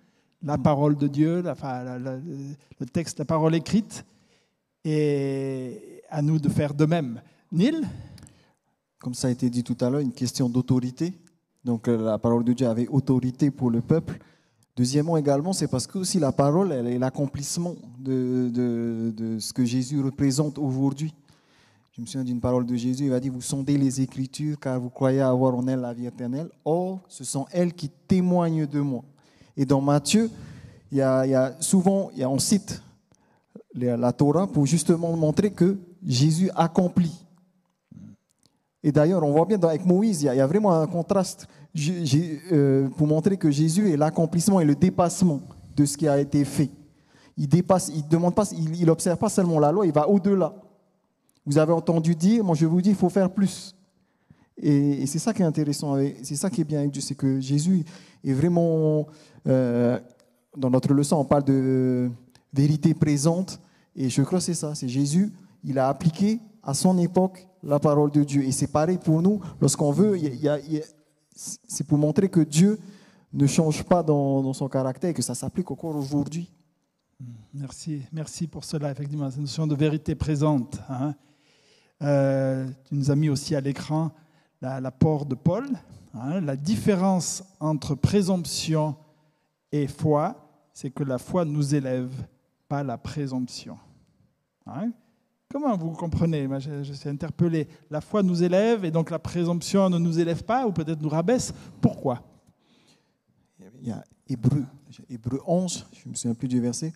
la 0.42 0.58
parole 0.58 0.96
de 0.98 1.08
Dieu, 1.08 1.42
le 1.42 2.86
texte, 2.92 3.20
la 3.20 3.26
parole 3.26 3.56
écrite, 3.56 4.06
et 4.84 6.02
à 6.10 6.22
nous 6.22 6.40
de 6.40 6.50
faire 6.50 6.74
de 6.74 6.86
même. 6.86 7.22
Neil? 7.52 7.82
Comme 9.00 9.14
ça 9.14 9.28
a 9.28 9.32
été 9.32 9.50
dit 9.50 9.64
tout 9.64 9.78
à 9.82 9.90
l'heure, 9.90 10.02
une 10.02 10.14
question 10.14 10.50
d'autorité. 10.50 11.14
Donc 11.64 11.88
euh, 11.88 12.06
la 12.06 12.18
parole 12.18 12.44
de 12.44 12.54
Dieu 12.54 12.68
avait 12.68 12.88
autorité 12.88 13.52
pour 13.52 13.70
le 13.70 13.82
peuple. 13.82 14.20
Deuxièmement 14.76 15.18
également, 15.18 15.54
c'est 15.54 15.68
parce 15.68 15.86
que 15.86 16.00
aussi 16.00 16.20
la 16.20 16.32
parole, 16.32 16.72
elle 16.72 16.88
est 16.88 16.98
l'accomplissement 16.98 17.76
de, 18.00 18.50
de, 18.52 19.38
ce 19.40 19.54
que 19.54 19.64
Jésus 19.64 20.02
représente 20.02 20.58
aujourd'hui. 20.58 21.14
Je 21.92 22.02
me 22.02 22.08
souviens 22.08 22.24
d'une 22.24 22.40
parole 22.40 22.66
de 22.66 22.76
Jésus, 22.76 23.04
il 23.04 23.12
va 23.12 23.20
dire, 23.20 23.32
vous 23.32 23.42
sondez 23.42 23.78
les 23.78 24.02
Écritures 24.02 24.60
car 24.60 24.80
vous 24.80 24.90
croyez 24.90 25.22
avoir 25.22 25.54
en 25.54 25.68
elles 25.68 25.80
la 25.80 25.94
vie 25.94 26.08
éternelle. 26.08 26.50
Or, 26.66 27.02
ce 27.08 27.24
sont 27.24 27.46
elles 27.52 27.74
qui 27.74 27.90
témoignent 28.08 28.66
de 28.66 28.80
moi. 28.80 29.04
Et 29.56 29.66
dans 29.66 29.80
Matthieu, 29.80 30.32
a, 31.00 31.26
il 31.26 31.30
y 31.30 31.36
a 31.36 31.56
souvent, 31.60 32.10
il 32.14 32.20
y 32.20 32.24
a, 32.24 32.30
on 32.30 32.40
cite 32.40 32.82
la 33.76 34.12
Torah 34.14 34.48
pour 34.48 34.66
justement 34.66 35.16
montrer 35.16 35.52
que 35.52 35.78
Jésus 36.06 36.50
accomplit. 36.56 37.24
Et 38.84 38.92
d'ailleurs, 38.92 39.24
on 39.24 39.32
voit 39.32 39.46
bien 39.46 39.60
avec 39.62 39.86
Moïse, 39.86 40.24
il 40.24 40.26
y, 40.26 40.42
a, 40.42 40.48
vraiment 40.48 40.74
un 40.74 40.88
contraste 40.88 41.48
euh, 42.52 42.90
pour 42.90 43.08
montrer 43.08 43.38
que 43.38 43.50
Jésus 43.50 43.90
est 43.90 43.98
l'accomplissement 43.98 44.60
et 44.60 44.66
le 44.66 44.76
dépassement 44.76 45.40
de 45.76 45.86
ce 45.86 45.96
qui 45.96 46.08
a 46.08 46.20
été 46.20 46.44
fait. 46.44 46.70
Il 47.38 47.48
dépasse, 47.48 47.90
il 47.96 48.06
demande 48.08 48.36
pas, 48.36 48.44
il, 48.52 48.90
observe 48.90 49.18
pas 49.18 49.30
seulement 49.30 49.58
la 49.58 49.72
loi, 49.72 49.86
il 49.88 49.94
va 49.94 50.08
au-delà. 50.10 50.54
Vous 51.46 51.58
avez 51.58 51.72
entendu 51.72 52.14
dire, 52.14 52.44
moi 52.44 52.56
je 52.56 52.66
vous 52.66 52.82
dis, 52.82 52.90
il 52.90 52.96
faut 52.96 53.10
faire 53.10 53.30
plus. 53.30 53.74
Et, 54.62 55.06
c'est 55.08 55.18
ça 55.18 55.34
qui 55.34 55.42
est 55.42 55.46
intéressant, 55.46 55.96
c'est 56.22 56.36
ça 56.36 56.50
qui 56.50 56.62
est 56.62 56.66
bien 56.66 56.80
avec 56.80 56.92
Dieu, 56.92 57.02
c'est 57.02 57.16
que 57.16 57.40
Jésus 57.40 57.86
est 58.24 58.34
vraiment, 58.34 59.08
euh, 59.48 59.98
dans 60.58 60.70
notre 60.70 60.94
leçon, 60.94 61.16
on 61.16 61.26
parle 61.26 61.46
de 61.46 62.12
vérité 62.54 62.94
présente. 62.94 63.60
Et 63.96 64.10
je 64.10 64.22
crois 64.24 64.40
que 64.40 64.46
c'est 64.46 64.54
ça, 64.54 64.76
c'est 64.76 64.88
Jésus, 64.88 65.32
il 65.64 65.78
a 65.80 65.88
appliqué 65.88 66.40
à 66.62 66.74
son 66.74 66.98
époque 66.98 67.48
la 67.62 67.80
parole 67.80 68.12
de 68.12 68.24
Dieu. 68.24 68.44
Et 68.44 68.52
c'est 68.52 68.72
pareil 68.72 68.98
pour 68.98 69.22
nous, 69.22 69.40
lorsqu'on 69.62 69.92
veut, 69.92 70.20
c'est 71.36 71.88
pour 71.88 71.98
montrer 71.98 72.30
que 72.30 72.42
Dieu 72.42 72.80
ne 73.34 73.48
change 73.48 73.84
pas 73.84 74.04
dans, 74.04 74.54
son 74.54 74.68
caractère 74.68 75.10
et 75.10 75.14
que 75.14 75.22
ça 75.22 75.36
s'applique 75.36 75.70
encore 75.72 75.96
aujourd'hui. 75.96 76.52
Merci, 77.54 78.02
merci 78.12 78.48
pour 78.48 78.64
cela, 78.64 78.92
effectivement, 78.92 79.30
cette 79.30 79.40
notion 79.40 79.68
de 79.68 79.76
vérité 79.76 80.16
présente. 80.16 80.80
Hein. 80.90 81.16
Euh, 82.02 82.68
tu 82.86 82.96
nous 82.96 83.12
as 83.12 83.16
mis 83.16 83.30
aussi 83.30 83.56
à 83.56 83.62
l'écran 83.62 84.12
l'apport 84.62 85.26
de 85.26 85.36
Paul, 85.36 85.66
hein. 86.14 86.40
la 86.40 86.56
différence 86.56 87.44
entre 87.60 87.96
présomption 87.96 88.96
et 89.74 89.88
foi, 89.88 90.36
c'est 90.74 90.90
que 90.90 91.04
la 91.04 91.18
foi 91.18 91.44
nous 91.44 91.76
élève 91.76 92.12
la 92.82 92.98
présomption. 92.98 93.78
Hein? 94.66 94.92
Comment 95.54 95.78
vous 95.78 95.92
comprenez? 95.92 96.48
Je, 96.60 96.94
suis 96.94 97.10
interpellé. 97.10 97.68
La 97.92 98.02
foi 98.02 98.24
nous 98.24 98.42
élève 98.42 98.86
et 98.86 98.90
donc 98.90 99.12
la 99.12 99.20
présomption 99.20 99.88
ne 99.88 100.00
nous 100.00 100.20
élève 100.20 100.44
pas 100.44 100.66
ou 100.66 100.72
peut-être 100.72 101.00
nous 101.00 101.10
rabaisse. 101.10 101.54
Pourquoi? 101.80 102.24
Il 103.80 103.90
y 103.90 103.92
a 103.92 104.04
Hébreu, 104.28 104.66
Hébreu 105.10 105.42
11, 105.46 105.86
je 105.92 106.10
me 106.10 106.16
souviens 106.16 106.34
plus 106.34 106.48
du 106.48 106.60
verset. 106.60 106.92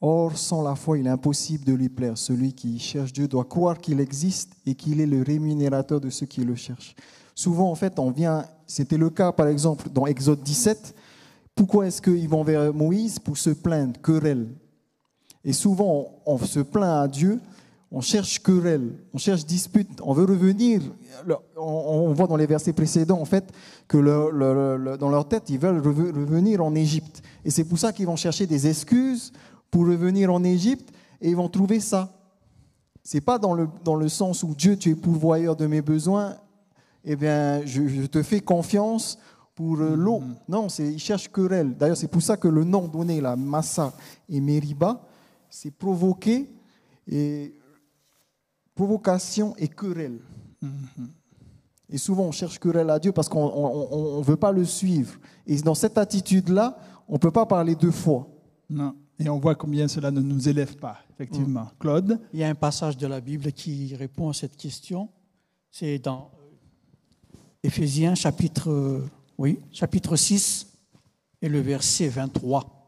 Or, 0.00 0.36
sans 0.36 0.62
la 0.62 0.74
foi, 0.74 0.98
il 0.98 1.06
est 1.06 1.10
impossible 1.10 1.64
de 1.64 1.74
lui 1.74 1.88
plaire. 1.88 2.16
Celui 2.16 2.52
qui 2.52 2.78
cherche 2.78 3.12
Dieu 3.12 3.28
doit 3.28 3.44
croire 3.44 3.78
qu'il 3.78 4.00
existe 4.00 4.54
et 4.66 4.74
qu'il 4.74 5.00
est 5.00 5.06
le 5.06 5.22
rémunérateur 5.22 6.00
de 6.00 6.10
ceux 6.10 6.26
qui 6.26 6.42
le 6.42 6.56
cherchent. 6.56 6.96
Souvent, 7.34 7.70
en 7.70 7.74
fait, 7.74 7.98
on 7.98 8.10
vient, 8.10 8.44
c'était 8.66 8.96
le 8.96 9.10
cas 9.10 9.30
par 9.30 9.46
exemple 9.46 9.88
dans 9.90 10.06
Exode 10.06 10.42
17. 10.42 10.94
Pourquoi 11.54 11.86
est-ce 11.86 12.02
qu'ils 12.02 12.28
vont 12.28 12.42
vers 12.42 12.72
Moïse 12.72 13.18
Pour 13.18 13.36
se 13.36 13.50
plaindre, 13.50 14.00
querelle. 14.00 14.48
Et 15.44 15.52
souvent, 15.52 16.20
on 16.26 16.38
se 16.38 16.60
plaint 16.60 17.04
à 17.04 17.08
Dieu, 17.08 17.40
on 17.92 18.00
cherche 18.00 18.40
querelle, 18.40 18.92
on 19.12 19.18
cherche 19.18 19.44
dispute, 19.44 19.88
on 20.02 20.12
veut 20.12 20.24
revenir. 20.24 20.80
On 21.56 22.12
voit 22.12 22.26
dans 22.26 22.36
les 22.36 22.46
versets 22.46 22.72
précédents, 22.72 23.20
en 23.20 23.24
fait, 23.24 23.52
que 23.88 24.96
dans 24.96 25.10
leur 25.10 25.26
tête, 25.26 25.50
ils 25.50 25.58
veulent 25.58 25.80
revenir 25.80 26.64
en 26.64 26.74
Égypte. 26.74 27.22
Et 27.44 27.50
c'est 27.50 27.64
pour 27.64 27.78
ça 27.78 27.92
qu'ils 27.92 28.06
vont 28.06 28.16
chercher 28.16 28.46
des 28.46 28.68
excuses 28.68 29.32
pour 29.70 29.86
revenir 29.86 30.32
en 30.32 30.44
Égypte, 30.44 30.90
et 31.20 31.30
ils 31.30 31.36
vont 31.36 31.48
trouver 31.48 31.80
ça. 31.80 32.12
C'est 33.02 33.20
pas 33.20 33.38
dans 33.38 33.54
le, 33.54 33.68
dans 33.82 33.96
le 33.96 34.08
sens 34.08 34.42
où 34.42 34.54
Dieu, 34.54 34.76
tu 34.76 34.90
es 34.90 34.94
pourvoyeur 34.94 35.56
de 35.56 35.66
mes 35.66 35.80
besoins, 35.80 36.36
eh 37.04 37.16
bien, 37.16 37.64
je, 37.64 38.06
te 38.06 38.22
fais 38.22 38.40
confiance 38.40 39.18
pour 39.54 39.80
euh, 39.80 39.96
l'eau. 39.96 40.20
Mm-hmm. 40.20 40.34
Non, 40.48 40.66
ils 40.78 40.98
cherchent 40.98 41.30
querelle. 41.30 41.76
D'ailleurs, 41.76 41.96
c'est 41.96 42.08
pour 42.08 42.22
ça 42.22 42.36
que 42.36 42.48
le 42.48 42.62
nom 42.62 42.88
donné, 42.88 43.20
la 43.20 43.36
Massa 43.36 43.92
et 44.28 44.40
Meriba, 44.40 45.00
c'est 45.50 45.70
provoquer 45.70 46.48
et 47.06 47.54
provocation 48.74 49.54
et 49.56 49.68
querelle. 49.68 50.20
Et 51.88 51.98
souvent, 51.98 52.24
on 52.24 52.32
cherche 52.32 52.58
querelle 52.58 52.90
à 52.90 52.98
Dieu 52.98 53.12
parce 53.12 53.28
qu'on 53.28 54.18
ne 54.18 54.24
veut 54.24 54.36
pas 54.36 54.52
le 54.52 54.64
suivre. 54.64 55.14
Et 55.46 55.60
dans 55.60 55.74
cette 55.74 55.98
attitude-là, 55.98 56.78
on 57.08 57.14
ne 57.14 57.18
peut 57.18 57.32
pas 57.32 57.46
parler 57.46 57.74
deux 57.74 57.90
fois. 57.90 58.28
Non. 58.68 58.94
Et 59.18 59.28
on 59.28 59.38
voit 59.38 59.54
combien 59.54 59.88
cela 59.88 60.10
ne 60.10 60.20
nous 60.20 60.48
élève 60.48 60.76
pas, 60.76 60.98
effectivement. 61.12 61.64
Mm. 61.64 61.70
Claude? 61.78 62.20
Il 62.32 62.40
y 62.40 62.44
a 62.44 62.48
un 62.48 62.54
passage 62.54 62.96
de 62.96 63.06
la 63.06 63.20
Bible 63.20 63.52
qui 63.52 63.94
répond 63.96 64.30
à 64.30 64.32
cette 64.32 64.56
question. 64.56 65.10
C'est 65.70 65.98
dans 65.98 66.30
euh, 66.34 67.36
Éphésiens 67.62 68.14
chapitre, 68.14 68.70
euh, 68.70 69.06
oui, 69.36 69.60
chapitre 69.72 70.16
6 70.16 70.68
et 71.42 71.48
le 71.48 71.60
verset 71.60 72.08
23 72.08 72.79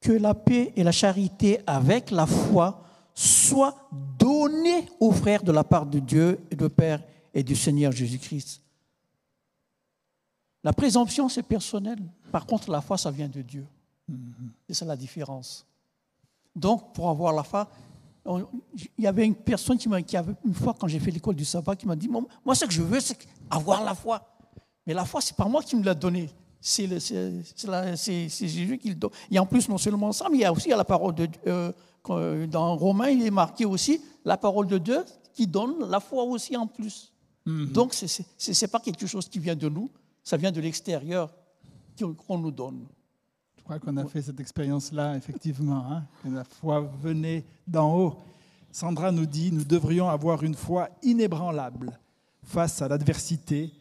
que 0.00 0.12
la 0.12 0.34
paix 0.34 0.72
et 0.76 0.82
la 0.82 0.92
charité 0.92 1.60
avec 1.66 2.10
la 2.10 2.26
foi 2.26 2.82
soient 3.14 3.76
données 4.18 4.88
aux 4.98 5.12
frères 5.12 5.42
de 5.42 5.52
la 5.52 5.64
part 5.64 5.86
de 5.86 5.98
Dieu 5.98 6.40
et 6.50 6.56
de 6.56 6.68
Père 6.68 7.02
et 7.34 7.42
du 7.42 7.54
Seigneur 7.54 7.92
Jésus-Christ. 7.92 8.62
La 10.64 10.72
présomption, 10.72 11.28
c'est 11.28 11.42
personnel. 11.42 11.98
Par 12.32 12.46
contre, 12.46 12.70
la 12.70 12.80
foi, 12.80 12.98
ça 12.98 13.10
vient 13.10 13.28
de 13.28 13.42
Dieu. 13.42 13.66
C'est 14.66 14.74
ça 14.74 14.84
la 14.84 14.96
différence. 14.96 15.66
Donc, 16.54 16.92
pour 16.92 17.08
avoir 17.08 17.32
la 17.32 17.42
foi, 17.42 17.68
il 18.26 19.04
y 19.04 19.06
avait 19.06 19.24
une 19.24 19.34
personne 19.34 19.78
qui, 19.78 19.88
qui 20.04 20.16
avait, 20.16 20.34
une 20.44 20.54
fois, 20.54 20.74
quand 20.78 20.86
j'ai 20.86 21.00
fait 21.00 21.10
l'école 21.10 21.34
du 21.34 21.44
sabbat, 21.44 21.76
qui 21.76 21.86
m'a 21.86 21.96
dit 21.96 22.08
Moi, 22.08 22.54
ce 22.54 22.64
que 22.64 22.72
je 22.72 22.82
veux, 22.82 23.00
c'est 23.00 23.18
avoir 23.48 23.82
la 23.84 23.94
foi. 23.94 24.22
Mais 24.86 24.94
la 24.94 25.04
foi, 25.04 25.20
c'est 25.20 25.36
pas 25.36 25.46
moi 25.46 25.62
qui 25.62 25.76
me 25.76 25.84
l'a 25.84 25.94
donnée 25.94 26.30
c'est 26.60 26.88
Jésus 28.28 28.78
qui 28.78 28.90
le 28.90 28.94
donne. 28.94 29.10
Et 29.30 29.38
en 29.38 29.46
plus, 29.46 29.68
non 29.68 29.78
seulement 29.78 30.12
ça, 30.12 30.28
mais 30.30 30.38
il 30.38 30.40
y 30.42 30.44
a 30.44 30.52
aussi 30.52 30.68
la 30.68 30.84
parole 30.84 31.14
de 31.14 31.26
Dieu. 31.26 31.40
Euh, 31.46 31.72
dans 32.46 32.76
Romains, 32.76 33.10
il 33.10 33.26
est 33.26 33.30
marqué 33.30 33.66
aussi 33.66 34.00
la 34.24 34.36
parole 34.38 34.66
de 34.66 34.78
Dieu 34.78 35.04
qui 35.34 35.46
donne 35.46 35.88
la 35.88 36.00
foi 36.00 36.24
aussi 36.24 36.56
en 36.56 36.66
plus. 36.66 37.12
Donc, 37.46 37.94
ce 37.94 38.64
n'est 38.64 38.68
pas 38.68 38.80
quelque 38.80 39.06
chose 39.06 39.28
qui 39.28 39.38
vient 39.38 39.56
de 39.56 39.68
nous, 39.68 39.90
ça 40.22 40.36
vient 40.36 40.52
de 40.52 40.60
l'extérieur 40.60 41.30
qu'on 42.26 42.38
nous 42.38 42.50
donne. 42.50 42.86
Je 43.56 43.62
crois 43.64 43.78
qu'on 43.78 43.96
a 43.96 44.06
fait 44.06 44.22
cette 44.22 44.40
expérience-là, 44.40 45.16
effectivement, 45.16 45.84
hein, 45.90 46.04
que 46.22 46.28
la 46.28 46.44
foi 46.44 46.80
venait 47.02 47.44
d'en 47.66 47.96
haut. 47.96 48.16
Sandra 48.72 49.10
nous 49.10 49.26
dit, 49.26 49.50
nous 49.52 49.64
devrions 49.64 50.08
avoir 50.08 50.42
une 50.42 50.54
foi 50.54 50.88
inébranlable 51.02 51.98
face 52.42 52.80
à 52.82 52.88
l'adversité 52.88 53.72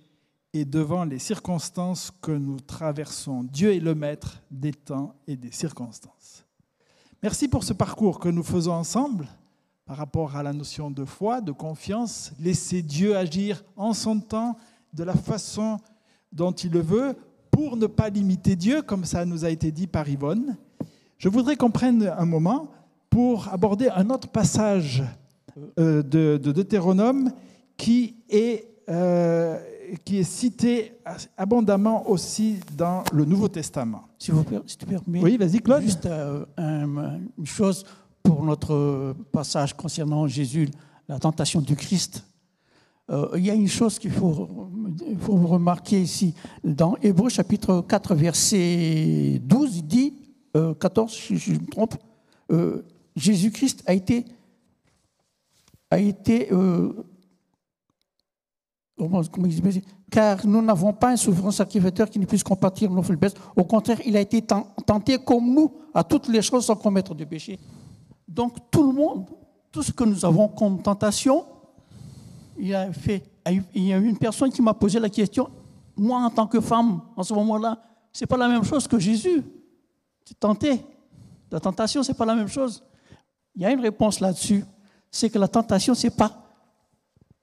et 0.53 0.65
devant 0.65 1.03
les 1.03 1.19
circonstances 1.19 2.11
que 2.21 2.31
nous 2.31 2.59
traversons. 2.59 3.43
Dieu 3.43 3.73
est 3.73 3.79
le 3.79 3.95
maître 3.95 4.41
des 4.49 4.73
temps 4.73 5.15
et 5.27 5.35
des 5.35 5.51
circonstances. 5.51 6.45
Merci 7.21 7.47
pour 7.47 7.63
ce 7.63 7.73
parcours 7.73 8.19
que 8.19 8.29
nous 8.29 8.43
faisons 8.43 8.73
ensemble 8.73 9.27
par 9.85 9.97
rapport 9.97 10.35
à 10.35 10.43
la 10.43 10.53
notion 10.53 10.91
de 10.91 11.03
foi, 11.03 11.41
de 11.41 11.51
confiance, 11.51 12.31
laisser 12.39 12.81
Dieu 12.81 13.17
agir 13.17 13.63
en 13.75 13.93
son 13.93 14.19
temps, 14.19 14.55
de 14.93 15.03
la 15.03 15.15
façon 15.15 15.77
dont 16.31 16.51
il 16.51 16.71
le 16.71 16.79
veut, 16.79 17.15
pour 17.51 17.75
ne 17.75 17.87
pas 17.87 18.09
limiter 18.09 18.55
Dieu, 18.55 18.81
comme 18.81 19.03
ça 19.03 19.25
nous 19.25 19.45
a 19.45 19.49
été 19.49 19.71
dit 19.71 19.87
par 19.87 20.07
Yvonne. 20.07 20.57
Je 21.17 21.27
voudrais 21.27 21.55
qu'on 21.55 21.71
prenne 21.71 22.03
un 22.17 22.25
moment 22.25 22.69
pour 23.09 23.49
aborder 23.49 23.89
un 23.89 24.09
autre 24.09 24.27
passage 24.27 25.03
euh, 25.79 26.03
de, 26.03 26.39
de 26.41 26.51
Deutéronome 26.51 27.31
qui 27.75 28.15
est, 28.29 28.67
euh, 28.89 29.59
qui 29.97 30.17
est 30.19 30.23
cité 30.23 30.93
abondamment 31.37 32.09
aussi 32.09 32.59
dans 32.77 33.03
le 33.13 33.25
Nouveau 33.25 33.47
Testament. 33.47 34.07
Si, 34.17 34.31
vous, 34.31 34.43
si 34.65 34.77
tu 34.77 34.85
permets, 34.85 35.21
Oui, 35.21 35.37
vas-y, 35.37 35.59
Claude. 35.59 35.81
juste 35.83 36.05
euh, 36.05 36.45
un- 36.57 37.19
une 37.37 37.45
chose 37.45 37.85
pour 38.23 38.43
notre 38.43 39.15
passage 39.31 39.73
concernant 39.75 40.27
Jésus, 40.27 40.69
la 41.07 41.19
tentation 41.19 41.61
du 41.61 41.75
Christ. 41.75 42.25
Euh, 43.09 43.29
il 43.37 43.45
y 43.45 43.49
a 43.49 43.55
une 43.55 43.67
chose 43.67 43.97
qu'il 43.97 44.11
faut, 44.11 44.47
faut 45.21 45.35
remarquer 45.37 45.99
ici. 46.01 46.35
Dans 46.63 46.95
Hébreu 47.01 47.29
chapitre 47.29 47.81
4, 47.81 48.13
verset 48.15 49.41
12, 49.43 49.77
il 49.77 49.87
dit, 49.87 50.13
euh, 50.55 50.73
14, 50.75 51.11
si 51.11 51.37
je 51.37 51.53
me 51.53 51.65
trompe, 51.65 51.95
euh, 52.51 52.83
Jésus-Christ 53.15 53.83
a 53.87 53.93
été, 53.95 54.25
a 55.89 55.97
été 55.99 56.53
euh, 56.53 56.93
comment, 58.88 58.88
comment 58.88 58.88
il 58.88 58.88
dit 58.88 58.88
car 60.09 60.45
nous 60.45 60.61
n'avons 60.61 60.93
pas 60.93 61.09
un 61.11 61.15
souverain 61.15 61.51
sacrificateur 61.51 62.09
qui 62.09 62.19
ne 62.19 62.25
puisse 62.25 62.43
compatir 62.43 62.89
nos 62.91 63.03
faiblesses. 63.03 63.33
Au 63.55 63.63
contraire, 63.63 63.99
il 64.05 64.15
a 64.17 64.21
été 64.21 64.41
ten- 64.41 64.63
tenté 64.85 65.17
comme 65.17 65.53
nous 65.53 65.71
à 65.93 66.03
toutes 66.03 66.27
les 66.27 66.41
choses 66.41 66.65
sans 66.65 66.75
commettre 66.75 67.13
de 67.15 67.23
péché. 67.25 67.59
Donc 68.27 68.57
tout 68.71 68.85
le 68.91 68.93
monde, 68.93 69.25
tout 69.71 69.83
ce 69.83 69.91
que 69.91 70.03
nous 70.03 70.25
avons 70.25 70.47
comme 70.47 70.81
tentation, 70.81 71.45
il 72.57 72.73
a 72.75 72.91
fait. 72.91 73.23
Il 73.73 73.83
y 73.83 73.93
a 73.93 73.97
une 73.97 74.17
personne 74.17 74.51
qui 74.51 74.61
m'a 74.61 74.73
posé 74.73 74.99
la 74.99 75.09
question. 75.09 75.49
Moi, 75.95 76.19
en 76.19 76.29
tant 76.29 76.45
que 76.47 76.59
femme, 76.61 77.01
en 77.15 77.23
ce 77.23 77.33
moment-là, 77.33 77.81
c'est 78.11 78.27
pas 78.27 78.37
la 78.37 78.47
même 78.47 78.63
chose 78.63 78.87
que 78.87 78.99
Jésus. 78.99 79.43
Tu 80.25 80.35
tenté. 80.35 80.81
La 81.51 81.59
tentation, 81.59 82.03
c'est 82.03 82.13
pas 82.13 82.25
la 82.25 82.35
même 82.35 82.47
chose. 82.47 82.83
Il 83.55 83.61
y 83.61 83.65
a 83.65 83.71
une 83.71 83.79
réponse 83.79 84.19
là-dessus. 84.19 84.63
C'est 85.09 85.29
que 85.29 85.39
la 85.39 85.47
tentation, 85.47 85.95
c'est 85.95 86.15
pas 86.15 86.48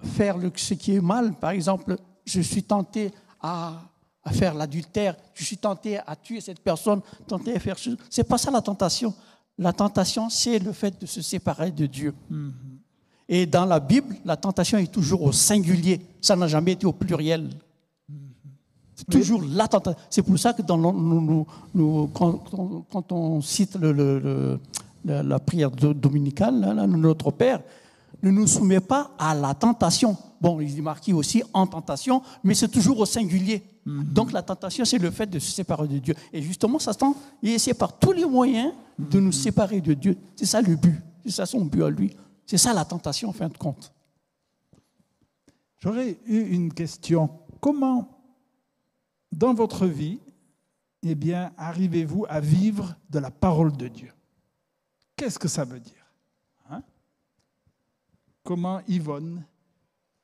faire 0.02 0.36
ce 0.56 0.74
qui 0.74 0.94
est 0.94 1.00
mal. 1.00 1.32
Par 1.34 1.50
exemple, 1.50 1.96
je 2.24 2.40
suis 2.40 2.62
tenté 2.62 3.12
à, 3.40 3.80
à 4.24 4.32
faire 4.32 4.54
l'adultère, 4.54 5.16
je 5.34 5.44
suis 5.44 5.56
tenté 5.56 5.98
à 5.98 6.16
tuer 6.16 6.40
cette 6.40 6.60
personne, 6.60 7.00
tenté 7.26 7.54
à 7.56 7.60
faire 7.60 7.78
ce. 7.78 7.90
C'est 8.10 8.24
pas 8.24 8.38
ça 8.38 8.50
la 8.50 8.60
tentation. 8.62 9.14
La 9.58 9.72
tentation, 9.72 10.28
c'est 10.28 10.58
le 10.58 10.72
fait 10.72 11.00
de 11.00 11.06
se 11.06 11.22
séparer 11.22 11.70
de 11.70 11.86
Dieu. 11.86 12.14
Et 13.28 13.46
dans 13.46 13.64
la 13.64 13.80
Bible, 13.80 14.14
la 14.24 14.36
tentation 14.36 14.78
est 14.78 14.92
toujours 14.92 15.22
au 15.22 15.32
singulier. 15.32 16.00
Ça 16.20 16.36
n'a 16.36 16.46
jamais 16.46 16.72
été 16.72 16.86
au 16.86 16.92
pluriel. 16.92 17.48
C'est 18.94 19.08
toujours 19.08 19.42
la 19.48 19.66
tentation. 19.66 20.00
C'est 20.10 20.22
pour 20.22 20.38
ça 20.38 20.52
que 20.52 20.62
dans 20.62 20.76
le- 20.76 20.82
nous- 20.92 21.20
nous- 21.20 21.46
nous- 21.74 22.06
quand, 22.08 23.12
on 23.12 23.40
cite 23.40 23.76
le- 23.76 23.92
le- 23.92 24.18
le- 25.04 25.22
la, 25.22 25.38
prière 25.38 25.70
do- 25.70 25.94
dominicale, 25.94 26.60
là, 26.60 26.74
là, 26.74 26.86
notre 26.86 27.30
Père, 27.30 27.62
ne 28.22 28.30
nous 28.30 28.46
soumet 28.46 28.80
pas 28.80 29.14
à 29.18 29.34
la 29.34 29.54
tentation. 29.54 30.16
Bon, 30.40 30.60
il 30.60 30.78
est 30.78 30.82
marqué 30.82 31.12
aussi 31.12 31.42
en 31.52 31.66
tentation, 31.66 32.22
mais 32.44 32.54
c'est 32.54 32.68
toujours 32.68 32.98
au 32.98 33.06
singulier. 33.06 33.62
Donc 33.86 34.32
la 34.32 34.42
tentation, 34.42 34.84
c'est 34.84 34.98
le 34.98 35.10
fait 35.10 35.26
de 35.26 35.38
se 35.38 35.52
séparer 35.52 35.86
de 35.86 35.98
Dieu. 35.98 36.14
Et 36.32 36.42
justement, 36.42 36.78
Satan, 36.78 37.14
il 37.40 37.50
essaie 37.50 37.74
par 37.74 37.98
tous 37.98 38.12
les 38.12 38.24
moyens 38.24 38.72
de 38.98 39.20
nous 39.20 39.32
séparer 39.32 39.80
de 39.80 39.94
Dieu. 39.94 40.18
C'est 40.34 40.46
ça 40.46 40.60
le 40.60 40.74
but. 40.74 41.00
C'est 41.24 41.30
ça 41.30 41.46
son 41.46 41.64
but 41.64 41.82
à 41.82 41.90
lui. 41.90 42.16
C'est 42.46 42.58
ça 42.58 42.72
la 42.72 42.84
tentation, 42.84 43.28
en 43.28 43.32
fin 43.32 43.48
de 43.48 43.56
compte. 43.56 43.92
J'aurais 45.78 46.18
eu 46.26 46.40
une 46.40 46.72
question. 46.72 47.30
Comment, 47.60 48.08
dans 49.30 49.54
votre 49.54 49.86
vie, 49.86 50.18
eh 51.02 51.14
bien, 51.14 51.52
arrivez-vous 51.56 52.26
à 52.28 52.40
vivre 52.40 52.96
de 53.10 53.20
la 53.20 53.30
parole 53.30 53.76
de 53.76 53.86
Dieu? 53.86 54.12
Qu'est-ce 55.14 55.38
que 55.38 55.48
ça 55.48 55.64
veut 55.64 55.80
dire? 55.80 55.95
Comment 58.46 58.80
Yvonne, 58.86 59.44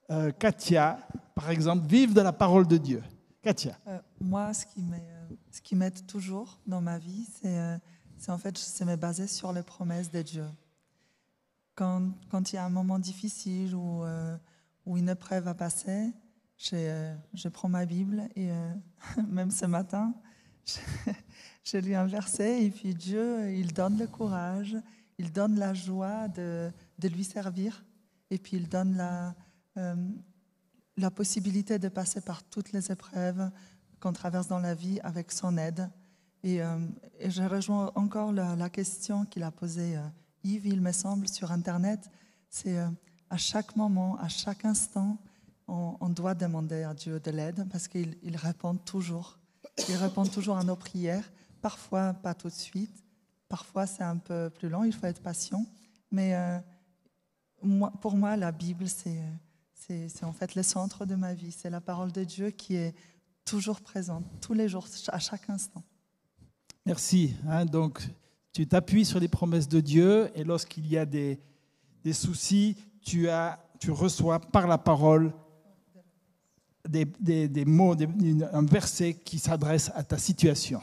euh, 0.09 0.31
Katia, 0.31 0.97
par 1.35 1.51
exemple, 1.51 1.89
vivent 1.89 2.14
de 2.14 2.20
la 2.20 2.33
parole 2.33 2.68
de 2.68 2.77
Dieu 2.77 3.03
Katia. 3.43 3.77
Euh, 3.89 3.99
moi, 4.20 4.55
ce 4.55 4.64
qui 4.64 4.81
m'aide 4.81 5.03
euh, 5.03 5.35
ce 5.51 5.61
qui 5.61 5.75
m'aide 5.75 6.07
toujours 6.07 6.61
dans 6.64 6.81
ma 6.81 6.99
vie, 6.99 7.27
c'est 7.41 8.31
en 8.31 8.39
fait, 8.39 8.57
c'est 8.57 8.85
me 8.85 8.95
baser 8.95 9.27
sur 9.27 9.53
les 9.53 9.64
promesses 9.64 10.12
de 10.12 10.23
Dieu. 10.23 10.47
Quand, 11.75 12.12
il 12.33 12.55
y 12.55 12.59
a 12.59 12.64
un 12.64 12.70
moment 12.70 13.01
difficile 13.01 13.75
ou, 13.75 14.05
une 14.87 15.09
épreuve 15.09 15.49
à 15.49 15.55
passer, 15.55 16.12
je, 16.59 17.49
prends 17.49 17.68
ma 17.68 17.87
Bible 17.87 18.29
et 18.37 18.51
même 19.29 19.51
ce 19.51 19.66
matin, 19.66 20.14
je, 21.64 21.77
lis 21.77 21.97
un 21.97 22.07
verset 22.07 22.66
et 22.66 22.70
puis 22.70 22.95
Dieu, 22.95 23.51
il 23.51 23.73
donne 23.73 23.99
le 23.99 24.07
courage, 24.07 24.77
il 25.18 25.33
donne 25.33 25.59
la 25.59 25.75
joie 25.75 26.29
de 26.29 26.73
lui 27.03 27.25
servir 27.25 27.83
et 28.33 28.39
puis 28.39 28.57
il 28.57 28.68
donne 28.68 28.97
la, 28.97 29.35
euh, 29.76 29.95
la 30.97 31.11
possibilité 31.11 31.78
de 31.78 31.89
passer 31.89 32.22
par 32.22 32.43
toutes 32.45 32.72
les 32.72 32.91
épreuves 32.91 33.51
qu'on 34.01 34.12
traverse 34.12 34.49
dans 34.49 34.59
la 34.59 34.74
vie 34.74 34.99
avec 35.01 35.30
son 35.30 35.59
aide. 35.59 35.91
Et, 36.43 36.62
euh, 36.62 36.78
je 37.20 37.43
rejoins 37.43 37.93
encore 37.95 38.33
la, 38.33 38.68
question 38.70 39.26
qu'il 39.26 39.43
a 39.43 39.51
posée 39.51 39.97
euh, 39.97 40.09
Yves, 40.45 40.66
il 40.66 40.80
me 40.80 40.93
semble, 40.93 41.28
sur 41.28 41.53
Internet. 41.53 42.11
C'est 42.49 42.78
euh, 42.78 42.89
à 43.28 43.37
chaque 43.37 43.76
moment, 43.76 44.18
à 44.18 44.28
chaque 44.28 44.64
instant, 44.64 45.18
on, 45.68 46.09
doit 46.09 46.35
demander 46.35 46.83
à 46.83 46.95
Dieu 46.95 47.20
de 47.20 47.30
l'aide 47.30 47.66
parce 47.70 47.87
qu'il 47.87 48.18
il 48.22 48.37
répond 48.37 48.74
toujours. 48.76 49.39
Il 49.89 49.97
répond 49.97 50.24
toujours 50.24 50.57
à 50.59 50.64
nos 50.64 50.76
prières. 50.76 51.30
Parfois, 51.61 52.12
pas 52.12 52.35
tout 52.35 52.49
de 52.49 52.55
suite. 52.55 53.05
Parfois, 53.49 53.87
c'est 53.87 54.03
un 54.03 54.16
peu 54.16 54.51
plus 54.51 54.68
long. 54.68 54.85
Il 54.85 54.93
faut 54.93 55.07
être 55.07 55.22
patient. 55.22 55.64
Mais 56.11 56.35
moi, 57.62 57.92
pour 58.00 58.16
moi, 58.16 58.36
la 58.36 58.52
Bible, 58.52 58.86
c'est 58.88 59.22
en 60.24 60.32
fait 60.32 60.54
le 60.54 60.62
centre 60.62 61.04
de 61.06 61.14
ma 61.14 61.34
vie. 61.34 61.52
C'est 61.52 61.70
la 61.70 61.80
parole 61.80 62.12
de 62.12 62.24
Dieu 62.24 62.50
qui 62.50 62.76
est 62.76 62.94
toujours 63.44 63.80
présente, 63.80 64.24
tous 64.40 64.54
les 64.54 64.68
jours, 64.68 64.86
à 65.08 65.18
chaque 65.18 65.48
instant. 65.50 65.82
Merci. 66.86 67.34
hein. 67.48 67.64
donc, 67.64 68.02
tu 68.52 68.66
t'appuies 68.66 69.04
sur 69.04 69.18
les 69.20 69.28
promesses 69.28 69.68
de 69.68 69.80
Dieu 69.80 70.30
et 70.34 70.44
lorsqu'il 70.44 70.86
y 70.86 70.96
a 70.98 71.06
des, 71.06 71.40
des 72.04 72.12
soucis, 72.12 72.76
tu, 73.00 73.28
as, 73.28 73.58
tu 73.80 73.90
reçois 73.90 74.38
par 74.40 74.66
la 74.66 74.78
parole 74.78 75.32
des, 76.88 77.04
des- 77.20 77.48
des 77.48 77.64
mots, 77.64 77.94
un 78.52 78.64
verset 78.66 79.14
qui 79.14 79.38
s'adresse 79.38 79.90
à 79.94 80.02
ta 80.02 80.18
situation. 80.18 80.80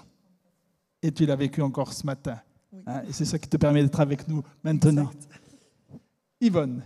Et 1.01 1.11
tu 1.11 1.25
l'as 1.25 1.35
vécu 1.35 1.61
encore 1.61 1.93
ce 1.93 2.05
matin. 2.05 2.39
Oui. 2.71 2.81
hein, 2.87 3.01
et 3.07 3.13
c'est 3.13 3.25
ça 3.25 3.37
qui 3.39 3.47
te 3.49 3.57
permet 3.57 3.81
d'être 3.83 3.99
avec 3.99 4.27
nous 4.27 4.43
maintenant. 4.63 5.09
Yvonne, 6.41 6.81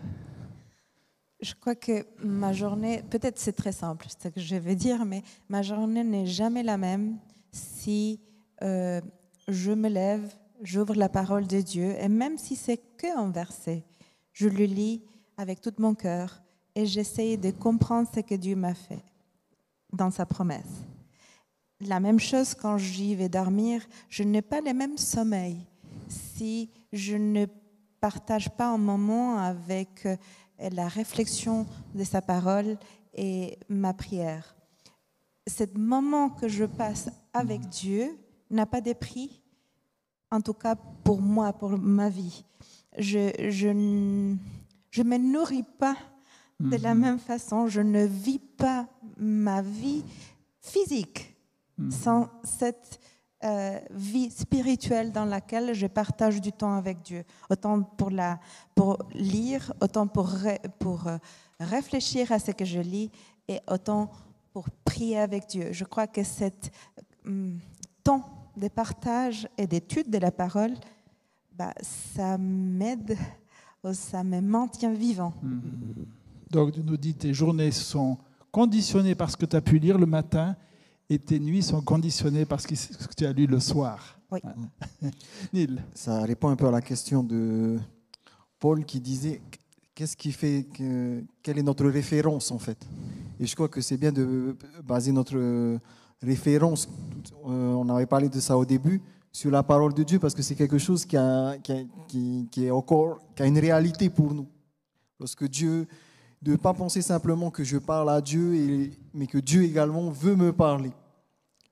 Je 1.39 1.54
crois 1.54 1.76
que 1.76 2.08
ma 2.24 2.54
journée, 2.54 3.04
peut-être 3.10 3.38
c'est 3.38 3.54
très 3.54 3.72
simple 3.72 4.08
ce 4.10 4.30
que 4.30 4.39
je 4.41 4.56
vais 4.56 4.76
dire, 4.76 5.06
mais 5.06 5.22
ma 5.47 5.62
journée 5.62 6.04
n'est 6.04 6.26
jamais 6.26 6.64
la 6.64 6.78
même 6.78 7.20
si 7.51 8.20
euh, 8.64 8.99
je 9.47 9.72
me 9.72 9.89
lève, 9.89 10.34
j'ouvre 10.64 10.95
la 10.95 11.08
parole 11.08 11.45
de 11.45 11.62
Dieu, 11.62 11.95
et 11.99 12.08
même 12.08 12.39
si 12.39 12.56
c'est 12.56 12.78
qu'un 12.97 13.30
verset, 13.30 13.84
je 14.32 14.47
le 14.47 14.66
lis 14.66 15.04
avec 15.38 15.62
tout 15.62 15.74
mon 15.78 15.93
cœur 15.93 16.41
et 16.74 16.88
j'essaye 16.88 17.38
de 17.38 17.51
comprendre 17.51 18.10
ce 18.12 18.22
que 18.22 18.36
Dieu 18.36 18.56
m'a 18.56 18.74
fait 18.74 19.04
dans 19.91 20.10
sa 20.10 20.26
promesse. 20.26 20.86
La 21.80 21.99
même 21.99 22.20
chose 22.20 22.56
quand 22.56 22.80
j'y 22.80 23.14
vais 23.14 23.30
dormir, 23.30 23.86
je 24.10 24.24
n'ai 24.24 24.41
pas 24.41 24.62
le 24.62 24.74
même 24.74 24.97
sommeil 24.97 25.58
si 26.08 26.72
je 26.91 27.16
ne 27.18 27.45
partage 28.04 28.49
pas 28.49 28.68
un 28.68 28.78
moment 28.78 29.38
avec 29.38 30.06
euh, 30.06 30.18
la 30.60 30.89
réflexion 30.89 31.66
de 31.95 32.04
sa 32.04 32.22
parole 32.22 32.78
et 33.14 33.58
ma 33.70 33.93
prière. 33.93 34.58
Ce 35.47 35.64
moment 35.74 36.30
que 36.30 36.49
je 36.49 36.66
passe 36.66 37.10
avec 37.34 37.62
Dieu 37.70 38.10
n'a 38.49 38.66
pas 38.66 38.82
de 38.82 38.91
prix, 38.91 39.41
en 40.32 40.41
tout 40.41 40.54
cas 40.54 40.76
pour 40.76 41.22
moi, 41.22 41.54
pour 41.54 41.78
ma 41.78 42.10
vie. 42.10 42.43
Je, 42.97 43.32
je, 43.49 43.70
je 44.91 45.04
me 45.04 45.18
nourris 45.18 45.68
pas 45.80 45.95
De 46.60 46.76
la 46.76 46.95
même 46.95 47.20
façon, 47.20 47.68
je 47.68 47.80
ne 47.82 48.06
vis 48.06 48.39
pas 48.39 48.86
ma 49.18 49.62
vie 49.62 50.04
physique 50.60 51.38
sans 51.89 52.30
cette 52.43 52.99
euh, 53.43 53.79
vie 53.91 54.29
spirituelle 54.29 55.11
dans 55.11 55.25
laquelle 55.25 55.73
je 55.73 55.87
partage 55.87 56.39
du 56.41 56.51
temps 56.51 56.75
avec 56.75 57.01
Dieu, 57.01 57.23
autant 57.49 57.81
pour, 57.81 58.09
la, 58.09 58.39
pour 58.75 58.97
lire, 59.13 59.73
autant 59.81 60.07
pour, 60.07 60.31
pour 60.79 61.07
euh, 61.07 61.17
réfléchir 61.59 62.31
à 62.31 62.39
ce 62.39 62.51
que 62.51 62.65
je 62.65 62.79
lis 62.79 63.11
et 63.47 63.59
autant 63.69 64.09
pour 64.53 64.69
prier 64.85 65.19
avec 65.19 65.47
Dieu. 65.47 65.69
Je 65.71 65.83
crois 65.83 66.07
que 66.07 66.23
cet 66.23 66.71
hum, 67.25 67.59
temps 68.03 68.23
de 68.55 68.67
partage 68.67 69.47
et 69.57 69.67
d'étude 69.67 70.09
de 70.09 70.17
la 70.19 70.31
parole, 70.31 70.73
bah, 71.57 71.73
ça 71.81 72.37
m'aide, 72.37 73.17
ou 73.83 73.93
ça 73.93 74.23
me 74.23 74.39
maintient 74.41 74.93
vivant. 74.93 75.33
Donc, 76.49 76.73
tu 76.73 76.81
nous 76.81 76.97
dis 76.97 77.13
tes 77.13 77.33
journées 77.33 77.71
sont 77.71 78.17
conditionnées 78.51 79.15
par 79.15 79.31
ce 79.31 79.37
que 79.37 79.45
tu 79.45 79.55
as 79.55 79.61
pu 79.61 79.79
lire 79.79 79.97
le 79.97 80.05
matin 80.05 80.55
et 81.10 81.20
tes 81.20 81.39
nuits 81.39 81.64
sont 81.64 81.82
conditionnées 81.82 82.45
par 82.45 82.60
ce 82.62 82.68
que 82.68 82.76
ce 82.76 83.08
que 83.08 83.14
tu 83.16 83.26
as 83.26 83.34
lu 83.34 83.45
le 83.45 83.60
soir. 83.60 84.20
Oui. 84.32 84.39
Neil. 85.54 85.82
Ça 85.93 86.22
répond 86.24 86.49
un 86.49 86.56
peu 86.56 86.68
à 86.68 86.72
la 86.72 86.82
question 86.82 87.24
de 87.24 87.80
Paul 88.60 88.86
qui 88.86 88.99
disait 88.99 89.41
qu'est-ce 89.93 90.16
qui 90.18 90.32
fait 90.32 90.66
que, 90.74 91.24
quelle 91.43 91.60
est 91.60 91.64
notre 91.64 91.88
référence 91.88 92.51
en 92.51 92.58
fait? 92.60 92.78
Et 93.39 93.45
je 93.45 93.54
crois 93.56 93.68
que 93.68 93.82
c'est 93.82 93.97
bien 93.97 94.12
de 94.12 94.56
baser 94.84 95.12
notre 95.12 95.80
référence. 96.22 96.88
euh, 97.47 97.74
on 97.74 97.88
avait 97.89 98.06
parlé 98.06 98.30
de 98.30 98.39
ça 98.39 98.58
au 98.58 98.66
début 98.66 99.01
sur 99.32 99.51
la 99.51 99.64
parole 99.64 99.93
de 99.93 100.04
Dieu 100.04 100.20
parce 100.20 100.34
que 100.34 100.41
c'est 100.41 100.56
quelque 100.56 100.78
chose 100.78 101.06
qui 101.06 101.18
a, 101.18 101.58
qui, 101.58 101.72
a- 101.74 101.84
qui- 102.08 102.47
qui 102.51 102.66
est 102.66 102.72
encore 102.72 103.20
qui 103.36 103.43
a 103.43 103.45
une 103.47 103.60
réalité 103.60 104.10
pour 104.10 104.34
nous. 104.34 104.47
Lorsque 105.20 105.47
Dieu 105.47 105.88
de 106.43 106.51
ne 106.51 106.57
pas 106.57 106.73
penser 106.73 107.01
simplement 107.01 107.49
que 107.49 107.63
je 107.63 107.77
parle 107.77 108.09
à 108.09 108.19
Dieu, 108.21 108.53
et, 108.55 108.91
mais 109.13 109.27
que 109.27 109.37
Dieu 109.37 109.63
également 109.63 110.09
veut 110.11 110.35
me 110.35 110.51
parler. 110.51 110.91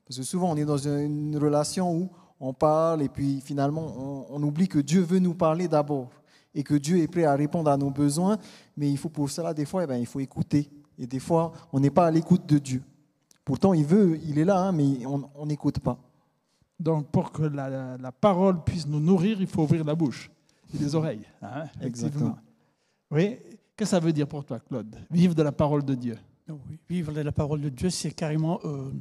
Parce 0.07 0.17
que 0.17 0.23
souvent, 0.23 0.51
on 0.51 0.55
est 0.55 0.65
dans 0.65 0.77
une 0.77 1.37
relation 1.37 1.93
où 1.93 2.09
on 2.39 2.53
parle 2.53 3.01
et 3.01 3.09
puis 3.09 3.41
finalement, 3.41 3.93
on, 3.97 4.25
on 4.29 4.43
oublie 4.43 4.67
que 4.69 4.79
Dieu 4.79 5.01
veut 5.01 5.19
nous 5.19 5.33
parler 5.35 5.67
d'abord 5.67 6.09
et 6.55 6.63
que 6.63 6.73
Dieu 6.73 6.97
est 6.99 7.07
prêt 7.07 7.25
à 7.25 7.35
répondre 7.35 7.69
à 7.69 7.77
nos 7.77 7.89
besoins. 7.91 8.37
Mais 8.77 8.89
il 8.89 8.97
faut 8.97 9.09
pour 9.09 9.29
cela, 9.29 9.53
des 9.53 9.65
fois, 9.65 9.83
eh 9.83 9.87
ben, 9.87 9.97
il 9.97 10.05
faut 10.05 10.19
écouter. 10.21 10.69
Et 10.97 11.05
des 11.05 11.19
fois, 11.19 11.51
on 11.73 11.79
n'est 11.79 11.89
pas 11.91 12.07
à 12.07 12.11
l'écoute 12.11 12.45
de 12.45 12.57
Dieu. 12.57 12.81
Pourtant, 13.43 13.73
il 13.73 13.85
veut, 13.85 14.19
il 14.23 14.39
est 14.39 14.45
là, 14.45 14.57
hein, 14.59 14.71
mais 14.71 15.05
on 15.05 15.45
n'écoute 15.45 15.79
pas. 15.79 15.97
Donc, 16.79 17.07
pour 17.07 17.31
que 17.31 17.43
la, 17.43 17.97
la 17.97 18.11
parole 18.11 18.63
puisse 18.63 18.87
nous 18.87 18.99
nourrir, 18.99 19.39
il 19.41 19.47
faut 19.47 19.63
ouvrir 19.63 19.83
la 19.83 19.95
bouche 19.95 20.31
et 20.73 20.77
les 20.77 20.95
oreilles. 20.95 21.25
hein. 21.41 21.65
Exactement. 21.81 22.37
Oui. 23.11 23.37
Que 23.81 23.87
ça 23.87 23.99
veut 23.99 24.13
dire 24.13 24.27
pour 24.27 24.45
toi, 24.45 24.59
Claude? 24.59 24.95
Vivre 25.09 25.33
de 25.33 25.41
la 25.41 25.51
parole 25.51 25.83
de 25.83 25.95
Dieu. 25.95 26.15
Vivre 26.87 27.11
de 27.13 27.21
la 27.21 27.31
parole 27.31 27.61
de 27.61 27.69
Dieu, 27.69 27.89
c'est 27.89 28.11
carrément 28.11 28.59
euh, 28.63 28.91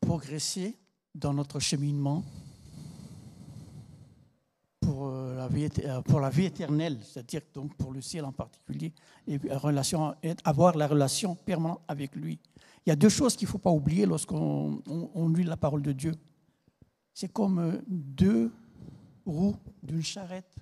progresser 0.00 0.78
dans 1.12 1.34
notre 1.34 1.58
cheminement 1.58 2.22
pour, 4.80 5.08
euh, 5.08 5.34
la, 5.34 5.48
vie, 5.48 5.64
éte- 5.64 5.84
euh, 5.84 6.00
pour 6.02 6.20
la 6.20 6.30
vie 6.30 6.44
éternelle, 6.44 7.00
c'est-à-dire 7.02 7.40
donc 7.52 7.74
pour 7.74 7.92
le 7.92 8.00
ciel 8.00 8.24
en 8.24 8.30
particulier, 8.30 8.92
et 9.26 9.40
avoir 10.44 10.76
la 10.76 10.86
relation 10.86 11.34
permanente 11.34 11.80
avec 11.88 12.14
lui. 12.14 12.38
Il 12.86 12.90
y 12.90 12.92
a 12.92 12.96
deux 12.96 13.08
choses 13.08 13.34
qu'il 13.34 13.46
ne 13.48 13.50
faut 13.50 13.58
pas 13.58 13.72
oublier 13.72 14.06
lorsqu'on 14.06 14.80
on- 14.88 15.10
on 15.16 15.28
lit 15.30 15.42
la 15.42 15.56
parole 15.56 15.82
de 15.82 15.90
Dieu. 15.90 16.12
C'est 17.12 17.32
comme 17.32 17.82
deux 17.88 18.52
roues 19.26 19.56
d'une 19.82 20.00
charrette. 20.04 20.54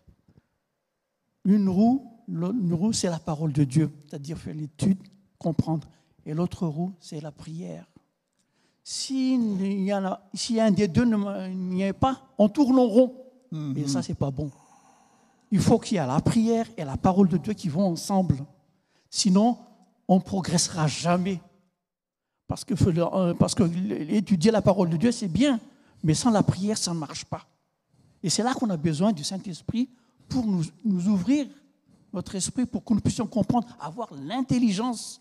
Une 1.46 1.68
roue, 1.68 2.10
une 2.28 2.74
roue 2.74 2.92
c'est 2.92 3.08
la 3.08 3.18
parole 3.20 3.52
de 3.52 3.64
Dieu, 3.64 3.90
c'est-à-dire 4.08 4.36
faire 4.36 4.54
l'étude, 4.54 4.98
comprendre. 5.38 5.88
Et 6.26 6.34
l'autre 6.34 6.66
roue, 6.66 6.92
c'est 7.00 7.20
la 7.20 7.30
prière. 7.30 7.86
S'il 8.82 9.82
y, 9.84 9.92
en 9.94 10.04
a- 10.04 10.20
si 10.34 10.60
un 10.60 10.70
des 10.70 10.88
deux 10.88 11.04
n'y 11.04 11.82
est 11.82 11.92
pas, 11.92 12.20
on 12.38 12.48
tourne 12.48 12.78
en 12.78 12.86
rond. 12.86 13.14
Et 13.76 13.86
ça, 13.86 14.02
c'est 14.02 14.14
pas 14.14 14.30
bon. 14.30 14.50
Il 15.52 15.60
faut 15.60 15.78
qu'il 15.78 15.96
y 15.96 16.00
ait 16.00 16.06
la 16.06 16.20
prière 16.20 16.66
et 16.76 16.84
la 16.84 16.96
parole 16.96 17.28
de 17.28 17.36
Dieu 17.36 17.52
qui 17.52 17.68
vont 17.68 17.86
ensemble. 17.86 18.44
Sinon, 19.08 19.56
on 20.08 20.16
ne 20.16 20.20
progressera 20.20 20.86
jamais. 20.88 21.40
Parce 22.48 22.64
que, 22.64 22.74
euh, 22.74 23.34
parce 23.34 23.54
que 23.54 23.62
étudier 24.12 24.50
la 24.50 24.62
parole 24.62 24.88
de 24.90 24.96
Dieu, 24.96 25.10
c'est 25.12 25.28
bien, 25.28 25.58
mais 26.02 26.14
sans 26.14 26.30
la 26.30 26.42
prière, 26.42 26.76
ça 26.78 26.92
ne 26.92 26.98
marche 26.98 27.24
pas. 27.24 27.46
Et 28.22 28.30
c'est 28.30 28.42
là 28.42 28.54
qu'on 28.54 28.70
a 28.70 28.76
besoin 28.76 29.12
du 29.12 29.22
Saint-Esprit 29.24 29.88
pour 30.28 30.46
nous, 30.46 30.64
ouvrir 30.84 31.46
notre 32.12 32.34
esprit, 32.34 32.66
pour 32.66 32.84
que 32.84 32.94
nous 32.94 33.00
puissions 33.00 33.26
comprendre, 33.26 33.66
avoir 33.80 34.08
l'intelligence, 34.14 35.20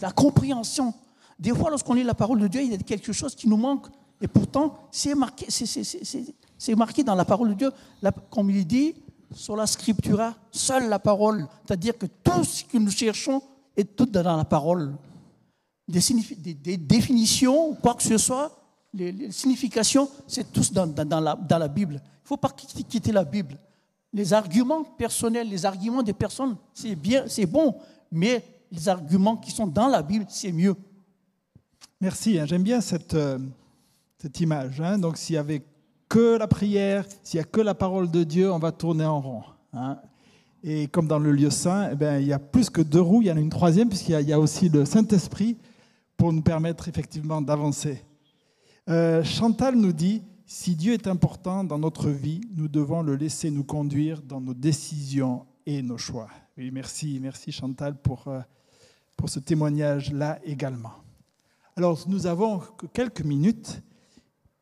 la 0.00 0.10
compréhension. 0.10 0.92
Des 1.38 1.54
fois, 1.54 1.70
lorsqu'on 1.70 1.94
lit 1.94 2.02
la 2.02 2.14
parole 2.14 2.40
de 2.40 2.48
Dieu, 2.48 2.62
il 2.62 2.70
y 2.72 2.74
a 2.74 2.78
quelque 2.78 3.12
chose 3.12 3.34
qui 3.34 3.48
nous 3.48 3.56
manque. 3.56 3.86
Et 4.20 4.28
pourtant, 4.28 4.78
c'est 4.90 5.14
marqué, 5.14 5.46
c'est- 5.50 6.74
marqué 6.76 7.02
dans 7.02 7.14
la 7.14 7.24
parole 7.24 7.50
de 7.50 7.54
Dieu. 7.54 7.72
Comme 8.30 8.50
il 8.50 8.66
dit, 8.66 8.94
sur 9.34 9.56
la 9.56 9.66
scriptura, 9.66 10.34
seule 10.50 10.88
la 10.88 10.98
parole. 10.98 11.46
C'est-à-dire 11.66 11.96
que 11.96 12.06
tout 12.06 12.44
ce 12.44 12.64
que 12.64 12.78
nous 12.78 12.90
cherchons 12.90 13.42
est 13.76 13.96
tout 13.96 14.06
dans 14.06 14.36
la 14.36 14.44
parole 14.44 14.94
des, 15.88 16.76
définitions, 16.76 17.74
quoi 17.74 17.94
que 17.94 18.02
ce 18.02 18.18
soit, 18.18 18.50
les, 18.94 19.30
significations, 19.30 20.08
c'est 20.26 20.52
tous 20.52 20.72
dans, 20.72 20.86
la, 21.58 21.68
Bible. 21.68 21.94
Il 21.94 22.22
ne 22.24 22.28
faut 22.28 22.36
pas 22.36 22.50
quitter 22.50 23.12
la 23.12 23.24
Bible. 23.24 23.58
Les 24.12 24.32
arguments 24.32 24.84
personnels, 24.84 25.48
les 25.48 25.64
arguments 25.64 26.02
des 26.02 26.12
personnes, 26.12 26.56
c'est 26.74 26.94
bien, 26.94 27.24
c'est 27.28 27.46
bon, 27.46 27.74
mais 28.10 28.44
les 28.70 28.88
arguments 28.88 29.36
qui 29.36 29.50
sont 29.50 29.66
dans 29.66 29.88
la 29.88 30.02
Bible, 30.02 30.26
c'est 30.28 30.52
mieux. 30.52 30.74
Merci, 32.00 32.38
hein, 32.38 32.46
j'aime 32.46 32.62
bien 32.62 32.80
cette, 32.80 33.14
euh, 33.14 33.38
cette 34.18 34.38
image. 34.40 34.80
hein. 34.80 34.98
Donc 34.98 35.16
s'il 35.16 35.34
y 35.34 35.38
avait 35.38 35.62
que 36.08 36.36
la 36.36 36.46
prière, 36.46 37.06
s'il 37.22 37.38
n'y 37.38 37.42
a 37.42 37.44
que 37.44 37.60
la 37.60 37.74
parole 37.74 38.10
de 38.10 38.22
Dieu, 38.24 38.52
on 38.52 38.58
va 38.58 38.72
tourner 38.72 39.04
en 39.06 39.20
rond. 39.20 39.42
hein. 39.72 39.98
Et 40.64 40.86
comme 40.88 41.08
dans 41.08 41.18
le 41.18 41.32
lieu 41.32 41.50
saint, 41.50 41.88
eh 41.90 41.96
ben, 41.96 42.20
il 42.20 42.26
y 42.28 42.32
a 42.32 42.38
plus 42.38 42.70
que 42.70 42.82
deux 42.82 43.00
roues, 43.00 43.22
il 43.22 43.28
y 43.28 43.32
en 43.32 43.36
a 43.36 43.40
une 43.40 43.50
troisième, 43.50 43.88
puisqu'il 43.88 44.12
y 44.12 44.14
a- 44.14 44.20
il 44.20 44.28
y, 44.28 44.32
a 44.32 44.38
aussi 44.38 44.68
le 44.68 44.84
Saint-Esprit 44.84 45.56
pour 46.16 46.32
nous 46.32 46.42
permettre 46.42 46.86
effectivement 46.88 47.42
d'avancer. 47.42 48.04
Euh, 48.88 49.24
Chantal 49.24 49.74
nous 49.74 49.92
dit, 49.92 50.22
si 50.52 50.76
Dieu 50.76 50.92
est 50.92 51.06
important 51.06 51.64
dans 51.64 51.78
notre 51.78 52.10
vie, 52.10 52.42
nous 52.54 52.68
devons 52.68 53.00
le 53.00 53.16
laisser 53.16 53.50
nous 53.50 53.64
conduire 53.64 54.20
dans 54.20 54.38
nos 54.38 54.52
décisions 54.52 55.46
et 55.64 55.80
nos 55.80 55.96
choix. 55.96 56.28
Oui, 56.58 56.70
merci, 56.70 57.18
merci 57.22 57.52
Chantal 57.52 57.96
pour, 57.96 58.28
euh, 58.28 58.40
pour 59.16 59.30
ce 59.30 59.40
témoignage-là 59.40 60.40
également. 60.44 60.92
Alors, 61.74 62.04
nous 62.06 62.26
avons 62.26 62.58
que 62.58 62.84
quelques 62.84 63.22
minutes. 63.22 63.82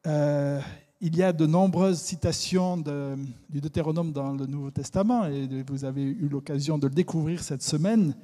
Euh, 0.07 0.61
il 1.01 1.17
y 1.17 1.25
a 1.25 1.33
de 1.33 1.45
nombreuses 1.45 2.01
citations 2.01 2.77
du 2.77 3.61
Deutéronome 3.61 4.13
dans 4.13 4.33
le 4.33 4.47
Nouveau 4.47 4.71
Testament, 4.71 5.27
et 5.27 5.65
vous 5.69 5.85
avez 5.85 6.03
eu 6.03 6.29
l'occasion 6.29 6.79
de 6.79 6.87
le 6.87 6.95
découvrir 6.95 7.43
cette 7.43 7.63
semaine. 7.63 8.15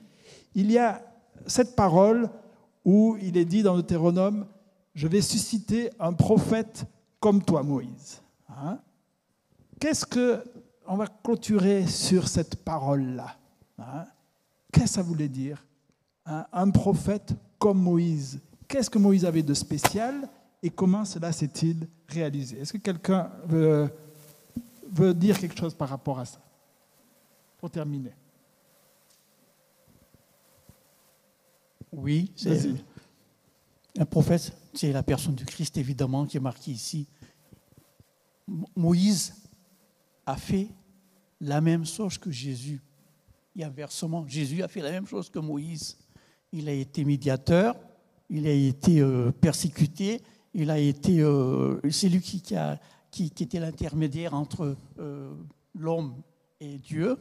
Il 0.54 0.70
y 0.70 0.78
a 0.78 1.02
cette 1.46 1.74
parole 1.74 2.30
où 2.84 3.16
il 3.20 3.36
est 3.36 3.44
dit 3.44 3.64
dans 3.64 3.74
le 3.74 3.82
Deutéronome, 3.82 4.46
je 4.94 5.08
vais 5.08 5.20
susciter 5.20 5.90
un 5.98 6.12
prophète 6.12 6.86
comme 7.26 7.42
toi, 7.42 7.64
Moïse. 7.64 8.22
Hein? 8.48 8.78
Qu'est-ce 9.80 10.06
que 10.06 10.44
on 10.86 10.96
va 10.96 11.08
clôturer 11.08 11.84
sur 11.88 12.28
cette 12.28 12.62
parole-là 12.62 13.36
Hein? 13.78 14.04
Qu'est-ce 14.70 14.84
que 14.84 14.90
ça 14.90 15.02
voulait 15.02 15.28
dire 15.28 15.66
un, 16.24 16.46
un 16.52 16.70
prophète 16.70 17.34
comme 17.58 17.82
Moïse. 17.82 18.40
Qu'est-ce 18.68 18.88
que 18.88 19.00
Moïse 19.00 19.24
avait 19.24 19.42
de 19.42 19.54
spécial 19.54 20.28
et 20.62 20.70
comment 20.70 21.04
cela 21.04 21.32
s'est-il 21.32 21.88
réalisé? 22.06 22.60
Est-ce 22.60 22.74
que 22.74 22.78
quelqu'un 22.78 23.28
veut, 23.44 23.90
veut 24.88 25.12
dire 25.12 25.36
quelque 25.36 25.58
chose 25.58 25.74
par 25.74 25.88
rapport 25.88 26.20
à 26.20 26.26
ça 26.26 26.38
Pour 27.58 27.70
terminer? 27.70 28.14
Oui, 31.90 32.30
c'est 32.36 32.70
un 33.98 34.04
prophète, 34.04 34.52
c'est 34.74 34.92
la 34.92 35.02
personne 35.02 35.34
du 35.34 35.44
Christ 35.44 35.76
évidemment 35.76 36.24
qui 36.24 36.36
est 36.36 36.40
marquée 36.40 36.70
ici. 36.70 37.08
Mo- 38.46 38.66
Moïse 38.76 39.34
a 40.24 40.36
fait 40.36 40.68
la 41.40 41.60
même 41.60 41.84
chose 41.84 42.18
que 42.18 42.30
Jésus. 42.30 42.80
Et 43.54 43.64
inversement, 43.64 44.26
Jésus 44.26 44.62
a 44.62 44.68
fait 44.68 44.80
la 44.82 44.90
même 44.90 45.06
chose 45.06 45.30
que 45.30 45.38
Moïse. 45.38 45.96
Il 46.52 46.68
a 46.68 46.72
été 46.72 47.04
médiateur, 47.04 47.76
il 48.28 48.46
a 48.46 48.52
été 48.52 49.00
euh, 49.00 49.30
persécuté, 49.32 50.20
il 50.54 50.70
a 50.70 50.78
été, 50.78 51.20
euh, 51.20 51.78
c'est 51.90 52.08
lui 52.08 52.20
qui, 52.20 52.54
a- 52.54 52.78
qui- 53.10 53.26
était 53.26 53.60
l'intermédiaire 53.60 54.34
entre 54.34 54.76
euh, 54.98 55.32
l'homme 55.74 56.14
et 56.60 56.78
Dieu. 56.78 57.16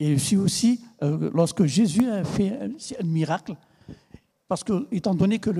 Et 0.00 0.14
aussi, 0.14 0.36
aussi 0.36 0.80
lorsque 1.00 1.64
Jésus 1.64 2.08
a 2.10 2.24
fait 2.24 2.58
un, 2.60 2.70
c'est 2.78 3.02
miracle, 3.04 3.54
parce 4.48 4.64
que, 4.64 4.88
étant 4.90 5.14
donné 5.14 5.38
que 5.38 5.50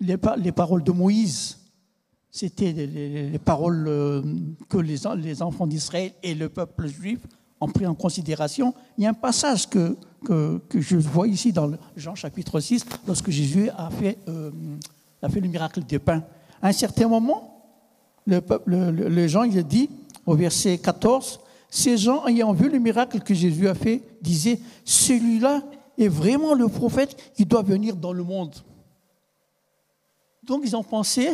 les 0.00 0.52
paroles 0.52 0.82
de 0.82 0.92
Moïse, 0.92 1.58
c'était 2.30 2.72
les, 2.72 2.86
les- 2.86 3.30
les 3.30 3.38
paroles 3.38 3.86
euh, 3.88 4.22
que 4.68 4.78
les, 4.78 5.06
en- 5.06 5.14
les 5.14 5.42
enfants 5.42 5.66
d'Israël 5.66 6.12
et 6.22 6.34
le 6.34 6.48
peuple 6.48 6.86
juif 6.86 7.18
ont 7.60 7.68
pris 7.68 7.86
en 7.86 7.94
considération. 7.94 8.72
Il 8.96 9.04
y 9.04 9.06
a 9.06 9.10
un 9.10 9.14
passage 9.14 9.68
que, 9.68 9.96
que, 10.24 10.60
je 10.72 10.96
vois 10.96 11.26
ici 11.28 11.52
dans 11.52 11.70
Jean 11.96 12.14
chapitre 12.14 12.58
6, 12.60 12.84
lorsque 13.06 13.30
Jésus 13.30 13.68
a 13.76 13.90
fait, 13.90 14.18
euh, 14.28 14.50
a 15.22 15.28
fait 15.28 15.40
le 15.40 15.48
miracle 15.48 15.82
des 15.84 15.98
pains. 15.98 16.22
À 16.62 16.68
un 16.68 16.72
certain 16.72 17.08
moment, 17.08 17.64
le, 18.26 18.40
peuple, 18.40 18.70
le, 18.70 18.90
le, 18.90 19.08
le 19.08 19.28
Jean 19.28 19.42
il 19.44 19.62
dit 19.64 19.90
au 20.24 20.34
verset 20.36 20.78
14, 20.78 21.40
ces 21.68 21.96
gens 21.96 22.26
ayant 22.26 22.52
vu 22.52 22.68
le 22.70 22.78
miracle 22.78 23.20
que 23.20 23.34
Jésus 23.34 23.68
a 23.68 23.74
fait 23.74 24.02
disaient, 24.22 24.58
celui-là 24.84 25.62
est 25.98 26.08
vraiment 26.08 26.54
le 26.54 26.68
prophète 26.68 27.16
qui 27.34 27.44
doit 27.44 27.62
venir 27.62 27.94
dans 27.96 28.12
le 28.12 28.22
monde. 28.24 28.54
Donc 30.44 30.62
ils 30.64 30.74
ont 30.74 30.82
pensé, 30.82 31.28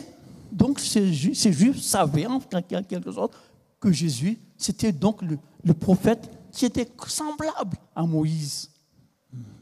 donc 0.56 0.80
ces, 0.80 1.34
ces 1.34 1.52
Juifs 1.52 1.80
savaient 1.82 2.26
en 2.26 2.40
quelque 2.40 3.12
sorte 3.12 3.34
que 3.78 3.92
Jésus, 3.92 4.38
c'était 4.56 4.90
donc 4.90 5.20
le, 5.22 5.74
prophète 5.74 6.30
qui 6.50 6.64
était 6.64 6.88
semblable 7.06 7.76
à 7.94 8.04
Moïse. 8.04 8.70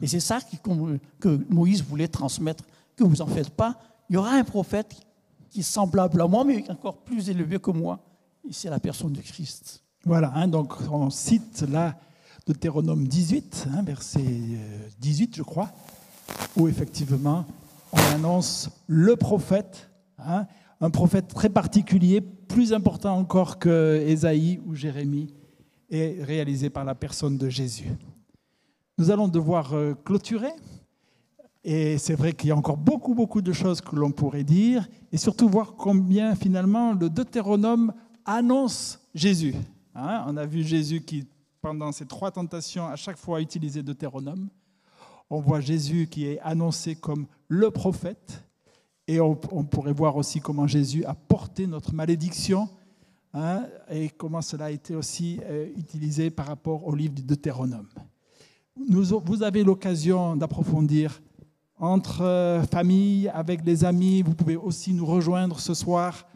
Et 0.01 0.07
c'est 0.07 0.21
ça 0.21 0.39
que 1.19 1.41
Moïse 1.53 1.83
voulait 1.83 2.07
transmettre, 2.07 2.63
que 2.95 3.03
vous 3.03 3.21
en 3.21 3.27
faites 3.27 3.51
pas, 3.51 3.77
il 4.09 4.15
y 4.15 4.17
aura 4.17 4.35
un 4.35 4.45
prophète 4.45 4.95
qui 5.51 5.61
est 5.61 5.65
semblable 5.65 6.21
à 6.21 6.29
moi, 6.29 6.45
mais 6.45 6.65
encore 6.71 6.99
plus 6.99 7.29
élevé 7.29 7.59
que 7.59 7.73
moi. 7.73 7.99
Et 8.49 8.53
c'est 8.53 8.71
la 8.71 8.79
personne 8.79 9.13
de 9.13 9.21
Christ. 9.21 9.83
Voilà, 10.05 10.33
hein, 10.37 10.47
donc 10.47 10.75
on 10.91 11.11
cite 11.11 11.63
là 11.63 11.99
Deutéronome 12.47 13.09
18, 13.09 13.67
hein, 13.73 13.83
verset 13.83 14.23
18, 15.01 15.35
je 15.37 15.43
crois, 15.43 15.73
où 16.57 16.69
effectivement 16.69 17.47
on 17.93 17.99
annonce 18.15 18.69
le 18.87 19.17
prophète, 19.17 19.89
hein, 20.19 20.47
un 20.85 20.91
prophète 20.91 21.29
très 21.29 21.49
particulier, 21.49 22.21
plus 22.21 22.75
important 22.75 23.17
encore 23.17 23.59
que 23.59 24.05
Ésaïe 24.07 24.61
ou 24.67 24.75
Jérémie, 24.75 25.33
et 25.89 26.23
réalisé 26.23 26.69
par 26.69 26.85
la 26.85 26.95
personne 26.95 27.39
de 27.39 27.49
Jésus. 27.49 27.89
Nous 28.99 29.11
allons 29.11 29.29
devoir 29.29 29.73
euh, 29.73 29.95
clôturer. 29.95 30.53
Et 31.65 31.97
c'est 31.97 32.15
vrai 32.15 32.35
qu'il 32.35 32.51
y 32.51 32.53
a 32.53 32.57
encore 32.57 32.77
beaucoup, 32.77 33.15
beaucoup 33.15 33.41
de 33.41 33.53
choses 33.55 33.81
que 33.81 33.97
l'on 33.97 34.11
pourrait 34.11 34.45
dire, 34.45 34.87
et 35.11 35.17
surtout 35.17 35.49
voir 35.49 35.75
combien 35.75 36.35
finalement 36.35 36.93
le 36.93 37.09
Deutéronome 37.09 37.95
annonce 38.27 39.01
Jésus. 39.15 39.55
Hein, 39.95 40.27
on 40.29 40.37
a 40.37 40.45
vu 40.45 40.63
Jésus 40.63 41.01
qui, 41.01 41.27
pendant 41.63 41.93
ces 41.93 42.05
trois 42.05 42.31
tentations, 42.31 42.87
à 42.87 42.97
chaque 42.97 43.17
fois 43.17 43.41
utilisé 43.41 43.83
Deutéronome. 43.83 44.51
On 45.31 45.41
voit 45.41 45.61
Jésus 45.61 46.09
qui 46.11 46.27
est 46.27 46.41
annoncé 46.41 46.95
comme 46.95 47.27
le 47.49 47.71
prophète. 47.71 48.45
Et 49.07 49.21
on, 49.21 49.35
pourrait 49.35 49.93
voir 49.93 50.17
aussi 50.17 50.41
comment 50.41 50.67
Jésus 50.67 51.05
a 51.05 51.15
porté 51.15 51.67
notre 51.67 51.93
malédiction 51.93 52.69
hein, 53.35 53.67
et 53.91 54.09
comment 54.09 54.41
cela 54.41 54.67
a 54.67 54.71
été 54.71 54.97
aussi 54.97 55.41
euh, 55.45 55.69
utilisé 55.77 56.31
par 56.31 56.47
rapport 56.47 56.87
au 56.87 56.95
livre 56.95 57.15
du 57.15 57.23
Deutéronome. 57.23 57.89
Vous 58.77 59.43
avez 59.43 59.63
l'occasion 59.63 60.37
d'approfondir 60.37 61.21
entre 61.79 62.23
euh, 62.23 62.63
familles, 62.63 63.29
avec 63.29 63.63
des 63.63 63.85
amis. 63.85 64.23
Vous 64.23 64.35
pouvez 64.35 64.57
aussi 64.57 64.95
nous 64.95 65.07
rejoindre 65.07 65.61
ce 65.61 65.75
soir 65.75 66.27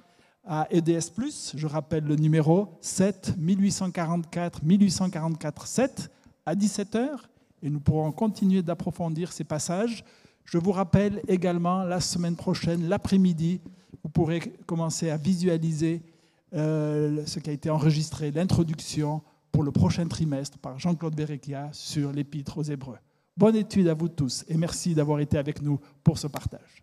à 0.45 0.66
EDS+. 0.71 1.12
Je 1.55 1.66
rappelle 1.66 2.05
le 2.05 2.16
numéro 2.16 2.79
7 2.81 3.35
1844 3.39 4.64
1844 4.64 5.66
7 5.66 6.11
à 6.47 6.55
17h 6.55 7.09
et 7.62 7.71
nous 7.71 7.81
pourrons 7.81 8.12
continuer 8.12 8.62
d'approfondir 8.62 9.33
ces 9.33 9.45
passages. 9.45 10.05
Je 10.51 10.57
vous 10.57 10.72
rappelle 10.72 11.20
également 11.28 11.84
la 11.84 12.01
semaine 12.01 12.34
prochaine, 12.34 12.88
l'après-midi, 12.88 13.61
vous 14.03 14.09
pourrez 14.09 14.40
commencer 14.64 15.11
à 15.11 15.18
visualiser 15.18 16.01
euh, 16.55 17.22
ce 17.26 17.38
qui 17.38 17.51
a 17.51 17.53
été 17.53 17.68
enregistré, 17.68 18.30
l'introduction 18.30 19.20
pour 19.53 19.62
le 19.62 19.72
prochain 19.72 20.09
trimestre 20.09 20.57
par 20.57 20.78
Jean-Claude 20.78 21.14
Berekia 21.14 21.68
sur 21.72 22.12
l'Épître 22.12 22.57
aux 22.57 22.62
Hébreux. 22.62 22.96
Bonne 23.36 23.57
étude 23.57 23.88
à 23.88 23.94
vous 23.94 24.09
tous 24.09 24.46
et 24.49 24.57
merci 24.57 24.94
d'avoir 24.94 25.20
été 25.20 25.36
avec 25.36 25.61
nous 25.61 25.80
pour 26.03 26.16
ce 26.16 26.28
partage. 26.28 26.82